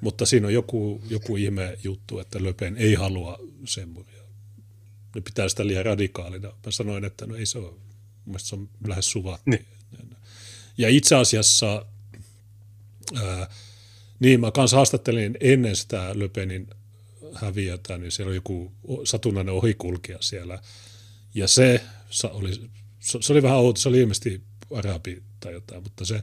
[0.00, 4.22] Mutta siinä on joku, joku ihme juttu, että Löpen ei halua semmoria.
[5.14, 6.48] ne pitää sitä liian radikaalina.
[6.48, 7.74] Mä sanoin, että no ei se ole,
[8.24, 9.50] mun se on lähes suvattu.
[9.50, 9.66] Niin.
[10.78, 11.86] Ja itse asiassa,
[13.22, 13.48] ää,
[14.20, 16.66] niin mä kanssa haastattelin ennen sitä Löpenin
[17.34, 18.72] häviötä, niin siellä oli joku
[19.04, 20.58] satunnainen ohikulkija siellä.
[21.34, 21.80] Ja se
[22.30, 24.42] oli, se oli vähän outo, se oli ilmeisesti
[24.74, 26.22] arabi tai jotain, mutta se,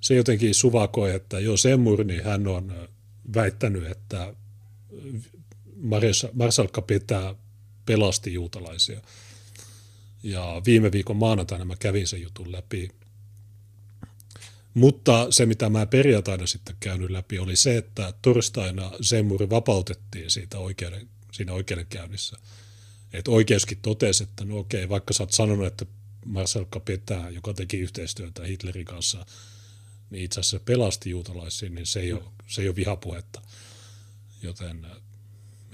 [0.00, 2.88] se jotenkin suvakoi, että jo Semmur, niin hän on
[3.34, 4.34] väittänyt, että
[6.32, 7.34] Marsalkka pitää
[7.86, 9.00] pelasti juutalaisia.
[10.22, 12.90] Ja viime viikon maanantaina mä kävin sen jutun läpi.
[14.76, 20.58] Mutta se, mitä mä perjantaina sitten käynyt läpi, oli se, että torstaina Semmuri vapautettiin siitä
[20.58, 22.36] oikeuden, siinä oikeudenkäynnissä.
[23.12, 25.86] Että oikeuskin totesi, että no okei, vaikka sä oot sanonut, että
[26.24, 29.26] Marcel Capetää, joka teki yhteistyötä Hitlerin kanssa,
[30.10, 33.42] niin itse asiassa pelasti juutalaisia, niin se ei, ole, se ei ole vihapuhetta.
[34.42, 34.90] Joten äh,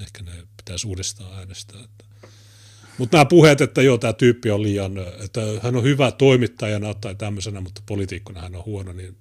[0.01, 1.89] ehkä ne pitäisi uudestaan äänestää.
[2.99, 4.93] Mutta nämä puheet, että joo, tämä tyyppi on liian,
[5.25, 9.17] että hän on hyvä toimittajana tai tämmöisenä, mutta poliitikkona hän on huono, niin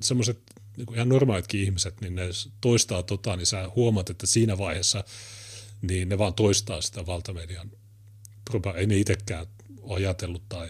[0.00, 0.38] semmoiset
[0.76, 2.22] niin ihan normaalitkin ihmiset, niin ne
[2.60, 5.04] toistaa tota, niin sä huomaat, että siinä vaiheessa
[5.82, 7.70] niin ne vaan toistaa sitä valtamedian.
[8.76, 9.46] Ei ne itsekään
[9.88, 10.68] ajatellut tai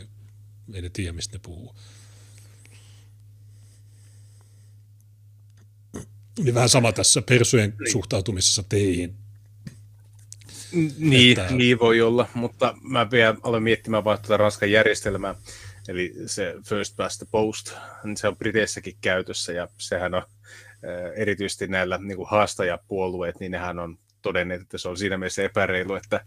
[0.73, 1.74] ei ne tiedä, mistä ne puhuu.
[6.39, 7.93] Niin vähän sama tässä persujen niin.
[7.93, 9.23] suhtautumisessa teihin.
[10.98, 11.55] Niin, että...
[11.55, 15.34] niin voi olla, mutta mä vielä aloin miettimään vaan tuota Ranskan järjestelmää,
[15.88, 17.72] eli se first past the post,
[18.05, 20.22] niin se on Briteissäkin käytössä ja sehän on
[21.16, 25.94] erityisesti näillä niin kuin haastajapuolueet, niin nehän on todenneet, että se on siinä mielessä epäreilu,
[25.94, 26.24] että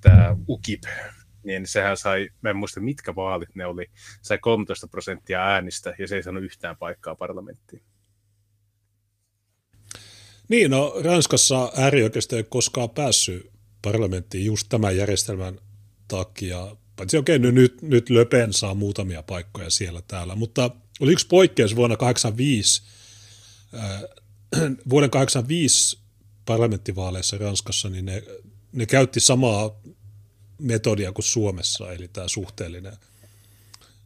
[0.00, 0.82] tämä UKIP,
[1.44, 3.86] niin sehän sai, mä en muista mitkä vaalit ne oli,
[4.22, 7.82] sai 13 prosenttia äänistä ja se ei saanut yhtään paikkaa parlamenttiin.
[10.48, 15.60] Niin, no Ranskassa äärioikeisto ei koskaan päässyt parlamenttiin just tämän järjestelmän
[16.08, 16.76] takia.
[16.96, 21.76] Paitsi okei, okay, nyt, nyt Löpen saa muutamia paikkoja siellä täällä, mutta oli yksi poikkeus
[21.76, 22.82] vuonna 1985,
[23.74, 24.00] äh,
[24.90, 25.98] vuoden 1985
[26.44, 28.22] parlamenttivaaleissa Ranskassa, niin ne,
[28.72, 29.80] ne käytti samaa
[30.58, 32.96] metodia kuin Suomessa, eli tämä suhteellinen.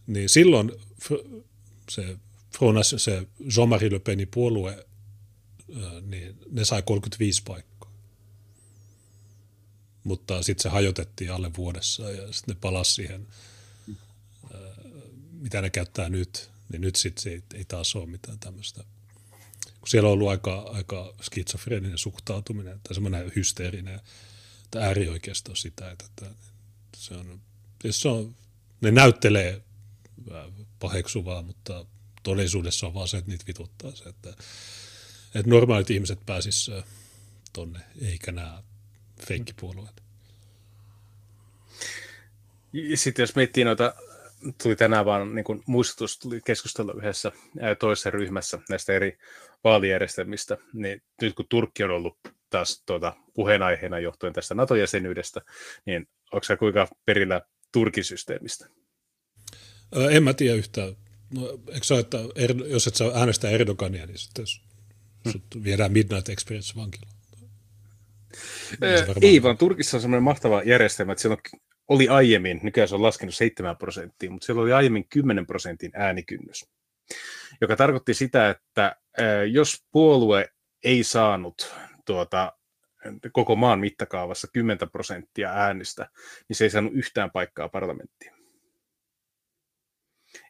[0.07, 0.73] Niin silloin
[1.91, 2.17] se
[2.97, 4.87] se Jean-Marie Le Penin puolue,
[6.03, 7.72] niin ne sai 35 paikkaa.
[10.05, 13.29] Mutta sitten se hajotettiin alle vuodessa ja sitten ne palasi siihen,
[15.33, 18.85] mitä ne käyttää nyt, niin nyt sitten ei, ei taas ole mitään tämmöistä.
[19.81, 24.01] Kun siellä on ollut aika, aika skitsofreeninen suhtautuminen tai semmoinen hysteerinen
[24.77, 26.27] että äärioikeisto sitä, että, että
[26.97, 27.41] se on,
[27.91, 28.37] se on,
[28.81, 29.63] ne näyttelee
[30.79, 31.87] paheksuvaa, mutta
[32.23, 34.31] todellisuudessa on vaan se, että niitä vituttaa se, että,
[35.35, 36.85] että normaalit ihmiset pääsisivät
[37.53, 38.63] tonne, eikä nämä
[39.25, 40.03] feikkipuolueet.
[42.95, 43.95] Sitten jos miettii noita,
[44.63, 47.33] tuli tänään vaan niin kuin muistutus, tuli keskustella yhdessä
[47.79, 49.19] toisessa ryhmässä näistä eri
[49.65, 52.19] vaalijärjestelmistä, niin nyt kun Turkki on ollut
[52.51, 55.41] taas tuota, puheenaiheena johtuen tästä NATO-jäsenyydestä,
[55.87, 57.41] niin onko se kuinka perillä
[57.73, 58.67] Turkin systeemistä?
[60.11, 60.97] En mä tiedä yhtään.
[61.35, 62.19] No, eikö ole, että
[62.67, 64.45] jos et saa äänestää Erdogania, niin sitten
[65.33, 65.65] hmm.
[65.65, 67.22] viedään Midnight Experience vankilaan.
[69.23, 71.37] Ei, vaan Turkissa on semmoinen mahtava järjestelmä, että siellä
[71.89, 76.71] oli aiemmin, nykyään se on laskenut 7 prosenttia, mutta siellä oli aiemmin 10 prosentin äänikynnys,
[77.61, 78.97] joka tarkoitti sitä, että
[79.51, 80.49] jos puolue
[80.85, 81.75] ei saanut
[82.07, 82.53] tuota,
[83.33, 86.09] koko maan mittakaavassa 10 prosenttia äänistä,
[86.49, 88.33] niin se ei saanut yhtään paikkaa parlamenttiin.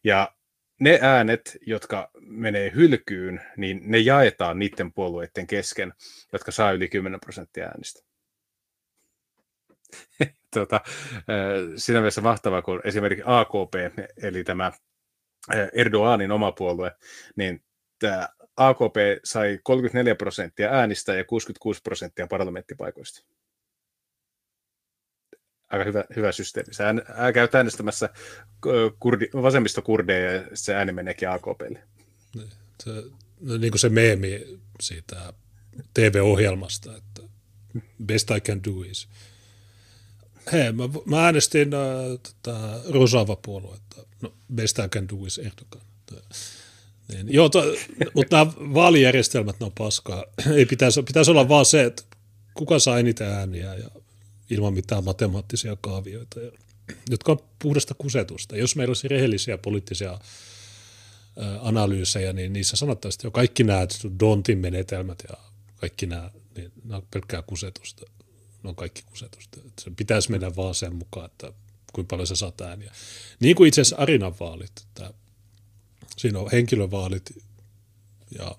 [0.05, 0.35] Ja
[0.83, 5.93] ne äänet, jotka menee hylkyyn, niin ne jaetaan niiden puolueiden kesken,
[6.33, 8.03] jotka saa yli 10 prosenttia äänistä.
[10.55, 10.81] tota,
[11.77, 13.75] siinä mielessä mahtavaa, kun esimerkiksi AKP,
[14.23, 14.73] eli tämä
[15.73, 16.91] Erdoganin oma puolue,
[17.37, 17.65] niin
[17.99, 23.27] tämä AKP sai 34 prosenttia äänistä ja 66 prosenttia parlamenttipaikoista.
[25.73, 26.75] Aika hyvä, hyvä systeemi.
[26.75, 27.03] Sä ään,
[27.35, 28.09] käyt äänestämässä
[29.01, 31.83] kurdi, vasemmistokurdeja ja se ääni meneekin AKPlle.
[32.35, 32.51] Niin,
[32.85, 32.91] se,
[33.41, 35.33] no niin kuin se meemi siitä
[35.95, 37.23] TV-ohjelmasta, että
[38.05, 39.09] best I can do is.
[40.53, 41.81] Hei, mä, mä äänestin äh,
[42.23, 44.07] tota, Rosava-puoluetta.
[44.23, 45.83] No, best I can do is Erdogan.
[47.09, 47.65] Niin, joo, to,
[48.15, 50.25] mutta nämä vaalijärjestelmät, ne on paskaa.
[50.57, 52.03] Ei pitäisi, pitäisi olla vaan se, että
[52.55, 54.02] kuka saa eniten ääniä ja
[54.53, 56.41] ilman mitään matemaattisia kaavioita,
[57.11, 58.57] jotka on puhdasta kusetusta.
[58.57, 60.19] Jos meillä olisi rehellisiä poliittisia
[61.61, 63.87] analyysejä, niin niissä sanottaisiin, että jo kaikki nämä
[64.21, 65.37] Dontin menetelmät ja
[65.77, 68.07] kaikki nämä, niin nämä on pelkkää kusetusta.
[68.63, 69.61] ne on kaikki kusetusta.
[69.81, 71.53] Se pitäisi mennä vaan sen mukaan, että
[71.93, 72.93] kuinka paljon se saat ääniä.
[73.41, 74.73] Niin kuin itse asiassa Arinan vaalit.
[74.83, 75.15] Että
[76.17, 77.31] siinä on henkilövaalit
[78.39, 78.57] ja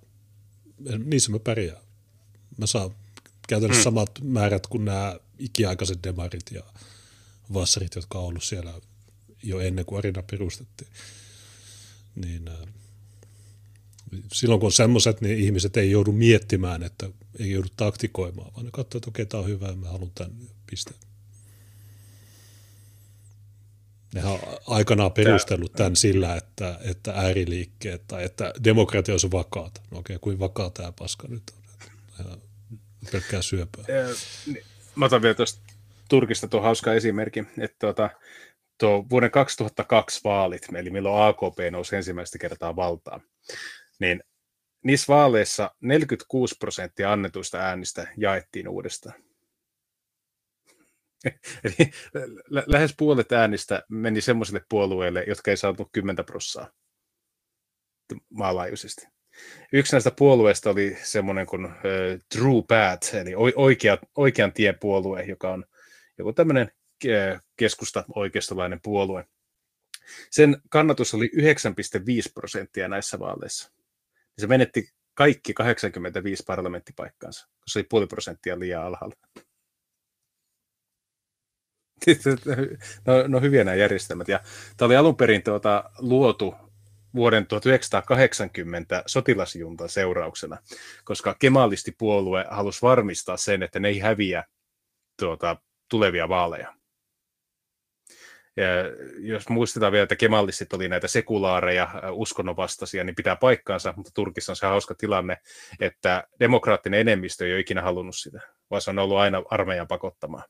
[0.98, 1.84] niissä mä pärjään.
[2.57, 2.95] Mä saan
[3.48, 3.98] käytännössä hmm.
[3.98, 6.64] samat määrät kuin nämä ikiaikaiset demarit ja
[7.53, 8.74] vassarit, jotka on ollut siellä
[9.44, 10.90] jo ennen kuin Arina perustettiin.
[12.15, 12.74] Niin, äh,
[14.34, 17.10] silloin kun on semmoiset, niin ihmiset ei joudu miettimään, että
[17.40, 20.34] ei joudu taktikoimaan, vaan ne katsoo, että okei, tämä on hyvä ja mä haluan tämän
[20.70, 20.99] pisteen.
[24.14, 29.82] Ne on aikanaan perustellut tämän sillä, että, että ääriliikkeet tai että demokratia olisi vakaata.
[29.91, 31.44] No okei, kuin vakaa tämä paska nyt
[32.20, 32.41] on.
[33.11, 33.86] Pelkkää syöpää.
[34.95, 35.61] Mä otan vielä tuosta
[36.10, 38.10] Turkista tuo hauska esimerkki, että tuota,
[38.80, 43.22] tuo vuoden 2002 vaalit, eli milloin AKP nousi ensimmäistä kertaa valtaan,
[43.99, 44.24] niin
[44.84, 49.24] niissä vaaleissa 46 prosenttia annetuista äänistä jaettiin uudestaan.
[51.64, 51.91] Eli
[52.49, 56.72] lä- lähes puolet äänistä meni semmoisille puolueille, jotka ei saanut 10 prossaa
[58.30, 59.12] maanlaajuisesti.
[59.73, 61.72] Yksi näistä puolueista oli semmoinen kuin uh,
[62.34, 65.65] True Path, eli oikea, oikean tien puolue, joka on
[66.18, 66.72] joku tämmöinen
[67.57, 69.26] keskusta oikeistolainen puolue.
[70.31, 71.41] Sen kannatus oli 9,5
[72.34, 73.72] prosenttia näissä vaaleissa.
[74.38, 79.15] Se menetti kaikki 85 parlamenttipaikkaansa, koska se oli puoli prosenttia liian alhaalla.
[83.07, 84.27] no, no hyviä nämä järjestelmät.
[84.27, 84.39] Ja
[84.77, 86.55] tämä oli alun perin tuota, luotu
[87.15, 90.57] vuoden 1980 sotilasjuntan seurauksena,
[91.03, 94.44] koska kemalistipuolue halusi varmistaa sen, että ne ei häviä
[95.19, 95.57] tuota,
[95.90, 96.73] tulevia vaaleja.
[98.57, 98.65] Ja
[99.18, 104.56] jos muistetaan vielä, että kemallistit oli näitä sekulaareja, uskonnonvastaisia, niin pitää paikkaansa, mutta Turkissa on
[104.56, 105.38] se hauska tilanne,
[105.80, 110.44] että demokraattinen enemmistö ei ole ikinä halunnut sitä, vaan se on ollut aina armeijan pakottamaan.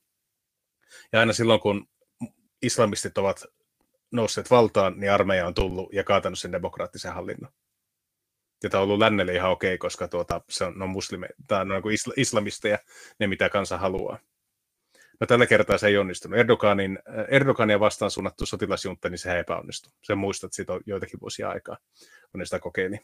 [1.11, 1.88] Ja aina silloin, kun
[2.61, 3.45] islamistit ovat
[4.14, 7.52] nousseet valtaan, niin armeija on tullut ja kaatanut sen demokraattisen hallinnon.
[8.64, 11.68] Ja tämä on ollut lännelle ihan okei, koska tuota, se on, on muslime, tai on
[11.68, 12.80] niin isla, islamisteja,
[13.19, 14.19] ne mitä kansa haluaa.
[15.19, 16.40] No tällä kertaa se ei onnistunut.
[16.40, 19.91] Erdoganin, Erdogania vastaan suunnattu sotilasjunta, niin se epäonnistui.
[20.02, 21.77] Sen muistat, siitä on joitakin vuosia aikaa,
[22.31, 22.99] kun ne sitä kokeili.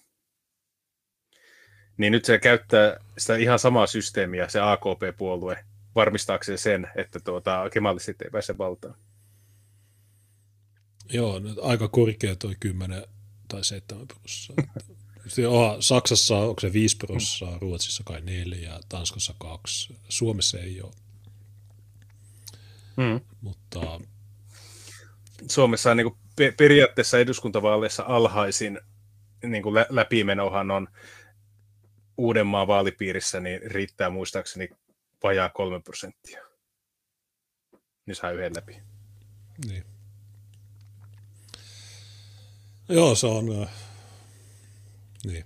[1.98, 5.66] Niin nyt se käyttää sitä ihan samaa systeemiä, se AKP-puolue,
[5.96, 8.96] varmistaakseen sen, että tuota, kemalistit ei pääse valtaan.
[11.10, 13.04] Joo, aika korkea toi 10
[13.48, 14.66] tai 7 prosenttia.
[15.80, 20.92] Saksassa onko se 5 prosenttia, Ruotsissa kai 4, Tanskassa 2, Suomessa ei ole.
[22.98, 23.22] Mm.
[23.42, 24.02] Mutta...
[25.48, 28.80] Suomessa on niin kuin periaatteessa eduskuntavaaleissa alhaisin
[29.44, 30.88] niin kuin läpimenohan on
[32.18, 34.70] Uudenmaan vaalipiirissä, niin riittää muistaakseni
[35.24, 36.42] vajaa kolme prosenttia.
[38.06, 38.82] Niin saa yhden läpi.
[39.68, 39.89] Niin.
[42.90, 43.70] Joo, se on äh,
[45.26, 45.46] niin.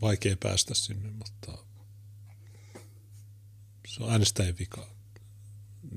[0.00, 1.58] vaikea päästä sinne, mutta
[3.86, 4.88] se on äänestäjien vika.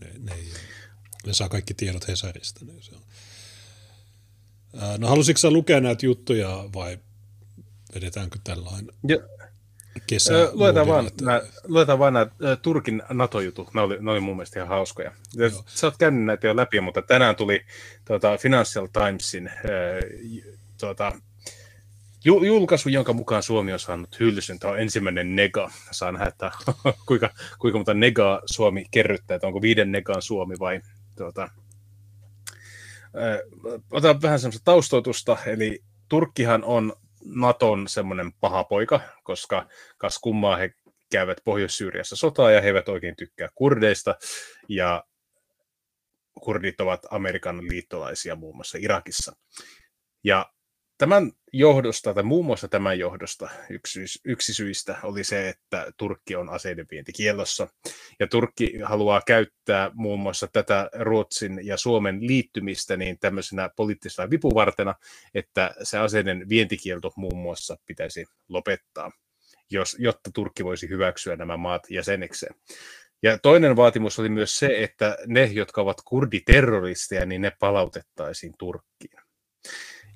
[0.02, 0.53] Ne, ne, ei,
[1.26, 2.65] ne saa kaikki tiedot Hesarista.
[2.65, 3.02] Niin se on.
[4.84, 6.99] Äh, no halusitko lukea näitä juttuja vai
[7.95, 8.95] vedetäänkö tällainen?
[9.07, 9.18] Ja,
[10.07, 10.34] kesä.
[10.34, 11.26] Öö, luetaan, vaan, että...
[11.26, 12.27] nää, luetaan vaan nämä
[12.61, 15.11] Turkin NATO-jutut, ne oli, ne oli mun mielestä ihan hauskoja.
[15.34, 15.63] Joo.
[15.65, 17.65] Sä oot käynyt näitä jo läpi, mutta tänään tuli
[18.05, 19.51] tuota, Financial Timesin
[20.80, 21.11] tuota,
[22.23, 24.59] julkaisu, jonka mukaan Suomi on saanut hyllysyn.
[24.59, 25.72] Tämä on ensimmäinen nega.
[25.91, 26.51] Saa nähdä, että
[27.05, 30.81] kuinka, kuinka monta negaa Suomi kerryttää, että onko viiden negaan Suomi vai
[31.18, 31.49] tuota,
[33.91, 36.93] otetaan vähän semmoista taustoitusta, eli Turkkihan on
[37.26, 39.68] Naton semmoinen paha poika, koska
[39.98, 40.73] kas kummaa he
[41.11, 44.15] käyvät Pohjois-Syyriassa sotaa ja he eivät oikein tykkää kurdeista.
[44.69, 45.03] Ja
[46.41, 49.35] kurdit ovat Amerikan liittolaisia muun muassa Irakissa.
[50.23, 50.53] Ja
[51.01, 56.49] Tämän johdosta, tai muun muassa tämän johdosta, yksi, yksi syistä oli se, että Turkki on
[56.49, 57.67] aseiden vientikielossa.
[58.19, 64.95] Ja Turkki haluaa käyttää muun muassa tätä Ruotsin ja Suomen liittymistä niin tämmöisenä poliittisena vipuvartena,
[65.33, 69.11] että se aseiden vientikielto muun muassa pitäisi lopettaa,
[69.71, 72.55] jos, jotta Turkki voisi hyväksyä nämä maat jäsenekseen.
[73.23, 79.21] Ja toinen vaatimus oli myös se, että ne, jotka ovat kurditerroristeja, niin ne palautettaisiin Turkkiin.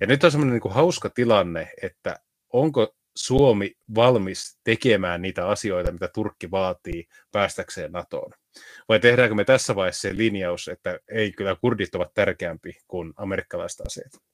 [0.01, 2.19] Ja nyt on semmoinen niin kuin hauska tilanne, että
[2.53, 8.31] onko Suomi valmis tekemään niitä asioita, mitä Turkki vaatii päästäkseen NATOon?
[8.89, 13.87] Vai tehdäänkö me tässä vaiheessa se linjaus, että ei kyllä kurdit ovat tärkeämpi kuin amerikkalaiset
[13.87, 14.25] aseet?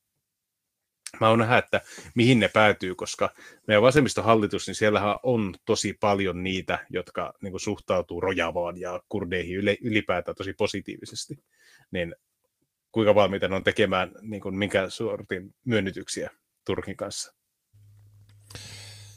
[1.19, 1.81] mä oon nähdä, että
[2.15, 3.29] mihin ne päätyy, koska
[3.67, 10.35] meidän vasemmistohallitus, niin siellähän on tosi paljon niitä, jotka niin suhtautuu rojavaan ja kurdeihin ylipäätään
[10.35, 11.43] tosi positiivisesti.
[11.91, 12.15] Niin
[12.91, 16.30] kuinka valmiita ne on tekemään niin kuin, minkä sortin myönnytyksiä
[16.65, 17.34] Turkin kanssa?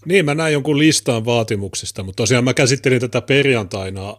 [0.07, 4.17] Niin, mä näin jonkun listan vaatimuksista, mutta tosiaan mä käsittelin tätä perjantaina,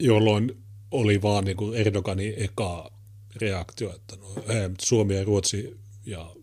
[0.00, 2.90] jolloin oli vaan niin kuin Erdoganin eka
[3.36, 4.34] reaktio, että no,
[4.80, 6.34] Suomi ja Ruotsi ja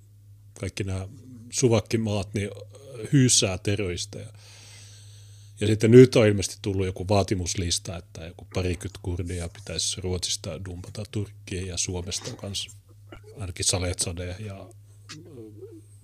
[0.59, 1.07] kaikki nämä
[1.49, 2.49] suvakkimaat niin
[3.13, 4.27] hyysää terroristeja.
[5.59, 11.03] Ja sitten nyt on ilmeisesti tullut joku vaatimuslista, että joku parikymmentä kurdia pitäisi Ruotsista dumpata
[11.11, 12.71] Turkkiin ja Suomesta kanssa.
[13.39, 14.69] Ainakin Saletsade ja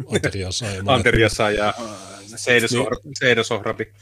[0.08, 1.74] Anteriasa ja Anteriasa ja
[3.20, 3.94] Seidosohrabi.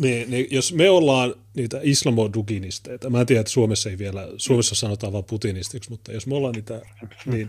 [0.00, 4.74] Niin, niin, jos me ollaan niitä islamoduginisteita, mä en tiedä, että Suomessa ei vielä, Suomessa
[4.74, 6.82] sanotaan vain putinistiksi, mutta jos me ollaan niitä,
[7.26, 7.48] niin,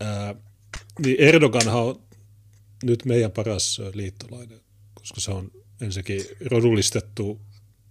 [0.00, 0.34] ää,
[0.98, 2.02] niin Erdoganhan on
[2.82, 4.60] nyt meidän paras liittolainen,
[4.94, 5.50] koska se on
[5.80, 7.40] ensinnäkin rodullistettu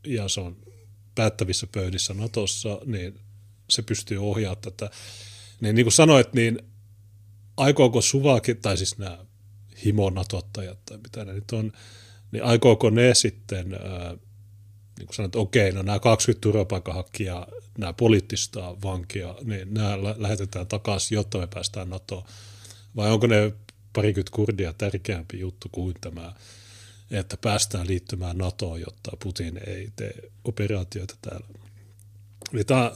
[0.08, 0.58] ja se on
[1.16, 3.20] päättävissä pöydissä Natossa, niin
[3.70, 4.90] se pystyy ohjaamaan tätä.
[5.62, 6.60] Niin, niin kuin sanoit, niin
[7.58, 9.26] aikooko Suvaki, tai siis nämä
[9.86, 11.72] himonatottajat tai mitä ne nyt on,
[12.32, 14.18] niin aikooko ne sitten, ää,
[14.98, 17.48] niin kuin sanoit, okei, no nämä 20 turvapaikanhakijaa,
[17.78, 22.24] nämä poliittista vankia, niin nämä lähetetään takaisin, jotta me päästään NATOon.
[22.96, 23.54] Vai onko ne
[23.94, 26.34] parikymmentä kurdia tärkeämpi juttu kuin tämä,
[27.12, 30.14] että päästään liittymään NATOon, jotta Putin ei tee
[30.44, 31.48] operaatioita täällä.
[32.54, 32.96] Eli tämä,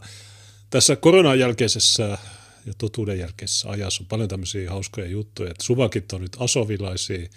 [0.69, 2.17] tässä koronan jälkeisessä
[2.65, 7.27] ja totuuden jälkeisessä ajassa on paljon tämmöisiä hauskoja juttuja, että suvakit on nyt asovilaisia,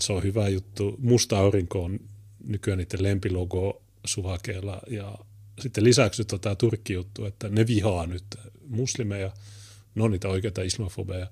[0.00, 0.96] se on hyvä juttu.
[0.98, 2.00] Musta aurinko on
[2.44, 5.18] nykyään niiden lempilogo suhakeilla ja
[5.60, 8.24] sitten lisäksi nyt on tämä Turkki-juttu, että ne vihaa nyt
[8.68, 9.32] muslimeja,
[9.94, 11.26] ne on niitä oikeita islamofobeja,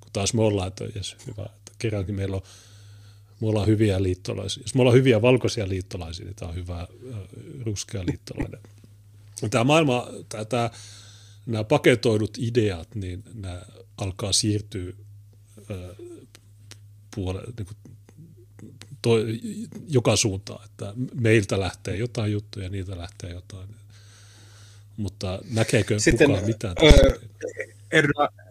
[0.00, 1.46] kun taas me ollaan, että jes, hyvä,
[1.78, 2.42] kerrankin meillä on,
[3.40, 4.62] me ollaan hyviä liittolaisia.
[4.62, 6.88] Jos me ollaan hyviä valkoisia liittolaisia, niin tämä on hyvä
[7.66, 8.60] ruskea liittolainen.
[9.50, 10.70] Tämä maailma, tämä, tämä
[11.46, 13.62] nämä paketoidut ideat, niin nämä
[13.96, 14.92] alkaa siirtyä
[17.14, 17.76] puole, niin kuin
[19.02, 19.10] to,
[19.88, 23.68] joka suuntaan, että meiltä lähtee jotain juttuja, niitä lähtee jotain.
[24.96, 26.76] Mutta näkeekö Sitten, kukaan mitään?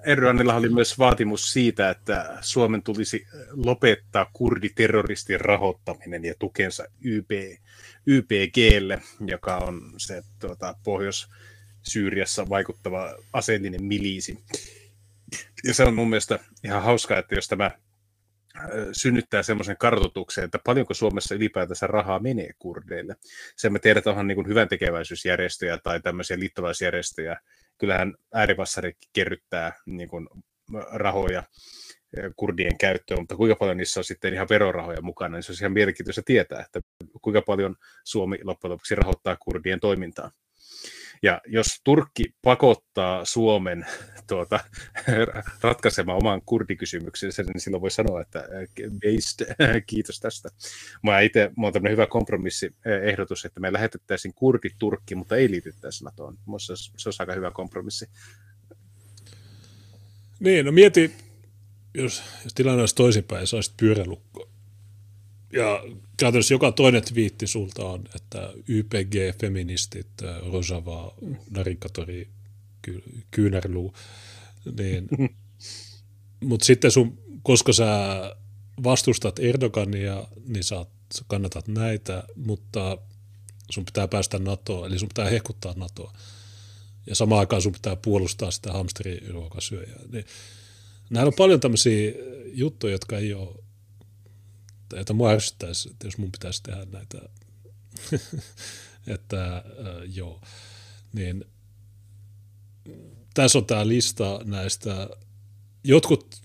[0.06, 7.32] Erdoganilla oli myös vaatimus siitä, että Suomen tulisi lopettaa kurditerroristin rahoittaminen ja tukensa YP,
[8.06, 11.28] YPGlle, joka on se tuota, Pohjois-
[11.84, 14.44] Syyriassa vaikuttava aseellinen miliisi.
[15.64, 17.72] Ja se on mun mielestä ihan hauskaa, että jos tämä
[18.92, 23.16] synnyttää semmoisen kartoituksen, että paljonko Suomessa ylipäätänsä rahaa menee kurdeille.
[23.56, 27.40] Sen me tiedetään onhan niin hyvän tekeväisyysjärjestöjä tai tämmöisiä liittolaisjärjestöjä.
[27.78, 30.28] Kyllähän äärivassari kerryttää niin kuin
[30.92, 31.44] rahoja
[32.36, 35.72] kurdien käyttöön, mutta kuinka paljon niissä on sitten ihan verorahoja mukana, niin se on ihan
[35.72, 36.82] mielenkiintoista tietää, että
[37.22, 40.32] kuinka paljon Suomi loppujen lopuksi rahoittaa kurdien toimintaa.
[41.22, 43.86] Ja jos Turkki pakottaa Suomen
[44.30, 44.60] tuota,
[45.62, 49.56] ratkaisemaan oman kurdikysymyksensä, niin silloin voi sanoa, että based,
[49.90, 50.50] kiitos tästä.
[51.04, 56.04] Mä itse, mä oon tämmöinen hyvä kompromissiehdotus, että me lähetettäisiin kurdi Turkki, mutta ei liityttäisi
[56.04, 56.38] NATOon.
[56.46, 58.10] Minusta se, se olisi aika hyvä kompromissi.
[60.40, 61.14] Niin, no mieti,
[61.94, 64.53] jos, jos tilanne olisi toisinpäin, sä olisit pyörälukko
[65.54, 65.84] ja
[66.18, 70.08] käytännössä joka toinen twiitti sulta on, että YPG, feministit,
[70.52, 71.14] Rojava,
[71.50, 72.30] Narikatori,
[73.32, 73.94] Kyynärluu,
[74.78, 75.08] niin,
[76.50, 77.88] mutta sitten sun, koska sä
[78.84, 82.98] vastustat Erdogania, niin sä, sä kannatat näitä, mutta
[83.72, 86.14] sun pitää päästä NATOon, eli sun pitää hehkuttaa NATOa.
[87.08, 90.00] Ja samaan aikaan sun pitää puolustaa sitä hamsteriruokasyöjää.
[90.12, 90.26] Niin,
[91.10, 92.12] näillä on paljon tämmöisiä
[92.54, 93.63] juttuja, jotka ei ole
[94.84, 97.22] että, että mua ärsyttäisi, että jos mun pitäisi tehdä näitä,
[99.16, 99.64] että äh,
[100.16, 100.42] joo,
[101.14, 101.46] niin
[103.34, 105.10] tässä on tämä lista näistä,
[105.84, 106.36] jotkut,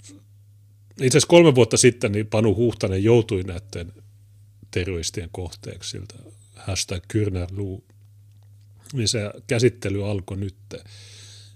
[0.91, 3.93] itse asiassa kolme vuotta sitten niin Panu Huhtanen joutui näiden
[4.71, 6.15] terroristien kohteeksi siltä
[6.55, 7.85] hashtag Kyrnärluu,
[8.93, 10.57] niin se käsittely alkoi nyt.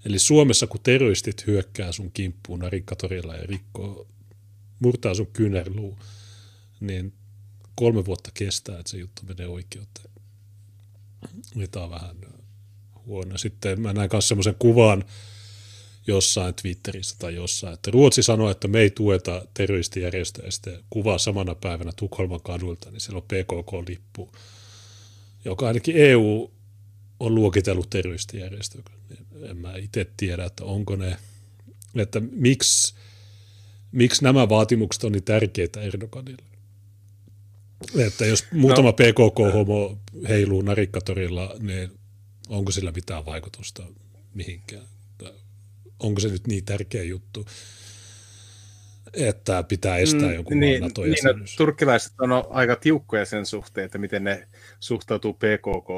[0.05, 4.07] Eli Suomessa, kun terroristit hyökkää sun kimppuun narikkatorilla ja rikkoo,
[4.79, 5.99] murtaa sun kyynärluu,
[6.87, 7.13] niin
[7.75, 10.11] kolme vuotta kestää, että se juttu menee oikeuteen.
[11.71, 12.17] Tämä on vähän
[13.07, 13.39] huono.
[13.39, 15.05] Sitten mä näin myös semmoisen kuvan
[16.07, 21.19] jossain Twitterissä tai jossain, että Ruotsi sanoi, että me ei tueta terroristijärjestöjä, ja sitten kuvaa
[21.19, 24.33] samana päivänä Tukholman kadulta, niin siellä on PKK-lippu,
[25.45, 26.51] joka ainakin EU
[27.21, 28.83] on luokitellut terroristijärjestö.
[29.43, 31.17] En mä itse tiedä, että onko ne,
[31.95, 32.95] että miksi,
[33.93, 36.52] miksi nämä vaatimukset on niin tärkeitä Erdoganille.
[38.07, 38.93] Että jos muutama no.
[38.93, 39.99] PKK-homo
[40.29, 41.91] heiluu narikkatorilla, niin
[42.49, 43.83] onko sillä mitään vaikutusta
[44.35, 44.87] mihinkään?
[45.99, 47.47] Onko se nyt niin tärkeä juttu?
[49.13, 53.85] että pitää estää mm, joku niin, nato niin, no, Turkkilaiset on aika tiukkoja sen suhteen,
[53.85, 54.49] että miten ne
[54.83, 55.89] suhtautuu PKK.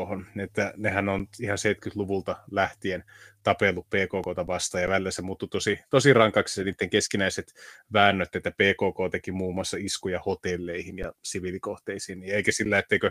[0.43, 3.05] Että nehän on ihan 70-luvulta lähtien
[3.43, 7.55] tapellut PKK vastaan ja välillä se muuttui tosi, tosi rankaksi niiden keskinäiset
[7.93, 13.11] väännöt, että PKK teki muun muassa iskuja hotelleihin ja siviilikohteisiin, eikä sillä, etteikö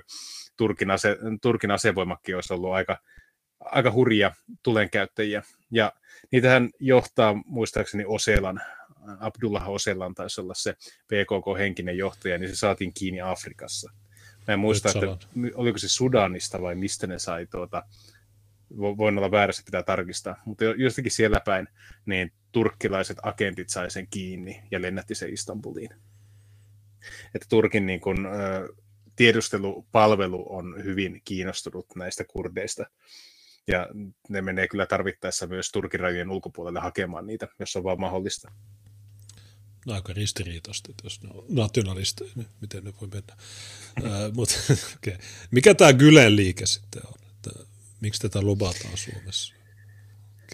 [0.58, 2.98] Turkin, ase, Turkin asevoimakki olisi ollut aika,
[3.60, 4.32] aika hurja
[4.64, 5.44] tulenkäyttäjiä.
[5.72, 5.94] Ja
[6.32, 8.62] niitähän johtaa muistaakseni Oselan
[9.20, 10.74] Abdullah Osellan taisi olla se
[11.08, 13.92] PKK-henkinen johtaja, niin se saatiin kiinni Afrikassa.
[14.48, 17.84] Mä en muista, että oliko se Sudanista vai mistä ne sai tuota,
[18.78, 21.68] voin olla väärässä, pitää tarkistaa, mutta jostakin siellä päin,
[22.06, 25.90] niin turkkilaiset agentit sai sen kiinni ja lennätti sen Istanbuliin.
[27.36, 28.28] Että Turkin niin kun,
[29.16, 32.86] tiedustelupalvelu on hyvin kiinnostunut näistä kurdeista,
[33.68, 33.88] ja
[34.30, 38.52] ne menee kyllä tarvittaessa myös Turkin rajojen ulkopuolelle hakemaan niitä, jos on vaan mahdollista
[39.88, 43.34] aika ristiriitaista, että jos ne on nationalisteja, niin miten ne voi mennä.
[44.04, 44.28] Ää,
[44.98, 45.18] okay.
[45.52, 47.14] Mikä tämä Gylen liike sitten on?
[47.36, 47.66] Että,
[48.02, 49.54] miksi tätä lubataan Suomessa?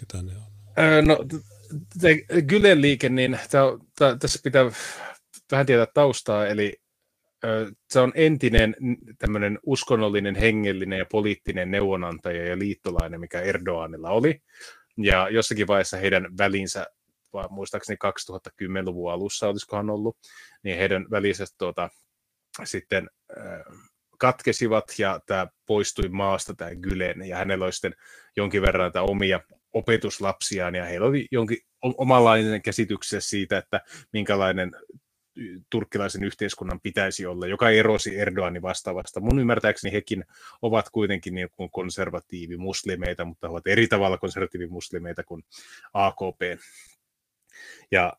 [0.00, 0.50] Ketä ne on?
[1.06, 1.18] No,
[2.48, 3.38] Gylen liike, niin
[4.20, 4.70] tässä pitää
[5.52, 6.76] vähän tietää taustaa, eli
[7.90, 8.76] se on entinen
[9.18, 14.40] tämmöinen uskonnollinen, hengellinen ja poliittinen neuvonantaja ja liittolainen, mikä Erdoganilla oli.
[14.96, 16.86] Ja jossakin vaiheessa heidän välinsä
[17.32, 20.16] vai muistaakseni 2010-luvun alussa olisikohan ollut,
[20.64, 21.88] niin heidän väliset tuota,
[22.64, 23.80] sitten äh,
[24.18, 27.94] katkesivat ja tämä poistui maasta tämä Gylen ja hänellä oli sitten
[28.36, 29.40] jonkin verran tämä omia
[29.72, 33.80] opetuslapsiaan ja heillä oli jonkin omanlainen käsityksessä siitä, että
[34.12, 34.72] minkälainen
[35.70, 39.20] turkkilaisen yhteiskunnan pitäisi olla, joka erosi Erdoganin vastaavasta.
[39.20, 40.24] Mun ymmärtääkseni hekin
[40.62, 45.42] ovat kuitenkin niin konservatiivimuslimeita, mutta ovat eri tavalla konservatiivimuslimeita kuin
[45.94, 46.40] AKP.
[47.90, 48.12] Ja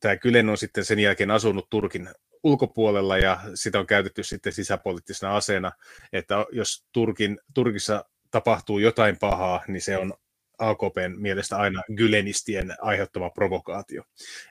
[0.00, 2.08] tämä Kylen on sitten sen jälkeen asunut Turkin
[2.42, 5.72] ulkopuolella ja sitä on käytetty sitten sisäpoliittisena aseena,
[6.12, 10.14] että jos Turkin, Turkissa tapahtuu jotain pahaa, niin se on
[10.58, 14.02] AKPn mielestä aina gylenistien aiheuttama provokaatio.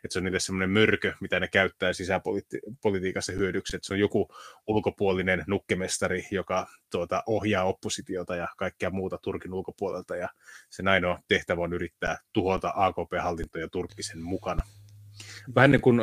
[0.03, 3.75] Että se on niille semmoinen mörkö, mitä ne käyttää sisäpolitiikassa hyödyksi.
[3.75, 4.27] Että se on joku
[4.67, 10.15] ulkopuolinen nukkemestari, joka tuota, ohjaa oppositiota ja kaikkea muuta Turkin ulkopuolelta.
[10.15, 10.29] Ja
[10.69, 14.65] sen ainoa tehtävä on yrittää tuhota AKP-hallintoja Turkkisen mukana.
[15.55, 15.99] Vähän niin kuin,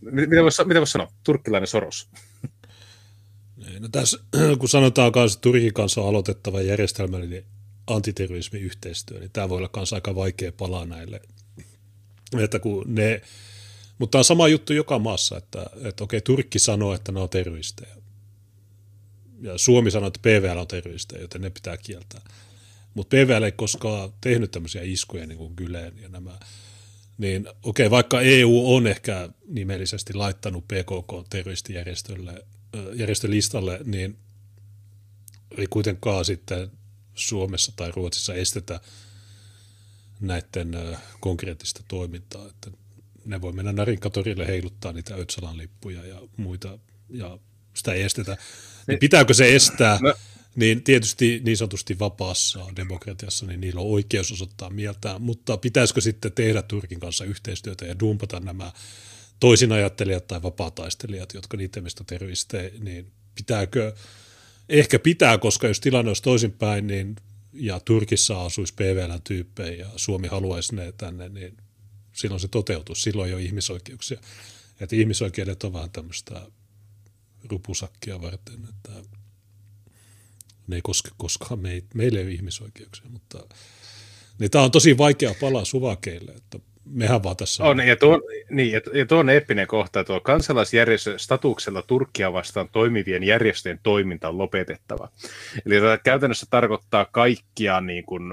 [0.00, 2.10] mitä voisi, mitä voisi sanoa, turkkilainen Soros.
[3.56, 4.18] Niin, no tässä,
[4.58, 7.44] kun sanotaan että Turkin kanssa on aloitettava järjestelmällinen
[7.86, 11.20] antiterrorismiyhteistyö, niin tämä voi olla myös aika vaikea palaa näille.
[12.38, 13.22] Että kun ne,
[13.98, 17.28] mutta tämä on sama juttu joka maassa, että, että okei, Turkki sanoo, että ne on
[17.28, 17.96] terroristeja.
[19.40, 22.20] Ja Suomi sanoo, että PVL on terroristeja, joten ne pitää kieltää.
[22.94, 26.38] Mutta PVL ei koskaan tehnyt tämmöisiä iskuja niin kuin Gyleen ja nämä.
[27.18, 32.44] Niin okei, vaikka EU on ehkä nimellisesti laittanut PKK terroristijärjestölle
[32.94, 34.18] järjestölistalle, niin
[35.58, 36.70] ei kuitenkaan sitten
[37.16, 38.80] Suomessa tai Ruotsissa estetä
[40.20, 42.48] näiden konkreettista toimintaa.
[42.48, 42.70] Että
[43.24, 46.78] ne voi mennä Narinkatorille heiluttaa niitä Ötsalan lippuja ja muita,
[47.10, 47.38] ja
[47.74, 48.32] sitä ei estetä.
[48.32, 48.40] Niin,
[48.86, 49.98] niin pitääkö se estää?
[50.02, 50.14] No.
[50.56, 56.32] Niin tietysti niin sanotusti vapaassa demokratiassa, niin niillä on oikeus osoittaa mieltään, mutta pitäisikö sitten
[56.32, 58.72] tehdä Turkin kanssa yhteistyötä ja dumpata nämä
[59.40, 63.94] toisinajattelijat tai vapaataistelijat, jotka niiden mielestä terroristeja, niin pitääkö
[64.68, 67.16] Ehkä pitää, koska jos tilanne olisi toisinpäin, niin
[67.52, 71.56] ja Turkissa asuisi PVL-tyyppejä ja Suomi haluaisi ne tänne, niin
[72.12, 73.02] silloin se toteutus.
[73.02, 74.20] Silloin ei ole ihmisoikeuksia.
[74.80, 76.46] Että ihmisoikeudet on vähän tämmöistä
[77.44, 78.92] rupusakkia varten, että
[80.66, 81.86] ne ei koske koskaan meitä.
[81.94, 83.46] Meillä ei ole ihmisoikeuksia, mutta
[84.38, 86.58] niin tämä on tosi vaikea palaa suvakeille, että
[86.90, 87.70] mehän vaan tässä on.
[87.70, 87.86] on.
[87.86, 93.22] Ja, tuo, niin, ja, ja tuo on eeppinen kohta, tuo kansalaisjärjestö statuksella Turkkia vastaan toimivien
[93.22, 95.08] järjestöjen toiminta on lopetettava.
[95.66, 98.32] Eli tämä käytännössä tarkoittaa kaikkia niin kuin,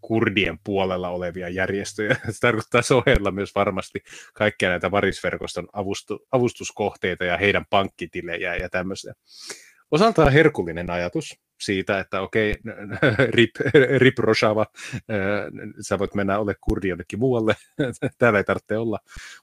[0.00, 2.16] kurdien puolella olevia järjestöjä.
[2.30, 4.02] Se tarkoittaa ohella myös varmasti
[4.34, 9.14] kaikkia näitä varisverkoston avustu, avustuskohteita ja heidän pankkitilejä ja tämmöisiä.
[9.90, 12.54] Osaltaan herkullinen ajatus, siitä, että okei,
[13.36, 13.50] rip,
[13.98, 14.66] rip Rojava,
[15.80, 17.56] sä voit mennä ole kurdi jonnekin muualle,
[18.18, 18.98] täällä ei tarvitse olla.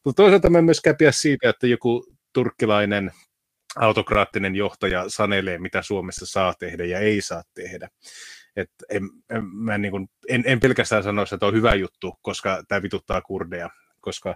[0.05, 3.11] Mutta toisaalta mä myös käpiä siitä, että joku turkkilainen
[3.75, 7.89] autokraattinen johtaja sanelee, mitä Suomessa saa tehdä ja ei saa tehdä.
[8.55, 12.63] Et en, en, mä niin kun, en, en pelkästään sano, että on hyvä juttu, koska
[12.67, 13.69] tämä vituttaa kurdeja,
[14.01, 14.35] koska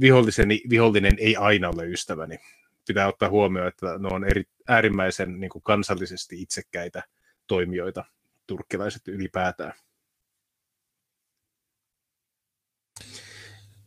[0.00, 2.38] viholliseni, vihollinen ei aina ole ystäväni.
[2.88, 7.02] Pitää ottaa huomioon, että ne on eri, äärimmäisen niin kuin kansallisesti itsekkäitä
[7.46, 8.04] toimijoita,
[8.46, 9.72] turkkilaiset ylipäätään.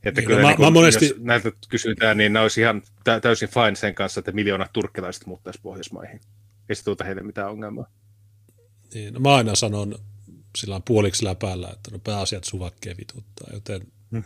[0.03, 1.07] Että niin, kyllä no, niin kun, monesti...
[1.07, 2.81] jos näiltä kysytään, niin ne olisi ihan
[3.21, 6.19] täysin fine sen kanssa, että miljoonat turkkilaiset muuttaisi Pohjoismaihin.
[6.69, 7.87] Ei se tuota heille mitään ongelmaa.
[8.93, 9.95] Niin, no mä aina sanon
[10.57, 14.23] sillä puoliksi läpäällä, että no pääasiat suvakkeen vituttaa, joten hmm.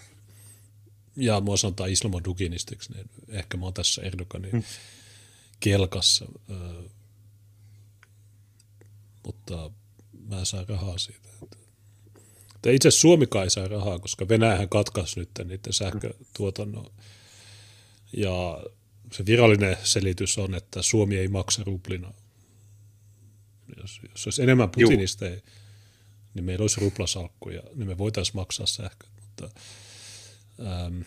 [1.15, 4.63] Ja mua sanotaan islamoduginistiksi, niin ehkä mä oon tässä Erdoganin hmm.
[5.59, 6.91] kelkassa, äh,
[9.25, 9.71] mutta
[10.29, 11.29] mä saan rahaa siitä.
[12.55, 16.91] Että itse Suomikaan ei saa rahaa, koska Venäjähän katkaisi nyt niiden sähkötuotannon.
[18.13, 18.63] Ja
[19.11, 22.13] se virallinen selitys on, että Suomi ei maksa ruplina.
[23.81, 25.25] Jos, jos olisi enemmän Putinista,
[26.33, 29.09] niin meillä olisi ruplasalkkuja, niin me voitaisiin maksaa sähköt.
[29.21, 29.49] Mutta,
[30.67, 31.01] ähm,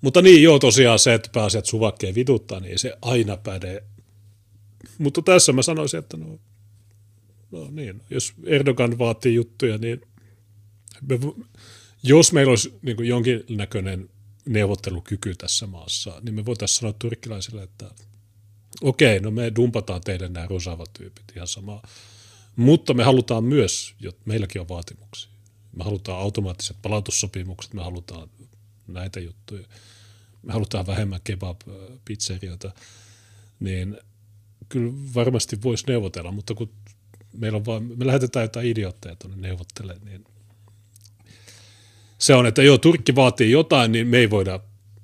[0.00, 3.84] mutta niin, joo, tosiaan se, että pääasiat suvakkeen vituttaa, niin se aina päde.
[4.98, 6.38] Mutta tässä mä sanoisin, että no,
[7.50, 10.00] no niin, jos Erdogan vaatii juttuja, niin
[11.08, 11.18] me,
[12.02, 14.10] jos meillä olisi niin kuin jonkinnäköinen
[14.46, 17.90] neuvottelukyky tässä maassa, niin me voitaisiin sanoa turkkilaisille, että
[18.82, 21.82] okei, no me dumpataan teille nämä rosaavat tyypit ihan samaa,
[22.56, 25.33] mutta me halutaan myös, että meilläkin on vaatimuksia.
[25.76, 28.30] Me halutaan automaattiset palautussopimukset, me halutaan
[28.86, 29.66] näitä juttuja,
[30.42, 32.72] me halutaan vähemmän kebab-pizzerioita,
[33.60, 33.98] niin
[34.68, 36.70] kyllä varmasti voisi neuvotella, mutta kun
[37.32, 40.24] meillä on vaan, me lähetetään jotain idiootteja tuonne neuvottelemaan, niin
[42.18, 44.60] se on, että joo, Turkki vaatii jotain, niin me ei voida,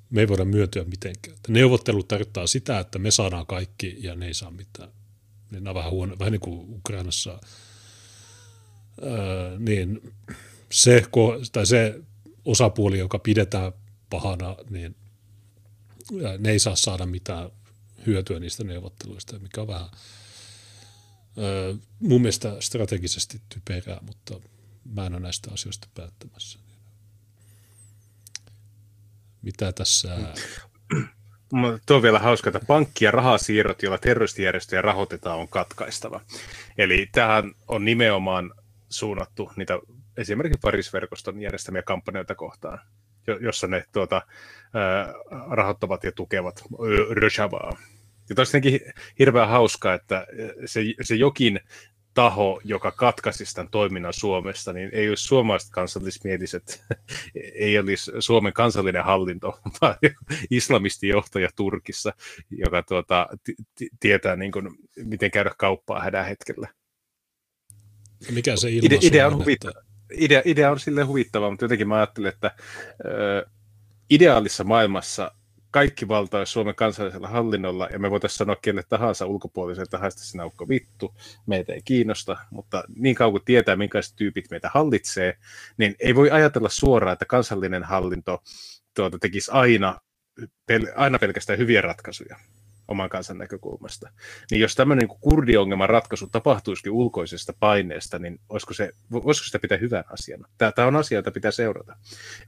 [0.09, 1.37] me ei voida myötyä mitenkään.
[1.47, 4.89] Neuvottelut tarkoittaa sitä, että me saadaan kaikki ja ne ei saa mitään.
[5.51, 7.39] Niin on vähän, huono, vähän niin kuin Ukrainassa.
[9.03, 10.13] Öö, niin
[10.71, 11.03] se,
[11.51, 12.01] tai se
[12.45, 13.71] osapuoli, joka pidetään
[14.09, 14.95] pahana, niin
[16.39, 17.49] ne ei saa saada mitään
[18.05, 19.89] hyötyä niistä neuvotteluista, mikä on vähän
[21.99, 24.39] mun mielestä strategisesti typerää, mutta
[24.95, 26.59] mä en ole näistä asioista päättämässä.
[29.41, 30.17] Mitä tässä...
[31.85, 36.21] Tuo on vielä hauska, että pankki- ja rahasiirrot, joilla terroristijärjestöjä rahoitetaan, on katkaistava.
[36.77, 38.53] Eli tähän on nimenomaan
[38.89, 39.79] suunnattu niitä
[40.17, 42.79] esimerkiksi Paris-verkoston järjestämiä kampanjoita kohtaan,
[43.41, 44.21] jossa ne tuota,
[45.49, 46.63] rahoittavat ja tukevat
[47.09, 47.77] Rojavaa.
[48.29, 48.79] Ja tosiaankin
[49.19, 50.27] hirveän hauskaa, että
[50.65, 51.59] se, se jokin
[52.13, 56.83] taho, joka katkaisi tämän toiminnan Suomesta, niin ei olisi suomalaiset kansallismieliset,
[57.55, 59.95] ei olisi Suomen kansallinen hallinto, vaan
[60.51, 62.13] islamistijohtaja Turkissa,
[62.49, 64.69] joka tuota, t- tietää, niin kuin,
[65.03, 66.67] miten käydä kauppaa hädän hetkellä.
[68.31, 68.67] Mikä se
[69.01, 69.71] idea on, on että...
[70.17, 72.51] idea, idea on silleen huvittava, mutta jotenkin mä ajattelen, että
[73.05, 73.45] ö,
[74.09, 75.31] ideaalissa maailmassa
[75.71, 80.45] kaikki valta olisi Suomen kansallisella hallinnolla, ja me voitaisiin sanoa kelle tahansa ulkopuolisen tahansa sinä
[80.45, 81.15] ukko vittu,
[81.45, 85.37] meitä ei kiinnosta, mutta niin kauan kuin tietää, minkälaiset tyypit meitä hallitsee,
[85.77, 88.43] niin ei voi ajatella suoraan, että kansallinen hallinto
[88.93, 89.99] tuota, tekisi aina,
[90.41, 92.37] pel- aina pelkästään hyviä ratkaisuja
[92.91, 94.09] oman kansan näkökulmasta.
[94.51, 99.77] Niin jos tämmöinen niin kurdiongelman ratkaisu tapahtuisikin ulkoisesta paineesta, niin olisiko, se, voisiko sitä pitää
[99.77, 100.47] hyvän asiana?
[100.57, 101.95] Tämä, on asia, jota pitää seurata.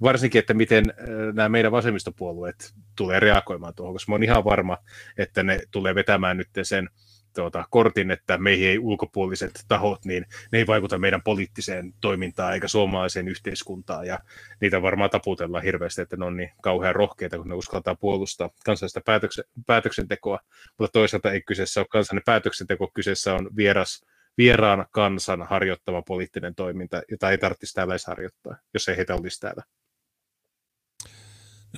[0.02, 0.86] Varsinkin, että miten
[1.34, 4.78] nämä meidän vasemmistopuolueet tulee reagoimaan tuohon, koska mä olen ihan varma,
[5.18, 6.90] että ne tulee vetämään nyt sen
[7.34, 12.68] tuota, kortin, että meihin ei ulkopuoliset tahot, niin ne ei vaikuta meidän poliittiseen toimintaan eikä
[12.68, 14.08] suomalaiseen yhteiskuntaan.
[14.08, 14.20] Ja
[14.62, 19.02] niitä varmaan taputellaan hirveästi, että ne on niin kauhean rohkeita, kun ne uskaltaa puolustaa kansallista
[19.06, 20.40] päätöksen, päätöksentekoa.
[20.80, 24.06] Mutta toisaalta ei kyseessä ole kansallinen päätöksenteko, kyseessä on vieras,
[24.38, 29.40] vieraan kansan harjoittama poliittinen toiminta, jota ei tarvitsisi täällä edes harjoittaa, jos ei heitä olisi
[29.40, 29.64] täällä.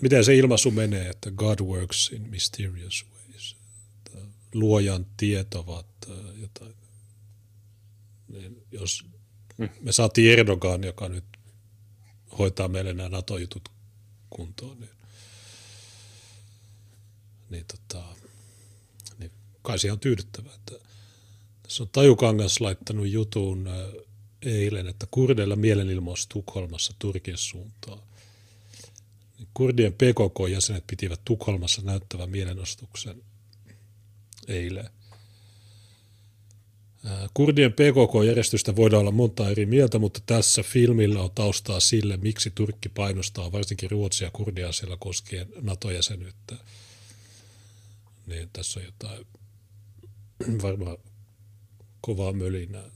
[0.01, 3.14] Miten se ilmaisu menee, että God works in mysterious ways?
[4.55, 6.75] Luojan tiet ovat äh, jotain.
[8.27, 9.03] Niin jos
[9.57, 9.69] mm.
[9.81, 11.25] me saatiin Erdogan, joka nyt
[12.37, 13.69] hoitaa meille nämä NATO-jutut
[14.29, 14.89] kuntoon, niin,
[17.49, 18.03] niin, tota,
[19.17, 20.55] niin kai se on tyydyttävää.
[20.55, 20.85] Että
[21.63, 23.73] tässä on Tajukangas laittanut jutun äh,
[24.41, 27.99] eilen, että kurdeilla mielenilmaus Tukholmassa Turkin suuntaan.
[29.37, 33.21] Niin kurdien PKK-jäsenet pitivät Tukholmassa näyttävän mielenostuksen–
[34.47, 34.89] eilen.
[37.33, 42.89] Kurdien PKK-järjestystä voidaan olla monta eri mieltä, mutta tässä filmillä on taustaa sille, miksi Turkki
[42.89, 46.55] painostaa varsinkin Ruotsia kurdia siellä koskien NATO-jäsenyyttä.
[48.27, 49.25] Niin tässä on jotain
[50.63, 50.97] varmaan
[52.01, 52.95] kovaa mölinää.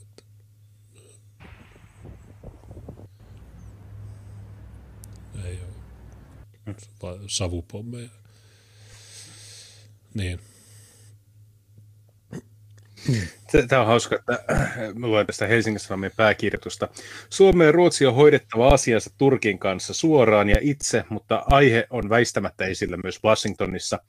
[7.27, 8.09] savupommeja.
[10.13, 10.39] Niin.
[13.67, 14.43] Tämä on hauska, että
[14.95, 16.88] mä luen tästä Helsingin Sanomien pääkirjoitusta.
[17.30, 22.65] Suomi ja Ruotsi on hoidettava asiansa Turkin kanssa suoraan ja itse, mutta aihe on väistämättä
[22.65, 23.99] esillä myös Washingtonissa.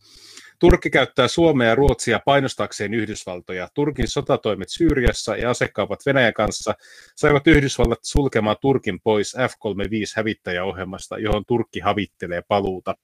[0.59, 3.69] Turkki käyttää Suomea ja Ruotsia painostaakseen Yhdysvaltoja.
[3.75, 6.75] Turkin sotatoimet Syyriassa ja asekaupat Venäjän kanssa
[7.17, 12.95] saivat Yhdysvallat sulkemaan Turkin pois F-35-hävittäjäohjelmasta, johon Turkki havittelee paluuta.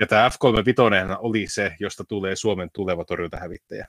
[0.00, 3.86] Ja tämä F-35 oli se, josta tulee Suomen tuleva torjuntahävittäjä.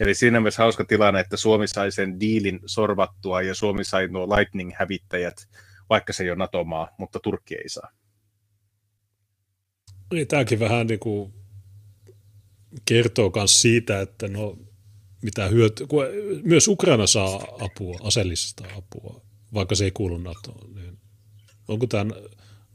[0.00, 4.26] Eli siinä myös hauska tilanne, että Suomi sai sen diilin sorvattua ja Suomi sai nuo
[4.26, 5.48] Lightning-hävittäjät,
[5.90, 7.90] vaikka se ei ole NATO-maa, mutta Turkki ei saa.
[10.12, 11.34] Niin, tämäkin vähän niin kuin
[12.84, 14.58] kertoo myös siitä, että no,
[15.22, 16.04] mitä hyötyä, kun
[16.42, 19.22] myös Ukraina saa apua, aseellista apua,
[19.54, 20.98] vaikka se ei kuulu NATOon, niin
[21.68, 22.14] onko tämä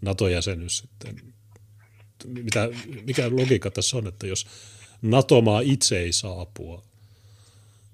[0.02, 1.34] NATO-jäsenyys sitten,
[2.28, 2.70] mitä,
[3.06, 4.48] mikä logiikka tässä on, että jos
[5.04, 6.84] NATO-maa itse ei saa apua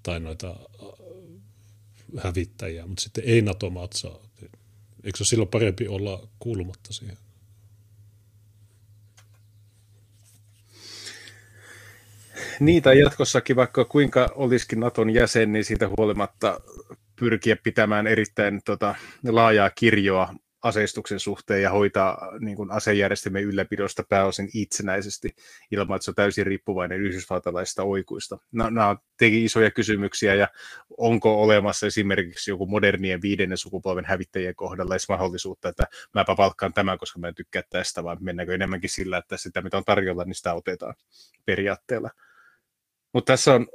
[0.03, 4.19] tai noita äh, hävittäjiä, mutta sitten ei NATO-maat saa,
[5.03, 7.17] eikö se silloin parempi olla kuulumatta siihen?
[12.59, 16.61] Niitä jatkossakin, vaikka kuinka olisikin Naton jäsen, niin siitä huolimatta
[17.15, 18.95] pyrkiä pitämään erittäin tota,
[19.27, 25.29] laajaa kirjoa aseistuksen suhteen ja hoitaa niin kuin asejärjestelmien ylläpidosta pääosin itsenäisesti
[25.71, 28.37] ilman, että se on täysin riippuvainen yhdysvaltalaisista oikuista.
[28.51, 30.47] Nämä on teki isoja kysymyksiä ja
[30.97, 35.83] onko olemassa esimerkiksi joku modernien viidennen sukupolven hävittäjien kohdalla edes mahdollisuutta, että
[36.13, 39.77] mäpä palkkaan tämän, koska mä en tykkää tästä, vaan mennäänkö enemmänkin sillä, että sitä mitä
[39.77, 40.95] on tarjolla, niin sitä otetaan
[41.45, 42.09] periaatteella.
[43.13, 43.67] Mutta tässä on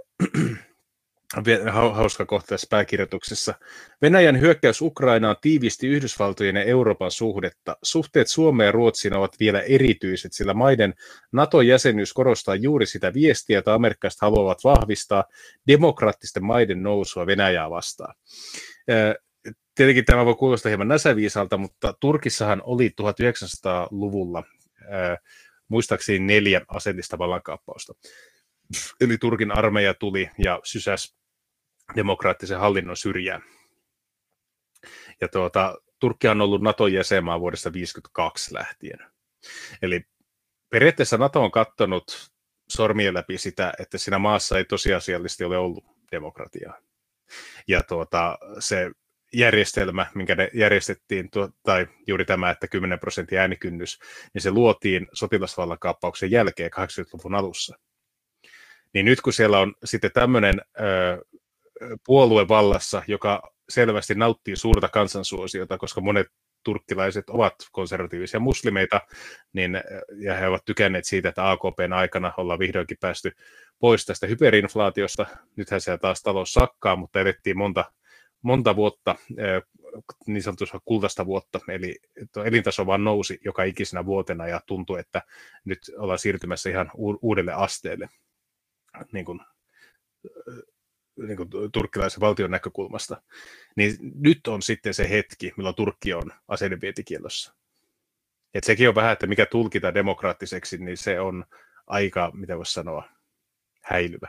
[1.93, 3.55] hauska kohta tässä pääkirjoituksessa.
[4.02, 7.77] Venäjän hyökkäys Ukrainaan tiivisti Yhdysvaltojen ja Euroopan suhdetta.
[7.82, 10.94] Suhteet Suomeen ja Ruotsiin ovat vielä erityiset, sillä maiden
[11.32, 15.24] NATO-jäsenyys korostaa juuri sitä viestiä, jota amerikkalaiset haluavat vahvistaa
[15.69, 18.15] demokraattisten maiden nousua Venäjää vastaan.
[19.74, 24.43] Tietenkin tämä voi kuulostaa hieman näsäviisalta, mutta Turkissahan oli 1900-luvulla
[25.69, 27.93] muistaakseni neljä aseellista vallankaappausta.
[29.01, 31.16] Eli Turkin armeija tuli ja sysäs
[31.97, 33.43] demokraattisen hallinnon syrjään.
[35.20, 38.98] Ja tuota, Turkki on ollut Naton jäsenmaa vuodesta 1952 lähtien.
[39.82, 40.02] Eli
[40.70, 42.31] periaatteessa Nato on katsonut
[42.69, 46.78] sormien läpi sitä, että siinä maassa ei tosiasiallisesti ole ollut demokratiaa.
[47.69, 48.90] Ja tuota, se
[49.32, 51.31] järjestelmä, minkä ne järjestettiin,
[51.62, 53.98] tai juuri tämä, että 10 prosentin äänikynnys,
[54.35, 57.78] niin se luotiin sotilasvallan kaappauksen jälkeen 80-luvun alussa.
[58.94, 60.61] Niin nyt kun siellä on sitten tämmöinen
[61.20, 61.43] puolue
[62.48, 66.27] vallassa, joka selvästi nauttii suurta kansansuosiota, koska monet
[66.65, 69.01] turkkilaiset ovat konservatiivisia muslimeita,
[69.52, 69.82] niin,
[70.19, 73.32] ja he ovat tykänneet siitä, että AKPn aikana ollaan vihdoinkin päästy
[73.78, 75.27] pois tästä hyperinflaatiosta.
[75.56, 77.85] Nythän siellä taas talous sakkaa, mutta edettiin monta,
[78.43, 79.16] monta vuotta,
[80.27, 81.97] niin sanotusti kultaista vuotta, eli
[82.44, 85.23] elintaso vaan nousi joka ikisenä vuotena ja tuntui, että
[85.65, 86.90] nyt ollaan siirtymässä ihan
[87.23, 88.09] uudelle asteelle
[89.12, 89.40] niin kuin,
[91.16, 93.23] niin kuin turkkilaisen valtion näkökulmasta,
[93.77, 97.55] niin nyt on sitten se hetki, milloin Turkki on aseiden vietikielossa.
[98.55, 101.45] Et sekin on vähän, että mikä tulkita demokraattiseksi, niin se on
[101.86, 103.09] aika, mitä voisi sanoa,
[103.82, 104.28] häilyvä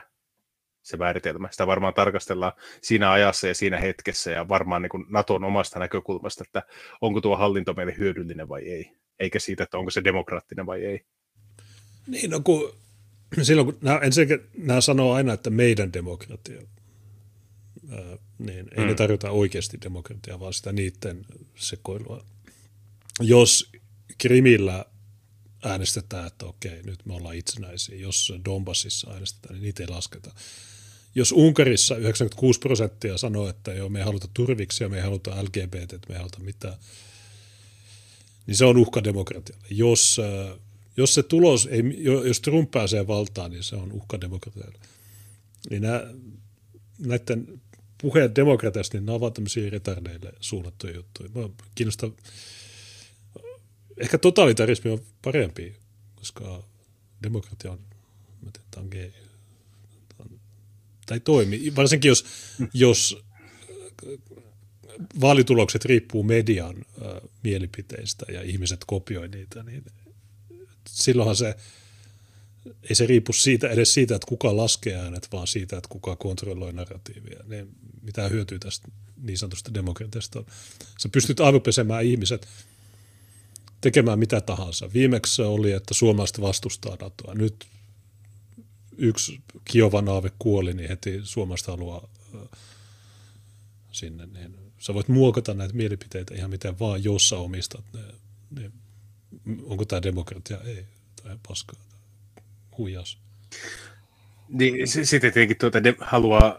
[0.82, 1.48] se määritelmä.
[1.50, 2.52] Sitä varmaan tarkastellaan
[2.82, 6.62] siinä ajassa ja siinä hetkessä ja varmaan niin kuin Naton omasta näkökulmasta, että
[7.00, 11.04] onko tuo hallinto meille hyödyllinen vai ei, eikä siitä, että onko se demokraattinen vai ei.
[12.06, 12.74] Niin, no kun
[13.42, 16.62] silloin kun nämä, ensinnäkin nämä sanoo aina, että meidän demokratia,
[18.38, 18.86] niin ei mm.
[18.86, 21.26] ne tarjota oikeasti demokratiaa, vaan sitä niiden
[21.56, 22.24] sekoilua.
[23.20, 23.70] Jos
[24.18, 24.84] Krimillä
[25.64, 30.34] äänestetään, että okei, nyt me ollaan itsenäisiä, jos Donbassissa äänestetään, niin niitä ei lasketa.
[31.14, 36.08] Jos Unkarissa 96 prosenttia sanoo, että joo, me ei haluta turviksia, me ei haluta LGBT,
[36.08, 36.74] me ei haluta mitään,
[38.46, 39.66] niin se on uhka demokratialle.
[39.70, 40.20] Jos
[40.96, 44.78] jos se tulos, ei, jos Trump pääsee valtaan, niin se on uhka demokratialle.
[45.70, 46.02] Niin nämä,
[46.98, 47.60] näiden
[47.98, 51.30] puheen demokratiasta, niin nämä ovat tämmöisiä retardeille suunnattuja juttuja.
[51.34, 52.10] Mä kiinnostaa,
[53.96, 55.74] ehkä totalitarismi on parempi,
[56.14, 56.64] koska
[57.22, 57.78] demokratia on,
[58.42, 59.10] mä tiedän, gay.
[61.06, 62.24] Tai toimi, varsinkin jos,
[62.74, 63.24] jos
[65.20, 69.84] vaalitulokset riippuu median äh, mielipiteistä ja ihmiset kopioi niitä, niin
[70.88, 71.56] silloinhan se,
[72.88, 76.72] ei se riipu siitä, edes siitä, että kuka laskee äänet, vaan siitä, että kuka kontrolloi
[76.72, 77.40] narratiivia.
[77.46, 77.66] Ne,
[78.02, 78.88] mitä hyötyy tästä
[79.22, 80.46] niin sanotusta demokratiasta on.
[80.98, 82.48] Sä pystyt aivopesemään ihmiset
[83.80, 84.92] tekemään mitä tahansa.
[84.92, 87.34] Viimeksi se oli, että suomalaiset vastustaa NATOa.
[87.34, 87.66] Nyt
[88.98, 92.08] yksi Kiovan aave kuoli, niin heti suomalaiset haluaa
[93.92, 94.26] sinne.
[94.26, 98.00] Niin sä voit muokata näitä mielipiteitä ihan miten vaan, jos sä omistat ne.
[98.50, 98.70] ne
[99.62, 100.60] onko tämä demokratia?
[100.60, 100.86] Ei,
[101.22, 101.80] tämä on paskaa.
[102.78, 103.26] Huijaus.
[104.48, 106.58] Niin, sitten tietenkin tuota, de, haluaa,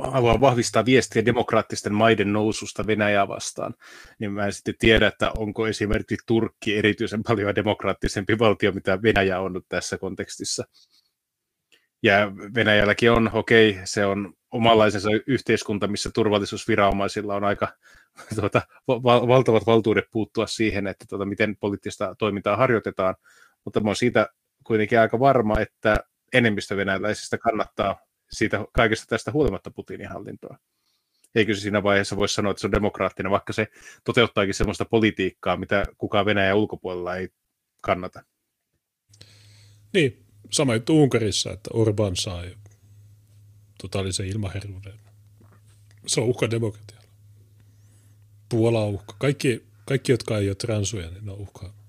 [0.00, 3.74] haluaa vahvistaa viestiä demokraattisten maiden noususta Venäjää vastaan.
[4.18, 9.40] Niin mä en sitten tiedä, että onko esimerkiksi Turkki erityisen paljon demokraattisempi valtio, mitä Venäjä
[9.40, 10.64] on nyt tässä kontekstissa.
[12.02, 17.68] Ja Venäjälläkin on, okei, okay, se on omanlaisensa yhteiskunta, missä turvallisuusviranomaisilla on aika
[18.40, 23.14] tuota, val- valtavat valtuudet puuttua siihen, että tuota, miten poliittista toimintaa harjoitetaan,
[23.64, 24.28] mutta mä oon siitä
[24.64, 25.96] kuitenkin aika varma, että
[26.32, 27.98] enemmistö venäläisistä kannattaa
[28.30, 30.58] siitä kaikesta tästä huolimatta Putinin hallintoa.
[31.34, 33.66] Eikö se siinä vaiheessa voi sanoa, että se on demokraattinen, vaikka se
[34.04, 37.28] toteuttaakin sellaista politiikkaa, mitä kukaan Venäjän ulkopuolella ei
[37.80, 38.22] kannata.
[39.92, 42.54] Niin, sama juttu Unkarissa, että Orban sai
[43.82, 45.00] totaalisen ilmaherruuden.
[46.06, 47.08] Se on uhka demokratialle.
[48.48, 49.16] Puola on uhka.
[49.18, 51.83] Kaikki, kaikki, jotka ei ole transuja, niin ne on uhkaa.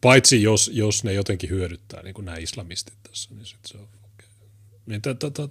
[0.00, 3.88] Paitsi jos, jos ne jotenkin hyödyttää, niin kuin nämä islamistit tässä, niin sitten se on
[4.04, 4.28] okay.
[4.86, 5.02] Niin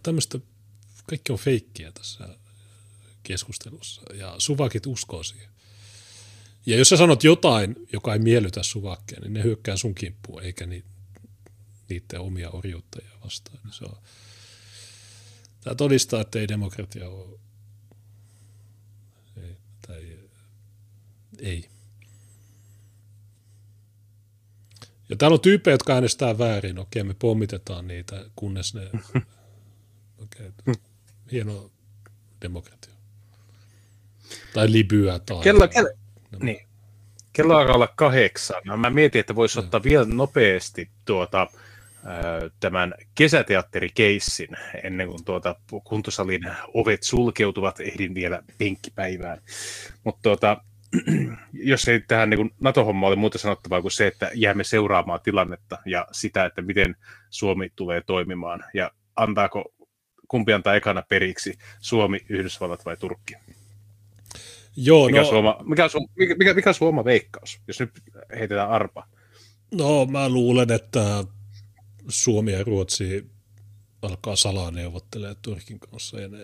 [0.03, 0.39] tämmöistä,
[1.07, 2.29] kaikki on feikkiä tässä
[3.23, 5.51] keskustelussa, ja suvakit uskoo siihen.
[6.65, 10.65] Ja jos sä sanot jotain, joka ei miellytä suvakkeja, niin ne hyökkää sun kimppuun, eikä
[10.65, 10.83] ni,
[11.89, 13.59] niiden omia orjuuttajia vastaan.
[13.63, 13.97] Niin se on,
[15.61, 17.39] tämä todistaa, että ei demokratia ole.
[19.37, 19.57] Ei.
[19.87, 20.19] Tai,
[21.39, 21.69] ei.
[25.11, 26.79] Ja täällä on tyyppejä, jotka äänestää väärin.
[26.79, 28.81] Okei, me pommitetaan niitä, kunnes ne...
[30.23, 30.51] Okei,
[31.31, 31.71] hieno
[32.41, 32.93] demokratia.
[34.53, 35.43] Tai Libya tai...
[35.43, 35.89] Kello, kello,
[36.41, 36.67] niin.
[37.33, 38.61] kello alkaa olla kahdeksan.
[38.65, 41.47] No, mä mietin, että voisi ottaa vielä nopeasti tuota,
[42.59, 44.49] tämän kesäteatterikeissin
[44.83, 46.41] ennen kuin tuota kuntosalin
[46.73, 49.41] ovet sulkeutuvat, ehdin vielä penkkipäivään.
[50.03, 50.57] Mutta tuota,
[51.53, 56.07] jos ei tähän niin NATO-homma ole muuta sanottavaa kuin se, että jäämme seuraamaan tilannetta ja
[56.11, 56.95] sitä, että miten
[57.29, 59.73] Suomi tulee toimimaan ja antaako,
[60.27, 63.33] kumpi antaa ekana periksi, Suomi, Yhdysvallat vai Turkki?
[64.75, 67.91] Joo, mikä, no, Suoma, mikä, mikä, mikä, mikä Suoma veikkaus, jos nyt
[68.35, 69.07] heitetään arpa?
[69.71, 71.23] No mä luulen, että
[72.07, 73.31] Suomi ja Ruotsi
[74.01, 76.37] alkaa salaa neuvottelemaan Turkin kanssa ja ne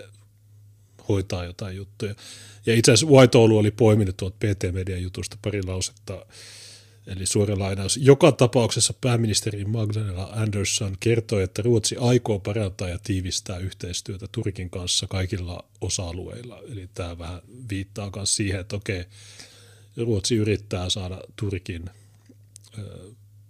[1.10, 2.16] hoitaa jotain juttuja.
[2.66, 6.26] Ja itse asiassa White Oulu oli poiminut tuolta PT Median jutusta pari lausetta,
[7.08, 7.98] eli suora lainaus.
[7.98, 15.08] Joka tapauksessa pääministeri Magdalena Andersson kertoi, että Ruotsi aikoo parantaa ja tiivistää yhteistyötä Turkin kanssa
[15.08, 16.62] kaikilla osa-alueilla.
[16.72, 19.06] Eli tämä vähän viittaa myös siihen, että okei,
[19.98, 21.90] Ruotsi yrittää saada Turkin
[22.80, 22.86] äh,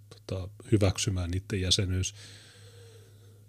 [0.09, 2.13] tota, hyväksymään niiden jäsenyys–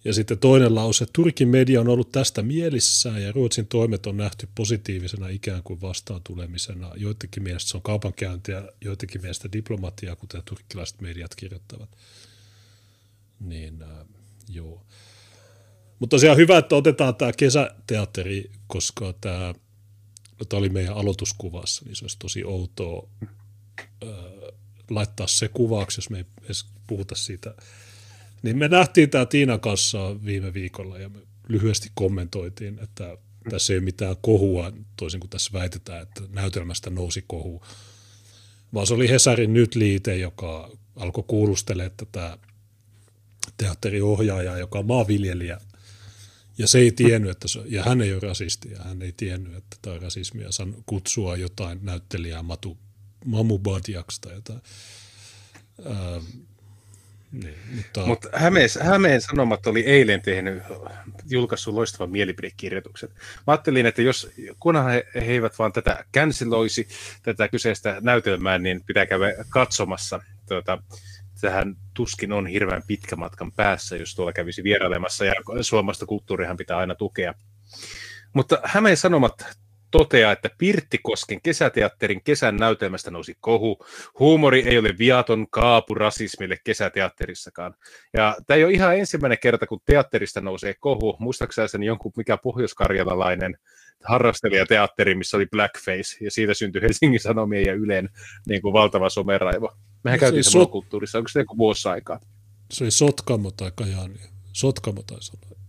[0.09, 4.48] ja sitten toinen lause, Turkin media on ollut tästä mielissään ja Ruotsin toimet on nähty
[4.55, 6.93] positiivisena ikään kuin vastaan tulemisena.
[6.97, 11.89] Joidenkin mielestä se on kaupankäyntiä, joidenkin mielestä diplomatiaa, kuten turkkilaiset mediat kirjoittavat.
[13.40, 13.89] Niin äh,
[14.48, 14.85] joo.
[15.98, 19.55] Mutta tosiaan hyvä, että otetaan tämä kesäteatteri, koska tämä,
[20.48, 24.09] tämä oli meidän aloituskuvassa, niin se olisi tosi outoa äh,
[24.90, 27.55] laittaa se kuvaksi, jos me ei edes puhuta siitä–
[28.43, 33.16] niin me nähtiin tämä Tiina kanssa viime viikolla ja me lyhyesti kommentoitiin, että
[33.51, 37.62] tässä ei ole mitään kohua, toisin kuin tässä väitetään, että näytelmästä nousi kohu,
[38.74, 42.39] vaan se oli Hesarin nyt liite, joka alkoi kuulustelemaan tätä
[43.56, 45.60] teatteriohjaajaa, joka on maanviljelijä,
[46.59, 49.56] ja se ei tiennyt, että se, ja hän ei ole rasisti, ja hän ei tiennyt,
[49.56, 52.78] että tämä on rasismia, san kutsua jotain näyttelijää Matu,
[53.24, 54.60] Mamu Badiaksi tai jotain.
[57.32, 58.06] Niin, mutta...
[58.06, 60.62] Mut Hämeen, Hämeen Sanomat oli eilen tehnyt,
[61.30, 63.09] julkaissut loistavan mielipidekirjoituksen.
[63.18, 64.30] Mä ajattelin, että jos,
[64.60, 66.88] kunhan he, he eivät vaan tätä canceloisi,
[67.22, 70.20] tätä kyseistä näytelmää, niin pitää käydä katsomassa.
[70.48, 70.82] Tuota,
[71.40, 76.76] tähän tuskin on hirveän pitkä matkan päässä, jos tuolla kävisi vierailemassa, ja suomalaista kulttuurihan pitää
[76.76, 77.34] aina tukea.
[78.32, 79.59] Mutta Hämeen Sanomat
[79.90, 83.78] toteaa, että Pirttikosken kesäteatterin kesän näytelmästä nousi kohu.
[84.19, 87.74] Huumori ei ole viaton kaapu rasismille kesäteatterissakaan.
[88.15, 91.16] Ja tämä ei ole ihan ensimmäinen kerta, kun teatterista nousee kohu.
[91.19, 93.59] Muistaakseni sen jonkun mikä pohjoiskarjalalainen
[94.05, 98.09] harrastelijateatteri, missä oli blackface, ja siitä syntyi Helsingin Sanomien ja Ylen
[98.47, 99.77] niin kuin valtava someraivo.
[100.05, 100.70] Mehän käytiin se sot...
[100.70, 102.20] kulttuurissa, onko se joku vuosi aikaa?
[102.70, 104.20] Se oli Sotkamo tai Kajani.
[104.52, 105.60] Sotkamo taisi olla.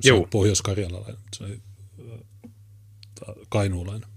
[0.00, 0.18] Se Joo.
[0.18, 1.16] on pohjois-karjalalainen.
[1.36, 1.60] Se oli
[3.18, 4.08] Tota, kainuulainen.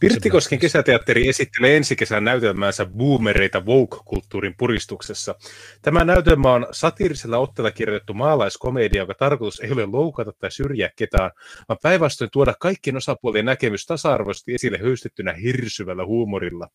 [0.00, 5.34] Pirttikosken kesäteatteri esittelee ensi kesän näytelmäänsä boomereita woke-kulttuurin puristuksessa.
[5.82, 11.30] Tämä näytelmä on satiirisella otteella kirjoitettu maalaiskomedia, joka tarkoitus ei ole loukata tai syrjää ketään,
[11.68, 16.68] vaan päinvastoin tuoda kaikkien osapuolien näkemys tasa-arvoisesti esille höystettynä hirsyvällä huumorilla.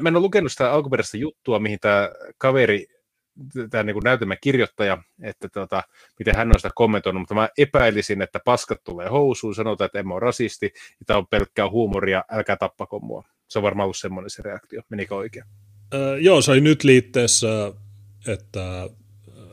[0.00, 2.86] Mä en ole lukenut sitä alkuperäistä juttua, mihin tämä kaveri
[3.70, 5.82] tämä niin näytelmän kirjoittaja, että tota,
[6.18, 10.12] miten hän on sitä kommentoinut, mutta mä epäilisin, että paskat tulee housuun, sanotaan, että en
[10.12, 13.24] ole rasisti, ja tämä on pelkkää huumoria, älkää tappako mua.
[13.48, 14.82] Se on varmaan ollut semmoinen se reaktio.
[14.88, 15.44] Menikö oikein?
[15.94, 17.72] Öö, joo, se oli nyt liitteessä,
[18.26, 18.88] että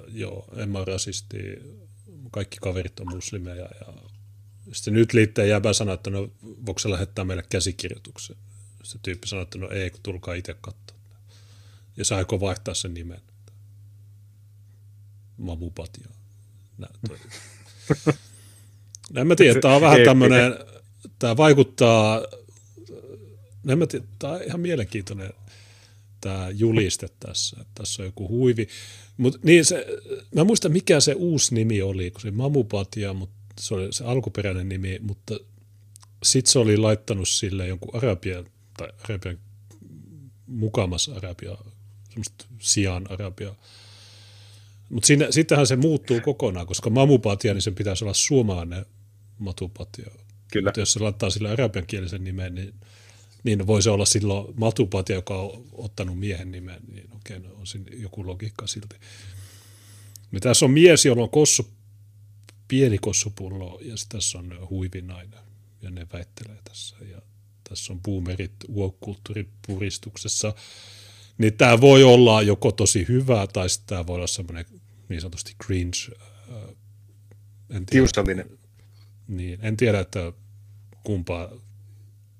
[0.08, 1.38] joo, en ole rasisti,
[2.32, 3.94] kaikki kaverit on muslimeja, ja
[4.72, 6.30] sitten nyt liitteen jäbä sanoi, että no
[6.66, 8.36] voiko se lähettää meille käsikirjoituksen.
[8.84, 10.98] Se tyyppi sanoi, että no ei, kun tulkaa itse katsoa.
[11.98, 13.22] Ja se aikoo vaihtaa sen nimen.
[15.40, 16.10] Mamupat ja
[16.78, 17.20] näin.
[19.16, 20.56] en mä tiedä, tämä on vähän tämmöinen,
[21.20, 22.22] tämä vaikuttaa,
[23.68, 25.34] en mä tiedä, tämä on ihan mielenkiintoinen
[26.22, 28.68] tämä juliste tässä, että tässä on joku huivi.
[29.18, 29.86] Mut, niin se,
[30.36, 34.70] mä muistan mikä se uusi nimi oli, kun se Mamupatia, mutta se oli se alkuperäinen
[34.70, 35.40] nimi, mutta
[36.24, 38.46] sitten se oli laittanut sille jonkun arabian,
[38.78, 39.38] tai arabian
[40.48, 41.58] mukamas arabia,
[42.10, 43.56] semmoista sijaan arabia
[44.90, 48.86] mutta sittenhän se muuttuu kokonaan, koska mamupatia, niin sen pitäisi olla suomalainen
[49.38, 50.12] matupatia.
[50.52, 50.68] Kyllä.
[50.68, 52.74] Mutta jos se laittaa sille arabiankielisen nimen, niin,
[53.44, 57.68] niin voi se olla silloin matupatia, joka on ottanut miehen nimen, niin okei, no on
[57.68, 58.96] siinä joku logiikka silti.
[60.32, 61.70] Ja tässä on mies, jolla on kossu,
[62.68, 65.40] pieni kossupullo, ja tässä on huivinainen,
[65.82, 66.96] ja ne väittelee tässä.
[67.12, 67.22] Ja
[67.70, 70.54] tässä on boomerit woke-kulttuuripuristuksessa
[71.40, 74.66] niin tämä voi olla joko tosi hyvä tai sitten tämä voi olla semmoinen
[75.10, 75.98] niin sanotusti cringe.
[76.52, 76.76] Äh,
[77.70, 78.46] en tiedä.
[79.28, 80.34] Niin, en tiedä, että
[81.04, 81.50] kumpaa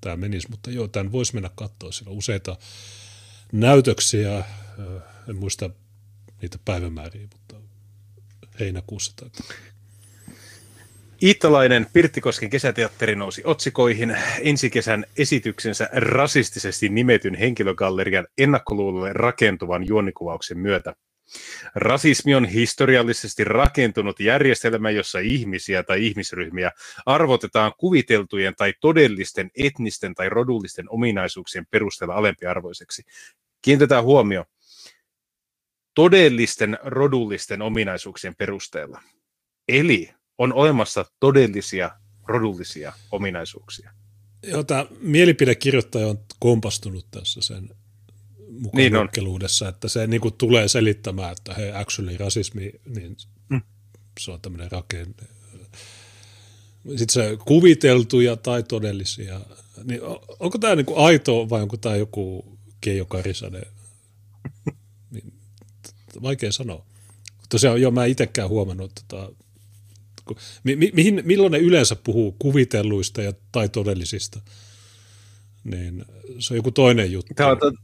[0.00, 1.92] tämä menisi, mutta joo, tämän voisi mennä katsoa.
[1.92, 2.56] Siellä on useita
[3.52, 4.44] näytöksiä, äh,
[5.28, 5.70] en muista
[6.42, 7.56] niitä päivämääriä, mutta
[8.60, 9.30] heinäkuussa tai
[11.22, 20.94] Iittalainen Pirttikosken kesäteatteri nousi otsikoihin ensi kesän esityksensä rasistisesti nimetyn henkilögallerian ennakkoluulolle rakentuvan juonikuvauksen myötä.
[21.74, 26.72] Rasismi on historiallisesti rakentunut järjestelmä, jossa ihmisiä tai ihmisryhmiä
[27.06, 33.02] arvotetaan kuviteltujen tai todellisten etnisten tai rodullisten ominaisuuksien perusteella alempiarvoiseksi.
[33.62, 34.44] Kiinnitetään huomio
[35.94, 39.02] todellisten rodullisten ominaisuuksien perusteella.
[39.68, 41.90] Eli on olemassa todellisia
[42.28, 43.90] rodullisia ominaisuuksia.
[44.66, 47.68] Tämä mielipidekirjoittaja on kompastunut tässä sen
[48.50, 53.16] mukaan niin että se niin kuin tulee selittämään, että hei, actually rasismi, niin
[53.48, 53.60] mm.
[54.20, 55.24] se on tämmöinen rakenne.
[56.88, 59.40] Sitten se kuviteltuja tai todellisia,
[59.84, 60.00] niin
[60.40, 63.66] onko tämä niin kuin aito vai onko tämä joku Keijo Karisanen?
[65.10, 65.32] Niin,
[66.22, 66.86] vaikea sanoa.
[67.48, 69.28] Tosiaan, joo, mä itsekään huomannut, että
[70.64, 74.40] mi, mi, mihin, milloin ne yleensä puhuu kuvitelluista ja, tai todellisista?
[75.64, 76.04] Niin
[76.38, 77.34] se on joku toinen juttu.
[77.34, 77.76] Tämä on,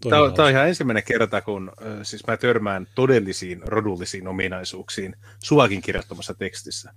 [0.00, 1.72] Tämä on, tämä on ihan ensimmäinen kerta, kun
[2.02, 6.92] siis mä törmään todellisiin rodullisiin ominaisuuksiin suakin kirjoittamassa tekstissä.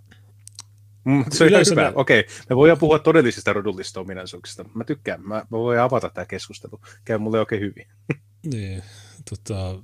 [1.05, 1.81] Mm, se on ihan hyvä.
[1.81, 1.91] Ne...
[1.95, 4.65] Okei, me voidaan puhua todellisista rodullisista ominaisuuksista.
[4.73, 5.21] Mä tykkään.
[5.21, 6.81] Mä, mä voin avata tämä keskustelu.
[7.05, 7.87] Käy mulle oikein hyvin.
[8.43, 8.83] Niin,
[9.29, 9.79] tota,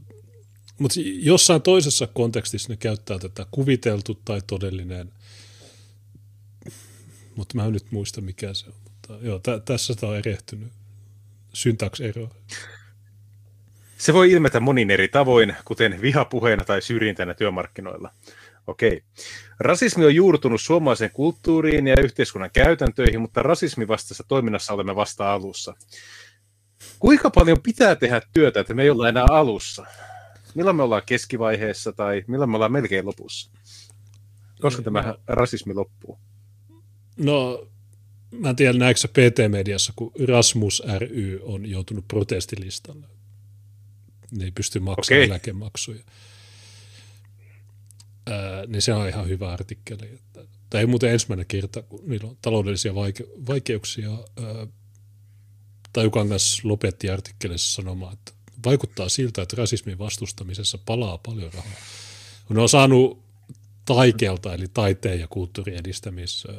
[0.80, 5.14] mutta jossain toisessa kontekstissa ne käyttää tätä kuviteltu tai todellinen,
[7.35, 8.73] mutta mä en nyt muista mikä se on.
[8.84, 10.73] Mutta joo, tä, tässä tämä on erehtynyt
[11.53, 12.30] syntaksero.
[13.98, 18.11] Se voi ilmetä monin eri tavoin, kuten vihapuheena tai syrjintänä työmarkkinoilla.
[18.68, 19.03] Okei.
[19.60, 25.74] Rasismi on juurtunut suomalaiseen kulttuuriin ja yhteiskunnan käytäntöihin, mutta rasismi vastaisessa toiminnassa olemme vasta alussa.
[26.99, 29.86] Kuinka paljon pitää tehdä työtä, että me ei olla enää alussa?
[30.56, 33.52] milloin me ollaan keskivaiheessa tai milloin me ollaan melkein lopussa?
[34.61, 36.19] Koska tämä rasismi loppuu?
[37.18, 37.68] No,
[38.32, 43.16] mä en tiedä näetkö PT-mediassa, kun Rasmus ry on joutunut protestilistalle.
[44.32, 45.30] Ne ei pysty maksamaan okay.
[45.30, 46.04] eläkemaksuja.
[48.26, 50.06] Ää, niin se on ihan hyvä artikkeli.
[50.06, 54.10] Että, tämä ei muuten ensimmäinen kerta, kun niillä on taloudellisia vaike- vaikeuksia.
[54.12, 54.68] Ää,
[55.94, 58.32] Tajukangas lopetti artikkelissa sanomaan, että
[58.66, 61.72] vaikuttaa siltä, että rasismin vastustamisessa palaa paljon rahaa.
[62.49, 63.24] Ne on saanut
[63.86, 66.49] taikeelta, eli taiteen ja kulttuurin edistämissä,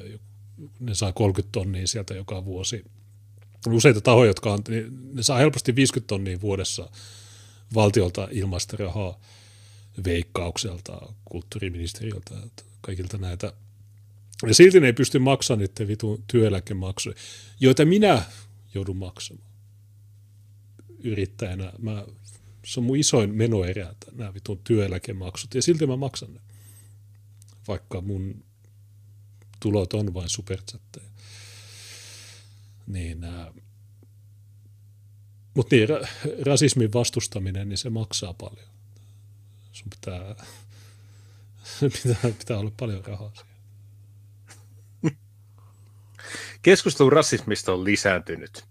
[0.80, 2.84] ne saa 30 tonnia sieltä joka vuosi.
[3.68, 4.60] Useita tahoja, jotka on,
[5.12, 6.90] ne saa helposti 50 tonnia vuodessa
[7.74, 9.20] valtiolta ilmaista rahaa
[10.04, 12.34] veikkaukselta, kulttuuriministeriöltä,
[12.80, 13.52] kaikilta näitä
[14.46, 17.14] Ja silti ne ei pysty maksamaan niiden vitun työeläkemaksuja,
[17.60, 18.22] joita minä
[18.74, 19.48] joudun maksamaan
[20.98, 21.72] yrittäjänä.
[21.78, 22.04] Mä,
[22.66, 26.40] se on mun isoin menoerä, nämä vitun työeläkemaksut, ja silti mä maksan ne.
[27.68, 28.44] Vaikka mun
[29.60, 31.08] tulot on vain superchatteja.
[32.86, 33.46] Niin, äh,
[35.58, 36.08] mutta niin, ra-
[36.46, 38.68] rasismin vastustaminen, niin se maksaa paljon.
[39.72, 40.34] Sun pitää,
[42.02, 43.48] pitää, pitää olla paljon rahaa siihen.
[46.62, 48.64] Keskustelu rasismista on lisääntynyt.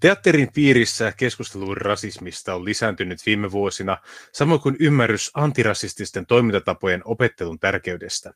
[0.00, 3.98] Teatterin piirissä keskustelu rasismista on lisääntynyt viime vuosina,
[4.32, 8.34] samoin kuin ymmärrys antirasististen toimintatapojen opettelun tärkeydestä.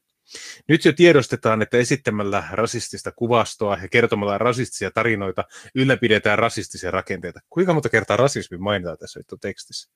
[0.69, 5.45] Nyt jo tiedostetaan, että esittämällä rasistista kuvastoa ja kertomalla rasistisia tarinoita
[5.75, 7.41] ylläpidetään rasistisia rakenteita.
[7.51, 9.91] Kuinka monta kertaa rasismi mainitaan tässä nyt tekstissä?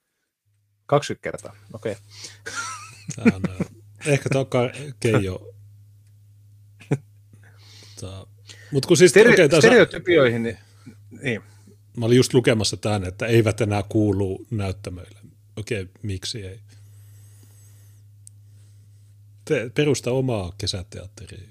[0.87, 1.97] 20 kertaa, okei.
[3.19, 3.33] Okay.
[3.35, 3.43] on,
[4.07, 4.71] ehkä tämä on
[5.01, 5.55] Keijo.
[8.73, 9.69] Mutta kun siis, Stere- okay, tässä...
[9.69, 10.59] Stereotypioihin, niin,
[11.23, 11.43] niin.
[11.97, 15.19] Mä olin just lukemassa tämän, että eivät enää kuulu näyttämöille.
[15.57, 16.61] Okei, okay, miksi ei?
[19.51, 21.49] Te, perusta omaa kesäteatteria.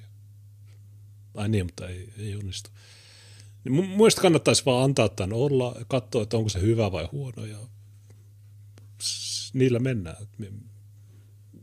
[1.36, 2.70] Ai niin, mutta ei, ei onnistu.
[3.64, 7.58] Niin mielestä kannattaisi vaan antaa tämän olla katsoa, että onko se hyvä vai huono ja
[9.54, 10.28] niillä mennään.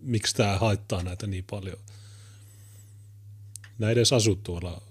[0.00, 1.78] Miksi tämä haittaa näitä niin paljon?
[3.78, 4.82] Näin edes asu tuolla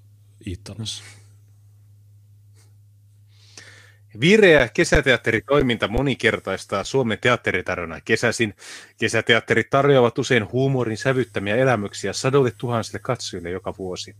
[0.47, 1.03] Iittalassa.
[4.19, 8.53] Vireä kesäteatteritoiminta monikertaistaa Suomen teatteritarjonnan kesäisin.
[8.99, 14.15] Kesäteatterit tarjoavat usein huumorin sävyttämiä elämyksiä sadoille tuhansille katsojille joka vuosi.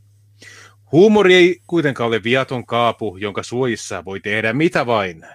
[0.92, 5.26] Huumori ei kuitenkaan ole viaton kaapu, jonka suojissa voi tehdä mitä vain.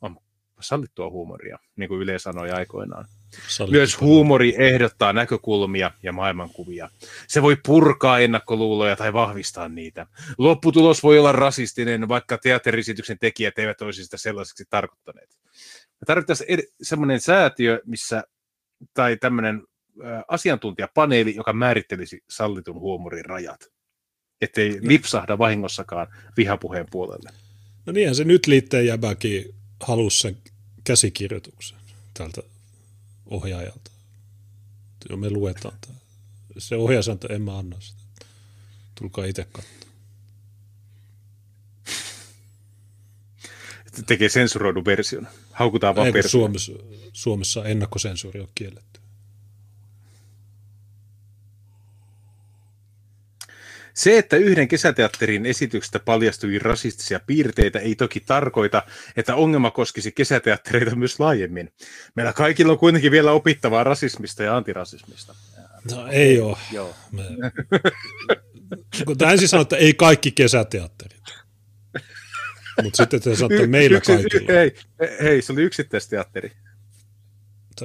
[0.00, 0.16] On
[0.60, 3.04] sallittua huumoria, niin kuin Yle sanoi aikoinaan.
[3.48, 6.90] Sallittu Myös huumori ehdottaa näkökulmia ja maailmankuvia.
[7.28, 10.06] Se voi purkaa ennakkoluuloja tai vahvistaa niitä.
[10.38, 15.30] Lopputulos voi olla rasistinen, vaikka teatterisityksen tekijät eivät olisi sitä sellaiseksi tarkoittaneet.
[16.00, 18.24] Me tarvittaisiin ed- semmoinen säätiö, missä,
[18.94, 19.62] tai tämmöinen
[20.28, 23.64] asiantuntijapaneeli, joka määrittelisi sallitun huumorin rajat.
[24.40, 24.78] Ettei no.
[24.82, 26.06] lipsahda vahingossakaan
[26.36, 27.30] vihapuheen puolelle.
[27.86, 30.36] No niinhän se nyt liitteen jäbäkin halusi sen
[30.84, 31.78] käsikirjoituksen
[32.14, 32.42] tältä
[33.32, 33.90] ohjaajalta.
[35.08, 35.98] Joo, me luetaan tämä.
[36.58, 36.76] Se
[37.12, 38.02] että en mä anna sitä.
[38.94, 39.72] Tulkaa itse katsoa.
[44.06, 45.28] Tekee sensuroidun version.
[45.52, 46.72] Haukutaan vaan Ei, Suomessa,
[47.12, 49.00] Suomessa ennakkosensuuri on kielletty.
[53.94, 58.82] Se, että yhden kesäteatterin esityksestä paljastui rasistisia piirteitä, ei toki tarkoita,
[59.16, 61.72] että ongelma koskisi kesäteattereita myös laajemmin.
[62.14, 65.34] Meillä kaikilla on kuitenkin vielä opittavaa rasismista ja antirasismista.
[65.90, 66.56] No ei ole.
[66.72, 66.94] Joo.
[67.12, 67.22] Me...
[69.04, 71.22] Kun ensin sanoo, että ei kaikki kesäteatterit.
[72.82, 74.52] Mutta sitten te sanotte, meillä Yksi, kaikilla.
[74.52, 74.74] Hei,
[75.22, 76.52] hei, se oli yksittäisteatteri.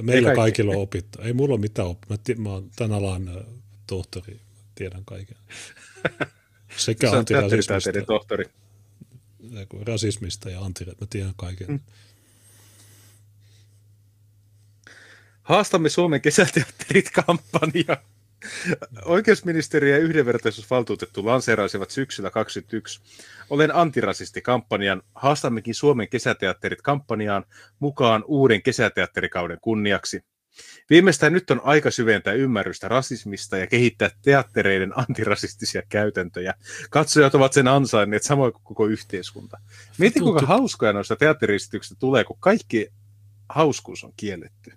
[0.02, 1.22] Meillä kaikilla on opittu.
[1.22, 2.16] Ei mulla ole mitään oppia.
[2.28, 3.44] Mä, mä oon tämän alan
[3.86, 4.40] tohtori,
[4.74, 5.36] tiedän kaiken.
[6.76, 7.92] Sekä antirasismista.
[8.06, 8.44] tohtori.
[9.86, 11.04] Rasismista ja antirasismista.
[11.04, 11.66] Mä tiedän kaiken.
[11.66, 11.80] Mm.
[15.42, 17.96] Haastamme Suomen kesäteatterit kampanja.
[19.04, 23.00] Oikeusministeriö ja yhdenvertaisuusvaltuutettu lanseeraisivat syksyllä 2021
[23.50, 27.44] Olen antirasisti-kampanjan Haastammekin Suomen kesäteatterit kampanjaan
[27.78, 30.20] mukaan uuden kesäteatterikauden kunniaksi.
[30.90, 36.54] Viimeistään nyt on aika syventää ymmärrystä rasismista ja kehittää teattereiden antirasistisia käytäntöjä.
[36.90, 39.58] Katsojat ovat sen ansainneet samoin kuin koko yhteiskunta.
[39.98, 42.88] Mieti kuinka hauskoja noista teatteristyksistä tulee, kun kaikki
[43.48, 44.72] hauskuus on kielletty.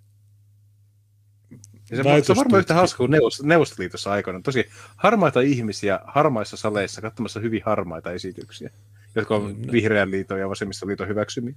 [1.92, 4.42] Ja se, se on varmaan yhtä hauska kuin Neuvostoliitossa, Neuvostoliitossa aikana.
[4.42, 8.70] Tosi harmaita ihmisiä harmaissa saleissa katsomassa hyvin harmaita esityksiä,
[9.16, 9.72] jotka on no.
[9.72, 11.54] Vihreän liiton ja Vasemmistoliiton hyväksymiä.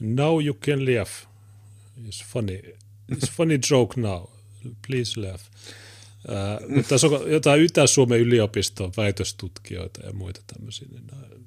[0.00, 1.10] Now you can laugh.
[2.06, 2.60] It's funny.
[3.12, 4.24] It's funny joke now.
[4.86, 5.44] Please laugh.
[6.28, 10.88] Uh, mutta tässä on jotain Itä-Suomen yliopiston väitöstutkijoita ja muita tämmöisiä.
[10.90, 11.40] Niin, uh,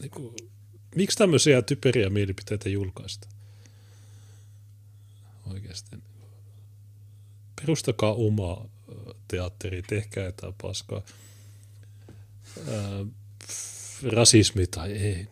[0.00, 0.34] niin kuin,
[0.94, 3.28] miksi tämmöisiä typeriä mielipiteitä julkaista?
[5.46, 5.96] Oikeasti.
[7.60, 8.68] Perustakaa oma
[9.28, 11.02] teatteri, tehkää jotain paskaa.
[12.56, 13.08] Uh,
[14.02, 15.26] rasismi tai ei.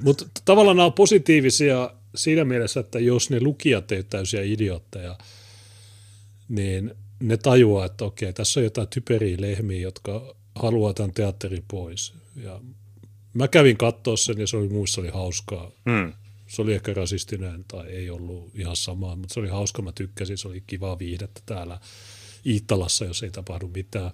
[0.00, 5.18] Mutta tavallaan nämä on positiivisia siinä mielessä, että jos ne lukijat eivät täysiä idiootteja,
[6.48, 12.14] niin ne tajuaa, että okei, tässä on jotain typeriä lehmiä, jotka haluaa tämän teatterin pois.
[12.36, 12.60] Ja
[13.34, 15.70] mä kävin katsoa sen ja se oli muissa oli hauskaa.
[15.90, 16.12] Hmm.
[16.46, 20.38] Se oli ehkä rasistinen tai ei ollut ihan sama, mutta se oli hauska, mä tykkäsin,
[20.38, 21.80] se oli kivaa viihdettä täällä
[22.46, 24.10] Iittalassa, jos ei tapahdu mitään.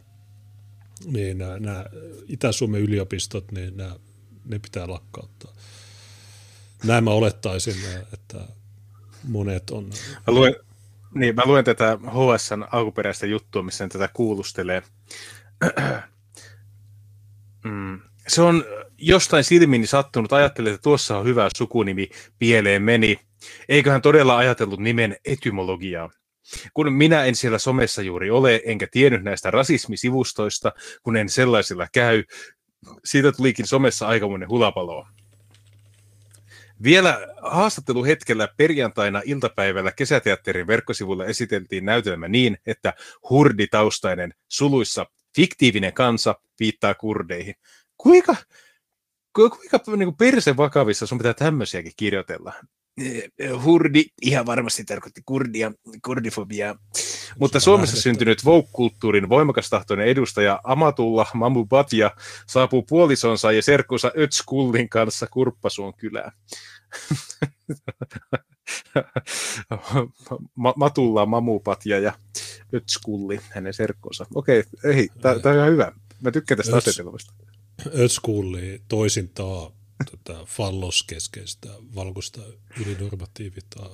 [1.05, 1.85] niin nämä, nämä
[2.29, 3.97] Itä-Suomen yliopistot, niin nämä,
[4.45, 5.55] ne pitää lakkauttaa.
[6.85, 7.75] Näin mä olettaisin,
[8.13, 8.39] että
[9.29, 9.91] monet on.
[10.27, 10.55] Mä luen,
[11.15, 14.83] niin, mä luen tätä HSN alkuperäistä juttua, missä tätä kuulustelee.
[17.65, 18.01] mm.
[18.29, 18.65] Se on
[18.99, 23.21] jostain silmiini sattunut, ajattelin, että tuossa on hyvä sukunimi, pieleen meni.
[23.69, 26.11] Eiköhän todella ajatellut nimen etymologiaa.
[26.75, 30.73] Kun minä en siellä somessa juuri ole, enkä tiennyt näistä rasismisivustoista,
[31.03, 32.25] kun en sellaisilla käy,
[33.05, 35.07] siitä tulikin somessa aikamoinen hulapalo.
[36.83, 42.95] Vielä haastatteluhetkellä perjantaina iltapäivällä kesäteatterin verkkosivulla esiteltiin näytelmä niin, että
[43.31, 45.07] hurditaustainen suluissa
[45.37, 47.55] fiktiivinen kansa viittaa kurdeihin.
[47.97, 48.37] Kuinka,
[49.37, 52.53] kuinka niin perse vakavissa sun pitää tämmöisiäkin kirjoitella?
[53.65, 55.73] Hurdi ihan varmasti tarkoitti kurdia,
[56.05, 56.77] kurdifobiaa.
[57.39, 62.11] Mutta Suomessa syntynyt woke-kulttuurin voimakastahtoinen edustaja Amatulla Mamu Batja
[62.47, 66.33] saapuu puolisonsa ja serkkunsa Ötskullin kanssa Kurppasuon kylään.
[70.77, 72.13] Matulla Mamupatja ja
[72.75, 74.27] Ötskulli, hänen serkkonsa.
[74.35, 75.93] Okei, ei, tämä on ihan hyvä.
[76.21, 77.33] Mä tykkään tästä Öts, asetelmasta.
[77.99, 79.71] Ötskulli toisintaa
[80.11, 82.41] tätä falloskeskeistä valkoista
[82.81, 83.91] ylinormatiivita.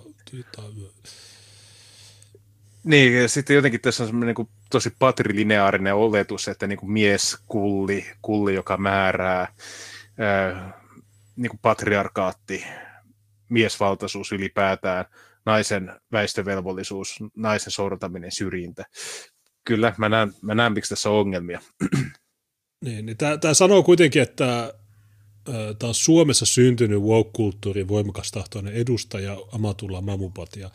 [2.84, 7.36] Niin, ja sitten jotenkin tässä on semmoinen niin tosi patrilineaarinen oletus, että niin kuin mies
[7.46, 9.54] kulli, kulli, joka määrää,
[10.18, 10.80] ää,
[11.36, 12.64] niin kuin patriarkaatti,
[13.48, 15.04] miesvaltaisuus ylipäätään,
[15.46, 18.84] naisen väestövelvollisuus, naisen sortaminen, syrjintä.
[19.64, 21.60] Kyllä, mä näen, mä näen miksi tässä on ongelmia.
[22.84, 24.74] Niin, niin tämä sanoo kuitenkin, että
[25.78, 30.56] tämä on Suomessa syntynyt woke-kulttuurin voimakas tahtoinen edustaja Amatulla Mamupat.
[30.56, 30.70] Ja,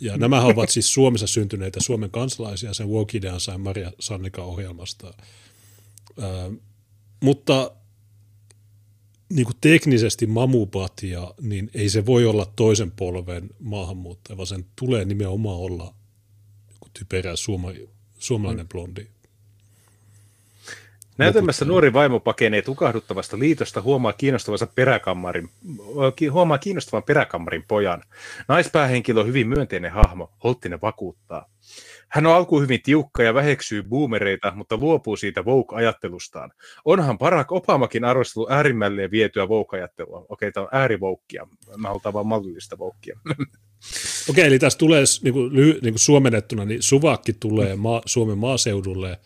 [0.16, 5.14] nämä ovat siis Suomessa syntyneitä Suomen kansalaisia, sen woke-idean sai Maria Sannika ohjelmasta.
[6.20, 6.50] Ää,
[7.22, 7.72] mutta
[9.28, 15.04] niin kuin teknisesti mamupatia, niin ei se voi olla toisen polven maahanmuuttaja, vaan sen tulee
[15.04, 15.94] nimenomaan olla
[16.92, 17.68] typerä suoma,
[18.18, 19.06] suomalainen blondi.
[21.18, 25.50] Näytelmässä nuori vaimo pakenee tukahduttavasta liitosta, huomaa kiinnostavansa peräkammarin,
[26.32, 28.02] huomaa kiinnostavan peräkammarin pojan.
[28.48, 31.48] Naispäähenkilö on hyvin myönteinen hahmo, Holttinen vakuuttaa.
[32.08, 36.52] Hän on alkuun hyvin tiukka ja väheksyy boomereita, mutta luopuu siitä woke-ajattelustaan.
[36.84, 40.26] Onhan Barack Obamakin arvostellut äärimmälleen vietyä woke-ajattelua.
[40.28, 41.46] Okei, tämä on äärivoukkia.
[41.76, 43.20] Mä halutaan vaan mallillista woukkia.
[44.30, 49.20] Okei, eli tässä tulee niin kuin, niin kuin suomennettuna, niin Suvakki tulee maa, Suomen maaseudulle.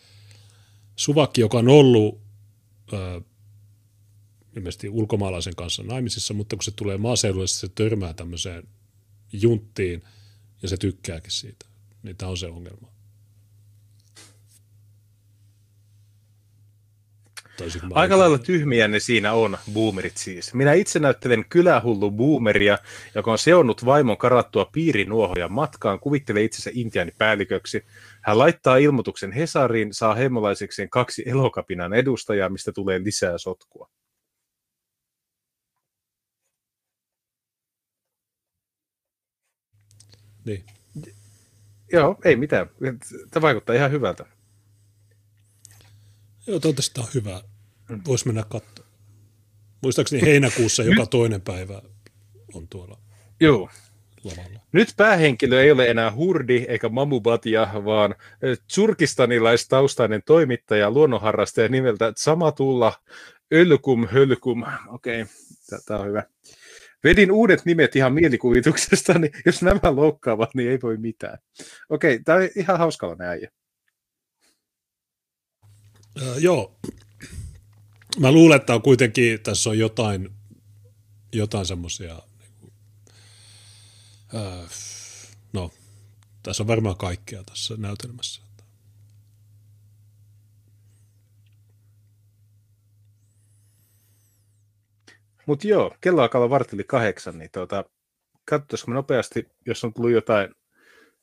[0.95, 2.21] Suvakki, joka on ollut
[2.93, 3.21] ö,
[4.55, 8.63] ilmeisesti ulkomaalaisen kanssa naimisissa, mutta kun se tulee maaseudulle, se törmää tämmöiseen
[9.33, 10.03] junttiin
[10.61, 11.70] ja se tykkääkin siitä
[12.03, 12.91] niin tämä on se ongelma.
[17.93, 20.53] Aika lailla tyhmiä ne siinä on, boomerit siis.
[20.53, 22.77] Minä itse näyttelen kylähullu boomeria,
[23.15, 26.69] joka on seonnut vaimon karattua piirinuohoja matkaan, kuvittelee itsensä
[27.17, 27.85] päälliköksi.
[28.21, 33.89] Hän laittaa ilmoituksen Hesariin, saa heimolaisekseen kaksi elokapinan edustajaa, mistä tulee lisää sotkua.
[40.45, 40.65] Niin.
[41.93, 42.69] Joo, ei mitään.
[43.31, 44.25] Tämä vaikuttaa ihan hyvältä.
[46.47, 47.41] Joo, toivottavasti tämä on hyvä.
[48.07, 48.91] Voisi mennä katsomaan.
[49.83, 51.81] Muistaakseni heinäkuussa joka toinen päivä
[52.53, 52.97] on tuolla
[53.39, 53.69] Joo.
[54.23, 54.59] lavalla.
[54.71, 58.15] Nyt päähenkilö ei ole enää Hurdi eikä Mamubatia, vaan
[58.67, 62.93] tsurkistanilaistaustainen toimittaja, luonnonharrastaja nimeltä Samatulla
[63.53, 64.63] Ölkum Hölkum.
[64.87, 65.33] Okei, okay.
[65.85, 66.23] tämä on hyvä.
[67.03, 71.37] Vedin uudet nimet ihan mielikuvituksesta, niin jos nämä loukkaavat, niin ei voi mitään.
[71.89, 73.51] Okei, tämä on ihan hauskalla äijä.
[76.21, 76.79] Äh, joo.
[78.19, 80.29] Mä luulen, että on kuitenkin, tässä on jotain,
[81.33, 82.83] jotain semmoisia, niin
[84.35, 84.69] äh,
[85.53, 85.71] no,
[86.43, 88.41] tässä on varmaan kaikkea tässä näytelmässä.
[95.51, 97.85] Mutta joo, kello alkaa olla vartili kahdeksan, niin tuota,
[98.45, 100.49] katsotaanko me nopeasti, jos on tullut jotain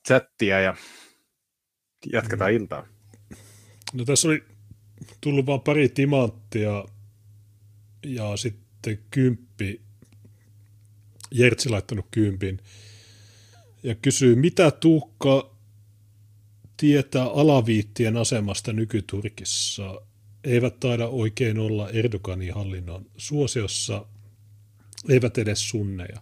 [0.09, 0.77] chattia ja
[2.13, 2.57] jatketaan mm.
[2.57, 2.87] iltaa.
[3.93, 4.45] No tässä oli
[5.21, 6.85] tullut vain pari timanttia
[8.07, 9.81] ja sitten kymppi.
[11.31, 12.59] Jertsi laittanut kympin
[13.83, 15.57] ja kysyy, mitä Tuukka
[16.77, 20.01] tietää alaviittien asemasta nykyturkissa?
[20.45, 24.05] Eivät taida oikein olla Erdoganin hallinnon suosiossa–
[25.09, 26.17] eivät edes sunneja.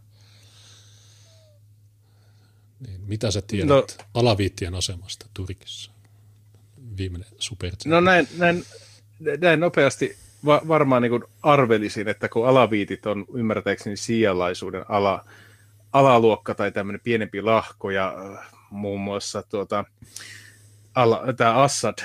[2.86, 5.90] Niin, mitä sä tiedät no, alaviittien asemasta Turkissa?
[6.96, 7.72] Viimeinen super.
[7.86, 8.64] No näin, näin,
[9.40, 15.24] näin nopeasti va- varmaan niin arvelisin, että kun alaviitit on ymmärtääkseni sijalaisuuden ala,
[15.92, 19.84] alaluokka tai tämmöinen pienempi lahko ja äh, muun muassa tuota,
[21.36, 21.98] tämä Assad,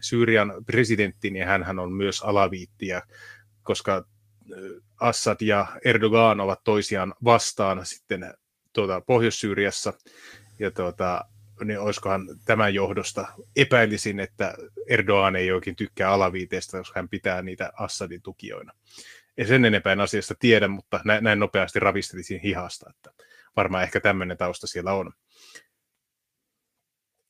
[0.00, 3.02] Syyrian presidentti, niin hän on myös alaviittiä,
[3.62, 8.34] koska äh, Assad ja Erdogan ovat toisiaan vastaan sitten
[8.72, 9.92] tuota, Pohjois-Syyriassa,
[10.58, 11.24] ja tuota,
[11.64, 14.54] niin olisikohan tämän johdosta epäilisin, että
[14.88, 18.72] Erdogan ei oikein tykkää alaviiteistä, koska hän pitää niitä Assadin tukijoina.
[19.36, 23.10] Ja sen enempää en asiasta tiedä, mutta näin, nopeasti ravistelisin hihasta, että
[23.56, 25.12] varmaan ehkä tämmöinen tausta siellä on.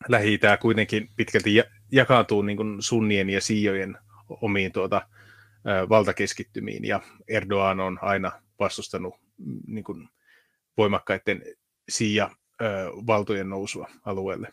[0.09, 1.63] lähi kuitenkin pitkälti
[1.93, 3.99] jakaantuu niin kuin sunnien ja siijojen
[4.29, 5.09] omiin tuota,
[5.89, 10.09] valtakeskittymiin, ja Erdogan on aina vastustanut mm, niin kuin
[10.77, 11.43] voimakkaiden
[11.89, 12.31] siia
[13.07, 14.53] valtojen nousua alueelle.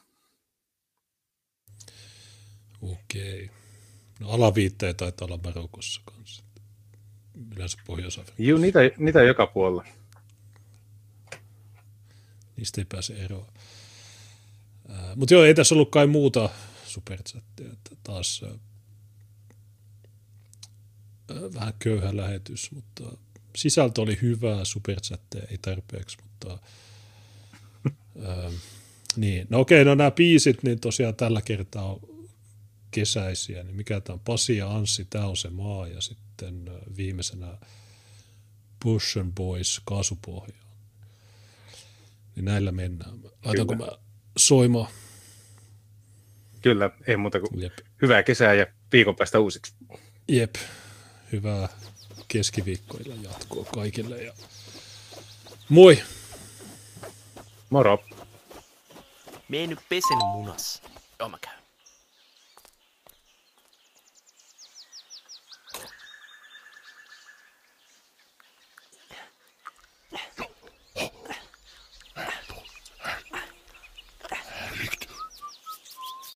[2.82, 3.50] Okei.
[4.20, 6.44] No alaviitteitä taitaa olla Marokossa kanssa.
[7.56, 9.86] Yleensä pohjois Joo, niitä, niitä joka puolella.
[12.58, 13.48] Niistä ei pääse eroon.
[15.16, 16.50] Mutta joo, ei tässä ollut kai muuta
[16.86, 17.72] superchattia.
[17.74, 18.46] Että taas
[21.30, 23.18] vähän köyhä lähetys, mutta
[23.56, 26.60] sisältö oli hyvää, superchatteja ei tarpeeksi, mutta
[28.22, 28.52] Öö,
[29.16, 32.00] niin, no okei, no nämä biisit, niin tosiaan tällä kertaa on
[32.92, 37.58] kesäisiä, niin mikä tämä on, Pasi ja Anssi, tämä on se maa, ja sitten viimeisenä
[38.84, 40.56] Bush and Boys, kaasupohja.
[42.36, 43.20] Niin näillä mennään.
[43.46, 43.88] Laitanko mä
[44.38, 44.92] soimaan?
[46.62, 47.74] Kyllä, ei muuta kuin Jep.
[48.02, 49.74] hyvää kesää ja viikon päästä uusiksi.
[50.28, 50.56] Jep,
[51.34, 51.70] hyvää
[52.28, 54.34] keskiviikkoilla jatkoa kaikille ja
[55.70, 56.04] moi!
[57.70, 58.04] Moro!
[59.50, 60.82] Mene nyt pesen munas.
[61.20, 61.64] Joo mä käyn.